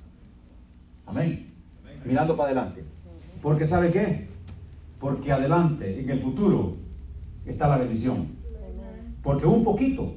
Amén. 1.06 1.52
Mirando 2.04 2.36
para 2.36 2.50
adelante. 2.50 2.84
Porque 3.42 3.66
¿sabe 3.66 3.90
qué? 3.90 4.28
Porque 5.00 5.32
adelante, 5.32 6.00
en 6.00 6.10
el 6.10 6.20
futuro, 6.20 6.76
está 7.46 7.68
la 7.68 7.78
bendición. 7.78 8.28
Porque 9.22 9.46
un 9.46 9.64
poquito, 9.64 10.14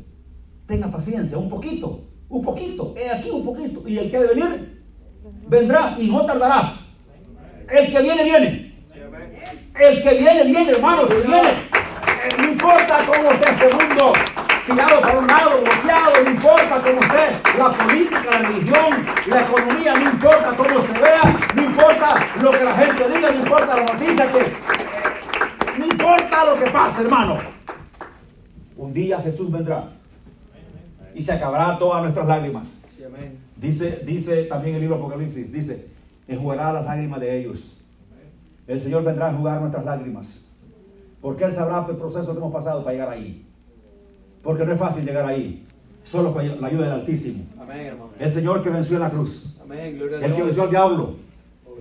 tenga 0.67 0.89
paciencia, 0.89 1.37
un 1.37 1.49
poquito, 1.49 2.07
un 2.29 2.43
poquito, 2.43 2.93
he 2.97 3.09
aquí 3.09 3.29
un 3.29 3.45
poquito. 3.45 3.87
Y 3.87 3.97
el 3.97 4.09
que 4.09 4.17
ha 4.17 4.21
de 4.21 4.27
venir, 4.27 4.83
vendrá 5.47 5.95
y 5.99 6.07
no 6.07 6.25
tardará. 6.25 6.79
El 7.69 7.91
que 7.91 8.01
viene, 8.01 8.23
viene. 8.23 8.73
El 9.79 10.03
que 10.03 10.13
viene, 10.15 10.43
viene, 10.43 10.71
hermanos, 10.71 11.09
viene. 11.25 11.49
Eh, 11.49 12.29
No 12.37 12.47
importa 12.47 12.99
cómo 13.05 13.31
esté 13.31 13.51
este 13.51 13.75
mundo, 13.75 14.13
tirado 14.65 15.01
para 15.01 15.19
un 15.19 15.27
lado, 15.27 15.61
bloqueado, 15.61 16.23
no 16.23 16.29
importa 16.29 16.81
cómo 16.81 17.01
esté 17.01 17.57
la 17.57 17.69
política, 17.69 18.23
la 18.31 18.49
religión, 18.49 19.05
la 19.27 19.41
economía, 19.41 19.93
no 19.95 20.09
importa 20.09 20.53
cómo 20.55 20.81
se 20.81 20.93
vea, 20.99 21.39
no 21.55 21.63
importa 21.63 22.27
lo 22.41 22.51
que 22.51 22.63
la 22.63 22.75
gente 22.75 23.09
diga, 23.09 23.31
no 23.31 23.39
importa 23.39 23.75
la 23.75 23.93
noticia 23.93 24.31
que... 24.31 24.73
No 25.79 25.85
importa 25.85 26.45
lo 26.45 26.63
que 26.63 26.69
pase, 26.69 27.01
hermano. 27.01 27.39
Un 28.77 28.93
día 28.93 29.19
Jesús 29.21 29.51
vendrá 29.51 29.89
y 31.15 31.23
se 31.23 31.31
acabará 31.31 31.77
todas 31.77 32.01
nuestras 32.01 32.27
lágrimas. 32.27 32.77
Sí, 32.95 33.03
amén. 33.03 33.37
Dice, 33.55 34.01
dice 34.05 34.43
también 34.43 34.75
el 34.75 34.81
libro 34.81 34.97
Apocalipsis, 34.97 35.51
dice, 35.51 35.87
enjugará 36.27 36.73
las 36.73 36.85
lágrimas 36.85 37.19
de 37.19 37.39
ellos. 37.39 37.77
El 38.67 38.81
Señor 38.81 39.03
vendrá 39.03 39.27
a 39.27 39.31
enjugar 39.31 39.59
nuestras 39.59 39.85
lágrimas. 39.85 40.45
Porque 41.21 41.43
Él 41.45 41.53
sabrá 41.53 41.85
el 41.89 41.95
proceso 41.95 42.31
que 42.31 42.37
hemos 42.37 42.53
pasado 42.53 42.83
para 42.83 42.93
llegar 42.93 43.09
ahí. 43.09 43.45
Porque 44.41 44.65
no 44.65 44.73
es 44.73 44.79
fácil 44.79 45.05
llegar 45.05 45.25
ahí. 45.25 45.65
Solo 46.03 46.33
con 46.33 46.61
la 46.61 46.67
ayuda 46.67 46.83
del 46.85 46.93
Altísimo. 46.93 47.45
Amén, 47.59 47.87
hermano. 47.87 48.11
El 48.19 48.29
Señor 48.29 48.61
que 48.61 48.69
venció 48.69 48.97
en 48.97 49.03
la 49.03 49.09
cruz. 49.09 49.57
Amén, 49.61 49.97
gloria 49.97 50.17
a 50.17 50.25
El 50.25 50.35
que 50.35 50.43
venció 50.43 50.63
al 50.63 50.69
diablo. 50.69 51.15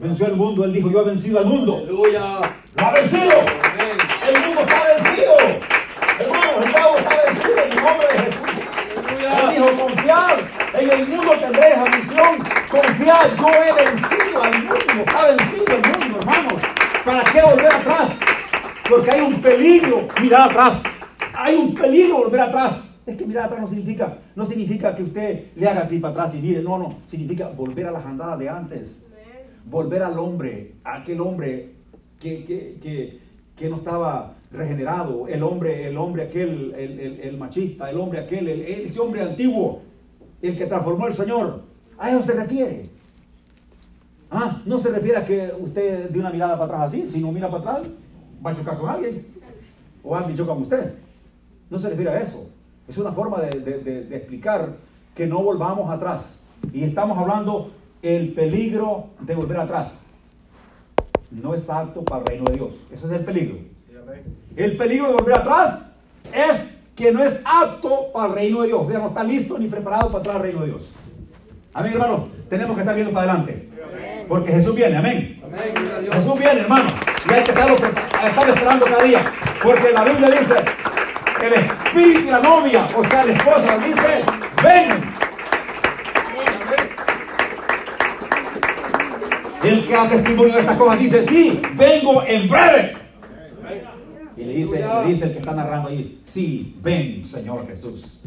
Venció 0.00 0.26
el 0.26 0.36
mundo. 0.36 0.64
Él 0.64 0.72
dijo, 0.72 0.90
yo 0.90 1.02
he 1.02 1.04
vencido 1.04 1.38
al 1.38 1.46
mundo. 1.46 1.78
Aleluya. 1.78 2.40
¡Lo 2.76 2.84
ha 2.84 2.92
vencido! 2.92 3.32
Yo 13.38 13.48
he 13.48 13.84
vencido 13.84 14.42
al 14.42 14.58
mundo, 14.58 15.04
está 15.06 15.26
vencido 15.26 15.64
el 15.68 16.00
mundo, 16.00 16.18
hermanos. 16.20 16.62
¿Para 17.04 17.24
qué 17.32 17.42
volver 17.42 17.72
atrás? 17.72 18.20
Porque 18.88 19.10
hay 19.10 19.20
un 19.20 19.40
peligro 19.40 20.08
mirar 20.20 20.50
atrás. 20.50 20.82
Hay 21.34 21.54
un 21.56 21.74
peligro 21.74 22.18
volver 22.18 22.40
atrás. 22.40 22.88
Es 23.06 23.16
que 23.16 23.26
mirar 23.26 23.46
atrás 23.46 23.60
no 23.62 23.66
significa, 23.68 24.18
no 24.36 24.44
significa 24.44 24.94
que 24.94 25.02
usted 25.02 25.46
le 25.56 25.68
haga 25.68 25.80
así 25.82 25.98
para 25.98 26.12
atrás 26.12 26.34
y 26.36 26.38
mire, 26.40 26.62
no, 26.62 26.78
no, 26.78 26.98
significa 27.10 27.48
volver 27.48 27.86
a 27.86 27.90
las 27.90 28.06
andadas 28.06 28.38
de 28.38 28.48
antes. 28.48 29.02
Volver 29.64 30.02
al 30.02 30.18
hombre, 30.18 30.74
aquel 30.84 31.20
hombre 31.20 31.70
que, 32.20 32.44
que, 32.44 32.78
que, 32.80 33.18
que 33.56 33.68
no 33.68 33.76
estaba 33.76 34.34
regenerado, 34.52 35.26
el 35.28 35.42
hombre, 35.42 35.88
el 35.88 35.96
hombre 35.96 36.24
aquel, 36.24 36.74
el, 36.76 37.20
el- 37.22 37.36
machista, 37.38 37.90
el 37.90 37.96
hombre 37.96 38.20
aquel, 38.20 38.46
el- 38.48 38.60
el- 38.62 38.86
ese 38.86 39.00
hombre 39.00 39.22
antiguo, 39.22 39.82
el 40.40 40.56
que 40.56 40.66
transformó 40.66 41.06
el 41.08 41.14
Señor. 41.14 41.62
A 41.98 42.10
eso 42.10 42.22
se 42.22 42.32
refiere. 42.34 42.90
Ah, 44.34 44.62
no 44.64 44.78
se 44.78 44.88
refiere 44.88 45.18
a 45.18 45.24
que 45.26 45.52
usted 45.60 46.08
dé 46.08 46.18
una 46.18 46.30
mirada 46.30 46.54
para 46.54 46.64
atrás 46.64 46.82
así, 46.84 47.06
si 47.06 47.20
no 47.20 47.30
mira 47.30 47.50
para 47.50 47.74
atrás, 47.74 47.92
va 48.44 48.50
a 48.50 48.54
chocar 48.56 48.78
con 48.78 48.88
alguien. 48.88 49.26
O 50.02 50.16
alguien 50.16 50.34
choca 50.36 50.54
con 50.54 50.62
usted. 50.62 50.94
No 51.68 51.78
se 51.78 51.90
refiere 51.90 52.10
a 52.10 52.18
eso. 52.18 52.48
Es 52.88 52.96
una 52.98 53.12
forma 53.12 53.40
de, 53.42 53.60
de- 53.60 54.16
explicar 54.16 54.70
que 55.14 55.26
no 55.26 55.42
volvamos 55.42 55.90
atrás. 55.90 56.40
Y 56.72 56.82
estamos 56.82 57.18
hablando 57.18 57.70
el 58.00 58.32
peligro 58.32 59.08
de 59.20 59.34
volver 59.34 59.58
atrás. 59.58 60.00
No 61.30 61.54
es 61.54 61.68
apto 61.68 62.02
para 62.02 62.22
el 62.22 62.26
reino 62.26 62.44
de 62.44 62.54
Dios. 62.54 62.70
Ese 62.90 63.06
es 63.06 63.12
el 63.12 63.24
peligro. 63.24 63.58
El 64.56 64.76
peligro 64.76 65.08
de 65.08 65.14
volver 65.14 65.34
atrás 65.34 65.92
es 66.34 66.78
que 66.96 67.12
no 67.12 67.22
es 67.22 67.40
apto 67.44 68.10
para 68.12 68.28
el 68.28 68.34
reino 68.34 68.62
de 68.62 68.68
Dios. 68.68 68.80
O 68.82 68.88
no 68.90 69.08
está 69.08 69.24
listo 69.24 69.58
ni 69.58 69.68
preparado 69.68 70.06
para 70.08 70.18
entrar 70.18 70.36
al 70.36 70.42
reino 70.42 70.60
de 70.60 70.66
Dios. 70.66 70.88
Amén, 71.74 71.92
hermano. 71.92 72.28
Tenemos 72.48 72.74
que 72.74 72.80
estar 72.80 72.94
viendo 72.94 73.12
para 73.12 73.30
adelante. 73.32 73.71
Porque 74.28 74.52
Jesús 74.52 74.74
viene, 74.74 74.96
amén. 74.96 75.40
Jesús 76.12 76.38
viene, 76.38 76.60
hermano. 76.60 76.86
Y 77.28 77.32
hay 77.32 77.42
que 77.44 77.50
estarlo 77.50 77.76
pre- 77.76 77.90
estar 78.28 78.48
esperando 78.48 78.86
cada 78.86 79.04
día. 79.04 79.32
Porque 79.62 79.92
la 79.92 80.04
Biblia 80.04 80.30
dice, 80.30 80.54
el 81.44 81.52
espíritu 81.52 82.20
y 82.28 82.30
la 82.30 82.38
novia, 82.40 82.88
o 82.96 83.04
sea, 83.04 83.24
la 83.24 83.32
esposa, 83.32 83.78
dice, 83.78 84.24
ven. 84.62 85.12
El 89.62 89.86
que 89.86 89.92
da 89.92 90.08
testimonio 90.08 90.54
de 90.54 90.60
estas 90.60 90.76
cosas 90.76 90.98
dice, 90.98 91.22
sí, 91.22 91.62
vengo 91.74 92.24
en 92.26 92.48
breve. 92.48 92.96
Y 94.36 94.44
le 94.44 94.52
dice, 94.54 94.84
le 95.04 95.12
dice 95.12 95.26
el 95.26 95.32
que 95.32 95.38
está 95.38 95.52
narrando 95.52 95.88
ahí, 95.88 96.20
sí, 96.24 96.76
ven, 96.82 97.24
Señor 97.24 97.66
Jesús. 97.68 98.24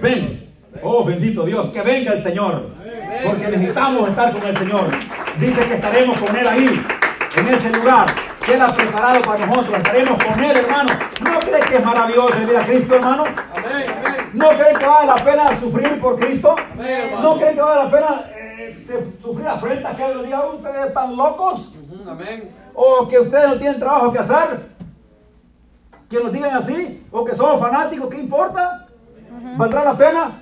Ven. 0.00 0.48
Oh, 0.82 1.04
bendito 1.04 1.44
Dios, 1.44 1.70
que 1.70 1.82
venga 1.82 2.12
el 2.12 2.22
Señor. 2.22 2.68
Porque 3.24 3.48
necesitamos 3.48 4.08
estar 4.08 4.32
con 4.32 4.42
el 4.44 4.56
Señor. 4.56 4.90
Dice 5.38 5.64
que 5.66 5.74
estaremos 5.74 6.18
con 6.18 6.36
Él 6.36 6.48
ahí, 6.48 6.86
en 7.36 7.48
ese 7.48 7.70
lugar. 7.70 8.14
que 8.44 8.54
Él 8.54 8.62
ha 8.62 8.68
preparado 8.68 9.20
para 9.22 9.46
nosotros. 9.46 9.76
Estaremos 9.76 10.22
con 10.22 10.44
Él, 10.44 10.56
hermano. 10.56 10.90
¿No 11.22 11.38
cree 11.40 11.60
que 11.60 11.76
es 11.76 11.84
maravilloso 11.84 12.34
vivir 12.38 12.56
a 12.56 12.64
Cristo, 12.64 12.94
hermano? 12.94 13.24
Amén, 13.54 13.94
amén. 13.98 14.30
¿No 14.32 14.48
cree 14.50 14.74
que 14.78 14.86
vale 14.86 15.06
la 15.06 15.16
pena 15.16 15.60
sufrir 15.60 16.00
por 16.00 16.18
Cristo? 16.18 16.56
Amén. 16.72 17.10
¿No 17.20 17.36
cree 17.36 17.54
que 17.54 17.60
vale 17.60 17.84
la 17.84 17.90
pena 17.90 18.08
eh, 18.34 19.16
sufrir 19.22 19.46
afrenta 19.46 19.94
que 19.94 20.14
los 20.14 20.24
diga 20.24 20.46
ustedes 20.46 20.86
están 20.86 21.16
locos? 21.16 21.74
Amén. 22.08 22.50
¿O 22.74 23.06
que 23.08 23.18
ustedes 23.18 23.48
no 23.48 23.56
tienen 23.56 23.78
trabajo 23.78 24.12
que 24.12 24.18
hacer? 24.18 24.70
Que 26.08 26.18
nos 26.18 26.32
digan 26.32 26.56
así, 26.56 27.06
o 27.10 27.24
que 27.24 27.34
somos 27.34 27.60
fanáticos, 27.60 28.08
¿qué 28.08 28.16
importa? 28.18 28.86
¿Valdrá 29.56 29.84
la 29.84 29.96
pena? 29.96 30.39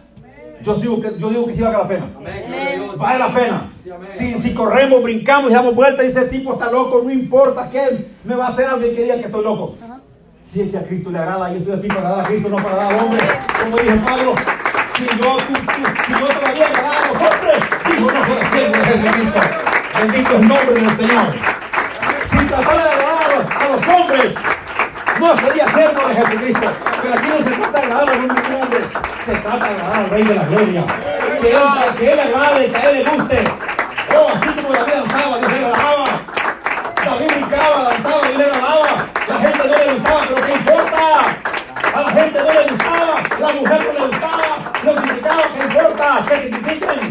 Yo, 0.63 0.75
digo 0.75 1.01
que, 1.01 1.13
yo 1.19 1.29
digo 1.31 1.47
que 1.47 1.55
sí 1.55 1.63
vale 1.63 1.79
la 1.79 1.89
pena. 1.89 2.07
A. 2.93 2.97
Vale 2.97 3.19
la 3.19 3.35
pena. 3.35 3.73
Si, 4.13 4.35
si 4.41 4.55
corremos, 4.55 5.03
brincamos 5.03 5.51
y 5.51 5.55
damos 5.55 5.75
vueltas 5.75 6.05
y 6.05 6.09
ese 6.09 6.23
tipo 6.27 6.55
está 6.55 6.71
loco, 6.71 7.01
no 7.05 7.11
importa 7.11 7.71
que 7.71 8.07
me 8.25 8.35
va 8.35 8.47
a 8.47 8.49
hacer 8.49 8.67
alguien 8.67 8.95
que 8.95 9.03
diga 9.03 9.15
que 9.17 9.27
estoy 9.27 9.45
loco. 9.45 9.77
Si 10.43 10.63
es 10.63 10.71
que 10.71 10.79
a 10.79 10.83
Cristo 10.85 11.11
le 11.11 11.19
agrada, 11.19 11.51
yo 11.53 11.59
estoy 11.59 11.75
aquí 11.79 11.89
para 11.89 12.11
dar 12.11 12.21
a 12.21 12.25
Cristo, 12.29 12.49
no 12.49 12.57
para 12.57 12.75
dar 12.77 12.93
al 12.95 13.01
hombre. 13.01 13.21
Como 13.63 13.77
dijo 13.77 13.97
Pablo, 14.07 14.35
si 14.97 15.05
yo, 15.05 15.37
tú, 15.37 15.53
tú- 15.53 15.91
si 16.07 16.13
yo 16.13 16.27
todavía 16.29 16.67
agradaba 16.67 16.97
a 16.97 17.07
los 17.09 17.17
hombres, 17.17 17.65
dijo 17.87 18.11
no 18.11 18.27
puede 18.27 18.51
ser 18.51 18.73
de 18.73 18.79
Jesucristo. 18.85 19.41
Bendito 20.01 20.35
es 20.35 20.41
el 20.43 20.49
nombre 20.49 20.75
del 20.75 20.97
Señor. 20.97 21.27
Si 22.31 22.37
tratara 22.47 22.85
de 22.85 22.91
agradar 22.91 23.23
a 23.23 23.37
los, 23.37 23.51
a 23.51 23.69
los 23.77 24.01
hombres, 24.01 24.35
no 25.21 25.37
sería 25.37 25.67
servo 25.73 26.09
de 26.09 26.15
Jesucristo. 26.15 26.69
Pero 27.03 27.15
aquí 27.15 27.29
no 27.29 27.37
se 27.39 27.57
trata 27.57 27.81
de 27.81 27.87
agradar 27.87 28.09
a 28.09 28.17
ningún 28.17 28.55
hombre, 28.63 28.79
al 29.53 30.11
Rey 30.11 30.23
de 30.25 30.35
la 30.35 30.45
Gloria. 30.45 30.85
Que 31.41 31.51
él, 31.51 31.59
que 31.97 32.13
él 32.13 32.21
agrade, 32.21 32.71
que 32.71 32.77
a 32.77 32.91
él 32.91 32.99
le 32.99 33.11
guste. 33.11 33.45
Oh, 34.15 34.29
así 34.29 34.49
como 34.49 34.73
David 34.73 34.93
danzaba, 34.93 35.39
Dios 35.39 35.53
le 35.53 35.59
agradaba. 35.59 36.05
David 37.05 37.27
brincaba, 37.27 37.83
danzaba 37.85 38.31
y 38.31 38.39
le 38.39 38.45
agradaba. 38.45 39.07
La 39.29 39.39
gente 39.39 39.59
no 39.59 39.79
le 39.79 39.93
gustaba, 39.93 40.21
pero 40.29 40.47
¿qué 40.47 40.53
importa? 40.53 41.01
A 41.95 42.01
la 42.03 42.11
gente 42.11 42.39
no 42.39 42.53
le 42.53 42.63
gustaba, 42.71 43.23
la 43.41 43.53
mujer 43.53 43.87
no 43.87 43.93
le 43.93 44.07
gustaba, 44.07 44.73
lo 44.85 44.95
criticaba, 44.97 45.43
¿qué 45.55 45.63
importa? 45.65 46.25
Que 46.27 46.37
te 46.37 46.51
critiquen. 46.51 47.09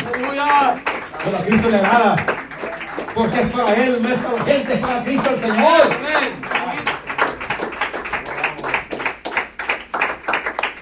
Pero 1.24 1.38
a 1.38 1.42
Cristo 1.42 1.70
le 1.70 1.78
agrada. 1.78 2.16
Porque 3.14 3.42
es 3.42 3.48
para 3.48 3.74
Él, 3.74 4.00
no 4.02 4.10
es 4.10 4.20
para 4.20 4.38
la 4.38 4.46
gente, 4.46 4.74
es 4.74 4.80
para 4.80 5.04
Cristo 5.04 5.30
el 5.32 5.40
Señor. 5.40 5.82
Amén. 5.84 6.47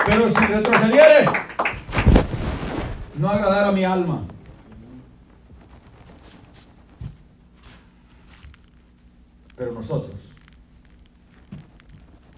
Pero 0.06 0.30
si 0.30 0.46
retrocediere, 0.46 1.26
no 3.16 3.30
agradar 3.30 3.66
a 3.66 3.72
mi 3.72 3.84
alma. 3.84 4.24
Pero 9.58 9.72
nosotros 9.72 10.16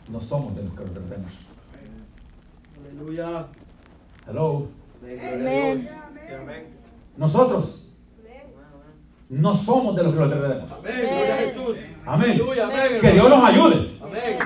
no 0.07 0.21
somos 0.21 0.55
de 0.55 0.63
los 0.63 0.73
que 0.73 0.83
retrocedemos. 0.83 1.33
Aleluya. 2.79 3.47
Hello. 4.27 4.67
Amén. 5.03 5.89
Nosotros 7.17 7.91
no 9.29 9.55
somos 9.55 9.95
de 9.95 10.03
los 10.03 10.15
que 10.15 10.21
retrocedemos. 10.21 10.71
Amén. 10.71 11.01
Gloria 11.01 11.33
a 11.33 11.37
Jesús. 11.37 11.77
Amén. 12.05 13.01
Que 13.01 13.11
Dios 13.11 13.29
nos 13.29 13.43
ayude. 13.43 13.97
Amén. 14.01 14.39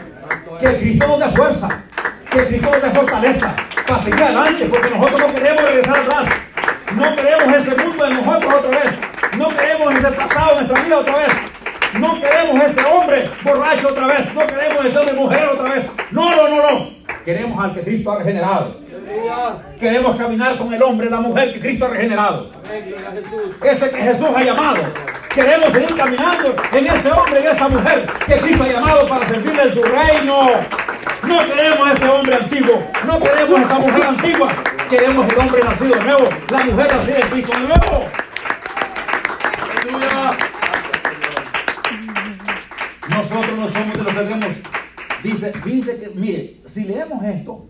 Que. 0.59 0.77
Cristo 0.77 1.07
nos 1.07 1.19
dé 1.19 1.29
fuerza. 1.29 1.85
Que 2.31 2.45
Cristo 2.47 2.71
nos 2.71 2.81
dé 2.81 2.89
fortaleza 2.91 3.55
para 3.85 4.03
seguir 4.03 4.23
adelante. 4.23 4.65
Porque 4.65 4.89
nosotros 4.89 5.21
no 5.21 5.33
queremos 5.33 5.63
regresar 5.63 5.99
atrás. 5.99 6.25
No 6.95 7.15
queremos 7.15 7.55
ese 7.55 7.83
mundo 7.83 8.05
de 8.05 8.13
nosotros 8.13 8.53
otra 8.53 8.69
vez. 8.69 8.91
No 9.37 9.49
queremos 9.49 9.95
ese 9.95 10.11
pasado 10.11 10.51
en 10.51 10.57
nuestra 10.57 10.83
vida 10.83 10.97
otra 10.97 11.15
vez. 11.15 11.33
No 11.99 12.19
queremos 12.21 12.63
ese 12.63 12.83
hombre 12.85 13.29
borracho 13.43 13.87
otra 13.89 14.07
vez. 14.07 14.33
No 14.33 14.47
queremos 14.47 14.85
ese 14.85 14.97
hombre 14.97 15.13
mujer 15.13 15.49
otra 15.53 15.69
vez. 15.73 15.89
No, 16.11 16.35
no, 16.35 16.47
no, 16.47 16.55
no. 16.55 16.89
Queremos 17.25 17.63
al 17.63 17.73
que 17.73 17.81
Cristo 17.81 18.11
ha 18.11 18.17
regenerado. 18.19 18.77
Queremos 19.77 20.15
caminar 20.15 20.57
con 20.57 20.73
el 20.73 20.81
hombre, 20.81 21.09
la 21.09 21.19
mujer 21.19 21.53
que 21.53 21.59
Cristo 21.59 21.85
ha 21.85 21.89
regenerado. 21.89 22.49
Ese 23.61 23.89
que 23.89 23.97
Jesús 23.97 24.27
ha 24.33 24.41
llamado. 24.41 24.83
Queremos 25.33 25.71
seguir 25.71 25.95
caminando 25.95 26.55
en 26.71 26.87
ese 26.87 27.11
hombre, 27.11 27.39
en 27.39 27.47
esa 27.47 27.67
mujer 27.67 28.07
que 28.25 28.37
Cristo 28.37 28.63
ha 28.63 28.67
llamado 28.67 29.07
para 29.07 29.27
servirle 29.27 29.63
en 29.63 29.73
su 29.73 29.83
reino. 29.83 30.49
No 31.27 31.37
queremos 31.45 31.91
ese 31.91 32.09
hombre 32.09 32.35
antiguo, 32.35 32.83
no 33.05 33.19
queremos 33.19 33.61
esa 33.61 33.79
mujer 33.79 34.03
antigua. 34.05 34.51
Queremos 34.89 35.31
el 35.31 35.39
hombre 35.39 35.63
nacido 35.63 35.95
de 35.95 36.03
nuevo, 36.03 36.29
la 36.49 36.63
mujer 36.65 36.91
nacida 36.91 37.15
de 37.15 37.21
Cristo 37.21 37.51
de 37.53 37.67
nuevo. 37.67 38.05
Aleluya. 39.81 40.37
Nosotros 43.09 43.57
no 43.57 43.71
somos 43.71 43.93
de 43.93 44.03
los 44.03 44.13
que 44.13 44.19
tenemos. 44.19 44.55
Dice, 45.23 45.53
fíjense 45.53 45.99
que, 45.99 46.09
mire, 46.09 46.61
si 46.65 46.83
leemos 46.85 47.23
esto, 47.23 47.67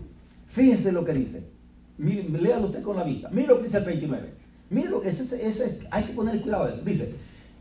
fíjense 0.48 0.90
lo 0.92 1.04
que 1.04 1.12
dice. 1.12 1.50
Mire, 1.98 2.28
léalo 2.28 2.66
usted 2.66 2.82
con 2.82 2.96
la 2.96 3.04
vista. 3.04 3.28
Mire 3.30 3.48
lo 3.48 3.58
que 3.58 3.64
dice 3.64 3.78
el 3.78 3.84
29. 3.84 4.34
Mire 4.70 4.88
lo 4.88 5.02
que 5.02 5.10
ese, 5.10 5.46
ese, 5.46 5.86
hay 5.90 6.04
que 6.04 6.12
poner 6.14 6.40
cuidado. 6.40 6.66
de 6.66 6.74
eso. 6.74 6.82
Dice, 6.84 7.14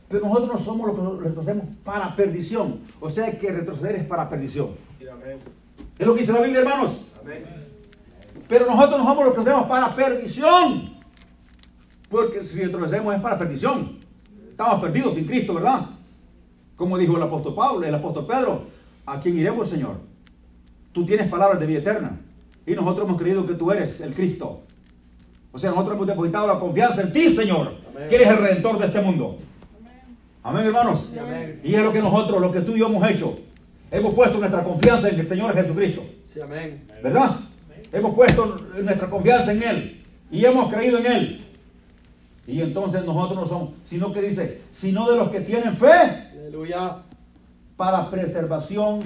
pero 0.09 0.27
nosotros 0.27 0.49
no 0.53 0.57
somos 0.59 0.87
los 0.87 1.19
que 1.19 1.23
retrocedemos 1.23 1.65
para 1.83 2.15
perdición. 2.15 2.79
O 2.99 3.09
sea 3.09 3.31
que 3.37 3.51
retroceder 3.51 3.95
es 3.95 4.03
para 4.05 4.29
perdición. 4.29 4.69
Sí, 4.97 5.07
amén. 5.07 5.60
Es 6.01 6.07
lo 6.07 6.15
que 6.15 6.21
dice 6.21 6.33
la 6.33 6.41
Biblia, 6.41 6.61
hermanos. 6.61 6.93
Amén. 7.21 7.45
Pero 8.49 8.65
nosotros 8.65 8.97
no 8.97 9.05
somos 9.05 9.23
los 9.23 9.33
que 9.35 9.39
retrocedemos 9.41 9.69
para 9.69 9.95
perdición. 9.95 10.93
Porque 12.09 12.43
si 12.43 12.59
retrocedemos 12.59 13.13
es 13.13 13.21
para 13.21 13.37
perdición. 13.37 13.99
Estamos 14.49 14.81
perdidos 14.81 15.13
sin 15.13 15.25
Cristo, 15.25 15.53
¿verdad? 15.53 15.81
Como 16.75 16.97
dijo 16.97 17.17
el 17.17 17.21
apóstol 17.21 17.53
Pablo, 17.53 17.85
el 17.85 17.93
apóstol 17.93 18.25
Pedro, 18.25 18.63
¿a 19.05 19.19
quién 19.19 19.37
iremos, 19.37 19.69
Señor? 19.69 19.97
Tú 20.91 21.05
tienes 21.05 21.27
palabras 21.27 21.59
de 21.59 21.67
vida 21.67 21.77
eterna. 21.77 22.19
Y 22.65 22.71
nosotros 22.71 23.07
hemos 23.07 23.21
creído 23.21 23.45
que 23.45 23.53
tú 23.53 23.71
eres 23.71 24.01
el 24.01 24.15
Cristo. 24.15 24.61
O 25.51 25.59
sea, 25.59 25.69
nosotros 25.69 25.97
hemos 25.97 26.07
depositado 26.07 26.47
la 26.47 26.59
confianza 26.59 27.03
en 27.03 27.13
ti, 27.13 27.29
Señor, 27.29 27.75
Amén. 27.93 28.09
que 28.09 28.15
eres 28.15 28.27
el 28.27 28.37
redentor 28.37 28.79
de 28.79 28.87
este 28.87 29.01
mundo. 29.01 29.37
Amén, 30.41 30.65
hermanos. 30.65 31.13
Amén. 31.21 31.61
Y 31.63 31.75
es 31.75 31.83
lo 31.83 31.93
que 31.93 32.01
nosotros, 32.01 32.41
lo 32.41 32.51
que 32.51 32.61
tú 32.61 32.75
y 32.75 32.79
yo 32.79 32.87
hemos 32.87 33.07
hecho. 33.07 33.35
Hemos 33.91 34.13
puesto 34.13 34.37
nuestra 34.39 34.63
confianza 34.63 35.09
en 35.09 35.19
el 35.19 35.27
Señor 35.27 35.53
Jesucristo. 35.53 36.01
Sí, 36.33 36.39
amén. 36.39 36.85
¿Verdad? 37.03 37.39
Hemos 37.91 38.15
puesto 38.15 38.57
nuestra 38.81 39.09
confianza 39.09 39.51
en 39.51 39.63
Él 39.63 40.01
y 40.31 40.45
hemos 40.45 40.73
creído 40.73 40.97
en 40.99 41.05
Él. 41.07 41.45
Y 42.47 42.61
entonces 42.61 43.03
nosotros 43.05 43.37
no 43.37 43.45
somos, 43.45 43.69
sino 43.89 44.13
que 44.13 44.21
dice, 44.21 44.61
sino 44.71 45.09
de 45.09 45.17
los 45.17 45.29
que 45.29 45.41
tienen 45.41 45.75
fe 45.75 45.91
Aleluya. 45.91 46.97
para 47.75 48.09
preservación 48.09 49.01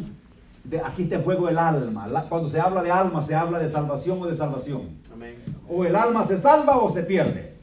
de, 0.64 0.80
aquí 0.80 1.04
está 1.04 1.16
en 1.16 1.24
juego 1.24 1.50
el 1.50 1.58
alma. 1.58 2.08
La- 2.08 2.24
cuando 2.24 2.48
se 2.48 2.60
habla 2.60 2.82
de 2.84 2.92
alma, 2.92 3.22
se 3.24 3.36
habla 3.36 3.60
de 3.60 3.70
salvación 3.70 4.22
o 4.22 4.28
de 4.28 4.36
salvación. 4.36 4.84
Amén. 5.14 5.36
O 5.68 5.84
el 5.84 5.96
alma 5.96 6.24
se 6.26 6.38
salva 6.38 6.78
o 6.78 6.92
se 6.92 7.04
pierde. 7.04 7.56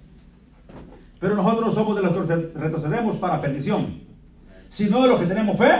Pero 1.21 1.37
nosotros 1.37 1.67
no 1.67 1.71
somos 1.73 1.97
de 1.97 2.03
los 2.03 2.13
que 2.27 2.59
retrocedemos 2.59 3.17
para 3.17 3.41
perdición, 3.41 4.01
sino 4.71 5.03
de 5.03 5.09
los 5.09 5.21
que 5.21 5.27
tenemos 5.27 5.57
fe 5.57 5.71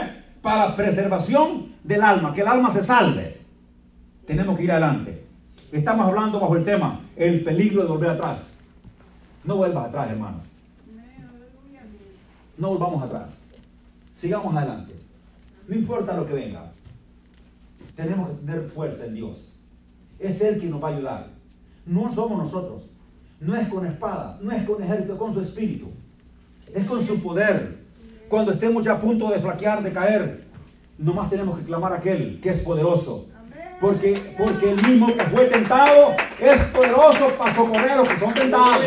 para 0.43 0.75
preservación 0.75 1.73
del 1.83 2.03
alma, 2.03 2.33
que 2.33 2.41
el 2.41 2.47
alma 2.47 2.71
se 2.71 2.83
salve. 2.83 3.39
Tenemos 4.27 4.57
que 4.57 4.65
ir 4.65 4.71
adelante. 4.71 5.23
Estamos 5.71 6.05
hablando 6.05 6.39
bajo 6.39 6.57
el 6.57 6.65
tema, 6.65 6.99
el 7.15 7.43
peligro 7.43 7.81
de 7.81 7.87
volver 7.87 8.09
atrás. 8.09 8.61
No 9.45 9.55
vuelvas 9.55 9.87
atrás, 9.87 10.11
hermano. 10.11 10.41
No 12.57 12.69
volvamos 12.69 13.03
atrás. 13.03 13.47
Sigamos 14.13 14.53
adelante. 14.55 14.93
No 15.67 15.75
importa 15.75 16.13
lo 16.13 16.27
que 16.27 16.33
venga. 16.33 16.71
Tenemos 17.95 18.29
que 18.29 18.35
tener 18.35 18.63
fuerza 18.63 19.05
en 19.05 19.15
Dios. 19.15 19.59
Es 20.19 20.41
Él 20.41 20.59
quien 20.59 20.71
nos 20.71 20.83
va 20.83 20.89
a 20.89 20.95
ayudar. 20.95 21.27
No 21.85 22.13
somos 22.13 22.37
nosotros. 22.37 22.83
No 23.39 23.55
es 23.55 23.67
con 23.69 23.85
espada, 23.85 24.37
no 24.41 24.51
es 24.51 24.63
con 24.63 24.83
ejército, 24.83 25.17
con 25.17 25.33
su 25.33 25.39
espíritu. 25.39 25.87
Es 26.73 26.85
con 26.85 27.05
su 27.05 27.21
poder. 27.23 27.82
Cuando 28.33 28.51
estemos 28.51 28.83
ya 28.83 28.93
a 28.93 28.99
punto 28.99 29.29
de 29.29 29.37
flaquear, 29.37 29.83
de 29.83 29.91
caer, 29.91 30.45
nomás 30.97 31.29
tenemos 31.29 31.59
que 31.59 31.65
clamar 31.65 31.93
a 31.93 31.97
aquel 31.97 32.41
que 32.41 32.49
es 32.49 32.63
poderoso. 32.63 33.29
Porque, 33.79 34.19
porque 34.35 34.71
el 34.71 34.81
mismo 34.81 35.15
que 35.15 35.23
fue 35.25 35.45
tentado 35.45 36.15
es 36.41 36.59
poderoso 36.71 37.27
para 37.37 37.53
socorrer 37.53 37.91
a 37.91 37.95
los 37.97 38.07
que 38.07 38.17
son 38.17 38.33
tentados. 38.33 38.83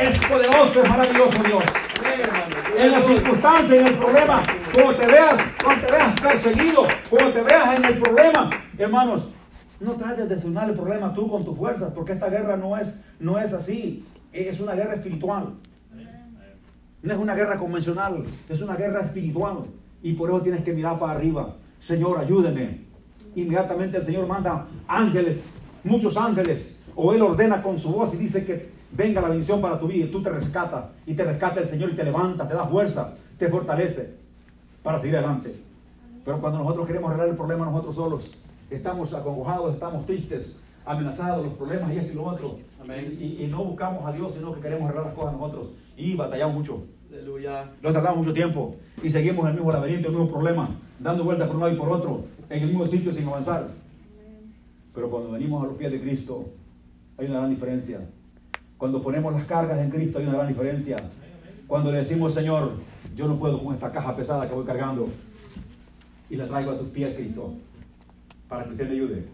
Es 0.00 0.26
poderoso, 0.26 0.80
es 0.80 0.88
maravilloso 0.88 1.42
Dios. 1.42 1.64
En 2.78 2.92
las 2.92 3.04
circunstancias, 3.04 3.80
en 3.80 3.86
el 3.88 3.94
problema, 3.94 4.40
cuando 4.72 4.94
te 4.94 5.06
veas, 5.08 5.40
cuando 5.60 5.84
te 5.84 5.92
veas 5.92 6.20
perseguido, 6.20 6.86
cuando 7.10 7.32
te 7.32 7.42
veas 7.42 7.78
en 7.78 7.84
el 7.84 7.98
problema, 7.98 8.50
hermanos, 8.78 9.28
no 9.80 9.94
trates 9.94 10.28
de 10.28 10.36
solucionar 10.36 10.70
el 10.70 10.76
problema 10.76 11.12
tú 11.12 11.28
con 11.28 11.44
tus 11.44 11.58
fuerzas, 11.58 11.90
porque 11.92 12.12
esta 12.12 12.28
guerra 12.28 12.56
no 12.56 12.76
es, 12.76 12.94
no 13.18 13.40
es 13.40 13.54
así, 13.54 14.04
es 14.32 14.60
una 14.60 14.74
guerra 14.74 14.94
espiritual. 14.94 15.54
No 17.02 17.12
es 17.12 17.18
una 17.18 17.34
guerra 17.34 17.58
convencional, 17.58 18.22
es 18.48 18.62
una 18.62 18.76
guerra 18.76 19.00
espiritual. 19.00 19.64
Y 20.02 20.12
por 20.12 20.30
eso 20.30 20.40
tienes 20.40 20.62
que 20.62 20.72
mirar 20.72 20.98
para 20.98 21.12
arriba. 21.12 21.56
Señor, 21.80 22.18
ayúdeme. 22.18 22.80
Inmediatamente 23.34 23.96
el 23.96 24.04
Señor 24.04 24.26
manda 24.26 24.66
ángeles, 24.86 25.60
muchos 25.82 26.16
ángeles, 26.16 26.82
o 26.94 27.12
Él 27.12 27.22
ordena 27.22 27.62
con 27.62 27.78
su 27.78 27.90
voz 27.90 28.14
y 28.14 28.18
dice 28.18 28.44
que 28.44 28.70
venga 28.92 29.20
la 29.20 29.28
bendición 29.28 29.60
para 29.60 29.80
tu 29.80 29.88
vida 29.88 30.04
y 30.04 30.10
tú 30.10 30.22
te 30.22 30.30
rescatas 30.30 30.84
y 31.06 31.14
te 31.14 31.24
rescata 31.24 31.60
el 31.60 31.66
Señor 31.66 31.90
y 31.90 31.96
te 31.96 32.04
levanta, 32.04 32.46
te 32.46 32.54
da 32.54 32.66
fuerza, 32.66 33.14
te 33.38 33.48
fortalece. 33.48 34.18
para 34.82 34.98
seguir 34.98 35.16
adelante. 35.16 35.54
Pero 36.24 36.40
cuando 36.40 36.58
nosotros 36.58 36.86
queremos 36.86 37.10
arreglar 37.10 37.28
el 37.28 37.36
problema 37.36 37.64
nosotros 37.66 37.94
solos, 37.94 38.30
estamos 38.70 39.12
acongojados, 39.14 39.74
estamos 39.74 40.06
tristes, 40.06 40.54
amenazados, 40.84 41.44
los 41.44 41.54
problemas 41.54 41.92
y 41.92 41.98
esto 41.98 42.12
y 42.12 42.16
lo 42.16 42.24
otro. 42.24 42.56
Y 43.20 43.46
no 43.50 43.64
buscamos 43.64 44.04
a 44.06 44.12
Dios, 44.12 44.34
sino 44.34 44.54
que 44.54 44.60
queremos 44.60 44.84
arreglar 44.84 45.06
las 45.06 45.14
cosas 45.14 45.32
nosotros. 45.34 45.68
Y 45.96 46.14
batallamos 46.14 46.56
mucho. 46.56 46.86
Aleluya. 47.10 47.70
Lo 47.82 47.92
tardamos 47.92 48.18
mucho 48.18 48.32
tiempo 48.32 48.76
y 49.02 49.10
seguimos 49.10 49.44
en 49.44 49.50
el 49.50 49.54
mismo 49.56 49.72
laberinto, 49.72 50.08
el 50.08 50.14
mismo 50.14 50.30
problema, 50.30 50.70
dando 50.98 51.24
vueltas 51.24 51.46
por 51.46 51.56
un 51.56 51.62
lado 51.62 51.74
y 51.74 51.78
por 51.78 51.88
otro, 51.90 52.24
en 52.48 52.62
el 52.62 52.68
mismo 52.68 52.86
sitio 52.86 53.12
sin 53.12 53.26
avanzar. 53.26 53.68
Pero 54.94 55.10
cuando 55.10 55.30
venimos 55.32 55.62
a 55.62 55.66
los 55.66 55.76
pies 55.76 55.92
de 55.92 56.00
Cristo, 56.00 56.48
hay 57.18 57.26
una 57.26 57.38
gran 57.38 57.50
diferencia. 57.50 58.00
Cuando 58.78 59.02
ponemos 59.02 59.32
las 59.32 59.44
cargas 59.44 59.78
en 59.78 59.90
Cristo, 59.90 60.18
hay 60.18 60.26
una 60.26 60.36
gran 60.36 60.48
diferencia. 60.48 60.96
Cuando 61.66 61.92
le 61.92 61.98
decimos, 61.98 62.34
Señor, 62.34 62.72
yo 63.14 63.28
no 63.28 63.38
puedo 63.38 63.62
con 63.62 63.74
esta 63.74 63.92
caja 63.92 64.16
pesada 64.16 64.48
que 64.48 64.54
voy 64.54 64.64
cargando, 64.64 65.08
y 66.28 66.36
la 66.36 66.46
traigo 66.46 66.70
a 66.70 66.78
tus 66.78 66.88
pies, 66.88 67.14
Cristo, 67.14 67.54
para 68.48 68.64
que 68.64 68.70
usted 68.70 68.88
me 68.88 68.94
ayude, 68.94 69.24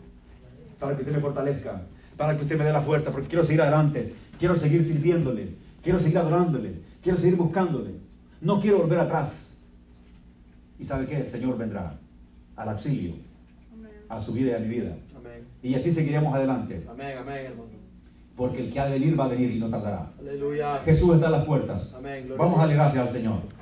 para 0.79 0.97
que 0.97 1.03
usted 1.03 1.15
me 1.15 1.21
fortalezca, 1.21 1.83
para 2.17 2.37
que 2.37 2.43
usted 2.43 2.59
me 2.59 2.65
dé 2.65 2.73
la 2.73 2.81
fuerza, 2.81 3.11
porque 3.13 3.29
quiero 3.29 3.45
seguir 3.45 3.63
adelante, 3.63 4.15
quiero 4.39 4.57
seguir 4.57 4.85
sirviéndole, 4.85 5.51
quiero 5.89 6.01
seguir 6.01 6.19
adorándole, 6.19 6.83
quiero 7.03 7.17
seguir 7.17 7.37
buscándole, 7.37 7.93
no 8.43 8.61
quiero 8.61 8.81
volver 8.81 9.01
atrás. 9.01 9.59
Y 10.79 10.85
sabe 10.85 11.07
qué, 11.07 11.17
el 11.17 11.29
Señor 11.29 11.57
vendrá 11.57 11.99
al 12.57 12.69
auxilio, 12.69 13.15
a 14.07 14.21
su 14.21 14.35
vida 14.35 14.51
y 14.51 14.55
a 14.55 14.59
mi 14.59 14.69
vida. 14.69 14.99
Amén. 15.17 15.47
Y 15.63 15.75
así 15.75 15.91
seguiremos 15.91 16.35
adelante, 16.35 16.85
Amén, 16.91 17.17
amén, 17.17 17.47
hermano. 17.47 17.71
porque 18.37 18.67
el 18.67 18.71
que 18.71 18.79
ha 18.79 18.85
de 18.85 18.99
venir 18.99 19.19
va 19.19 19.25
a 19.25 19.29
venir 19.29 19.51
y 19.51 19.59
no 19.59 19.71
tardará. 19.71 20.13
Aleluya. 20.19 20.83
Jesús 20.85 21.15
está 21.15 21.29
a 21.29 21.31
las 21.31 21.47
puertas. 21.47 21.95
Amén. 21.95 22.27
Gloria 22.27 22.45
Vamos 22.45 22.59
a 22.59 22.65
a 22.65 22.67
darle 22.67 22.75
gracias 22.75 23.07
al 23.07 23.13
Señor. 23.15 23.58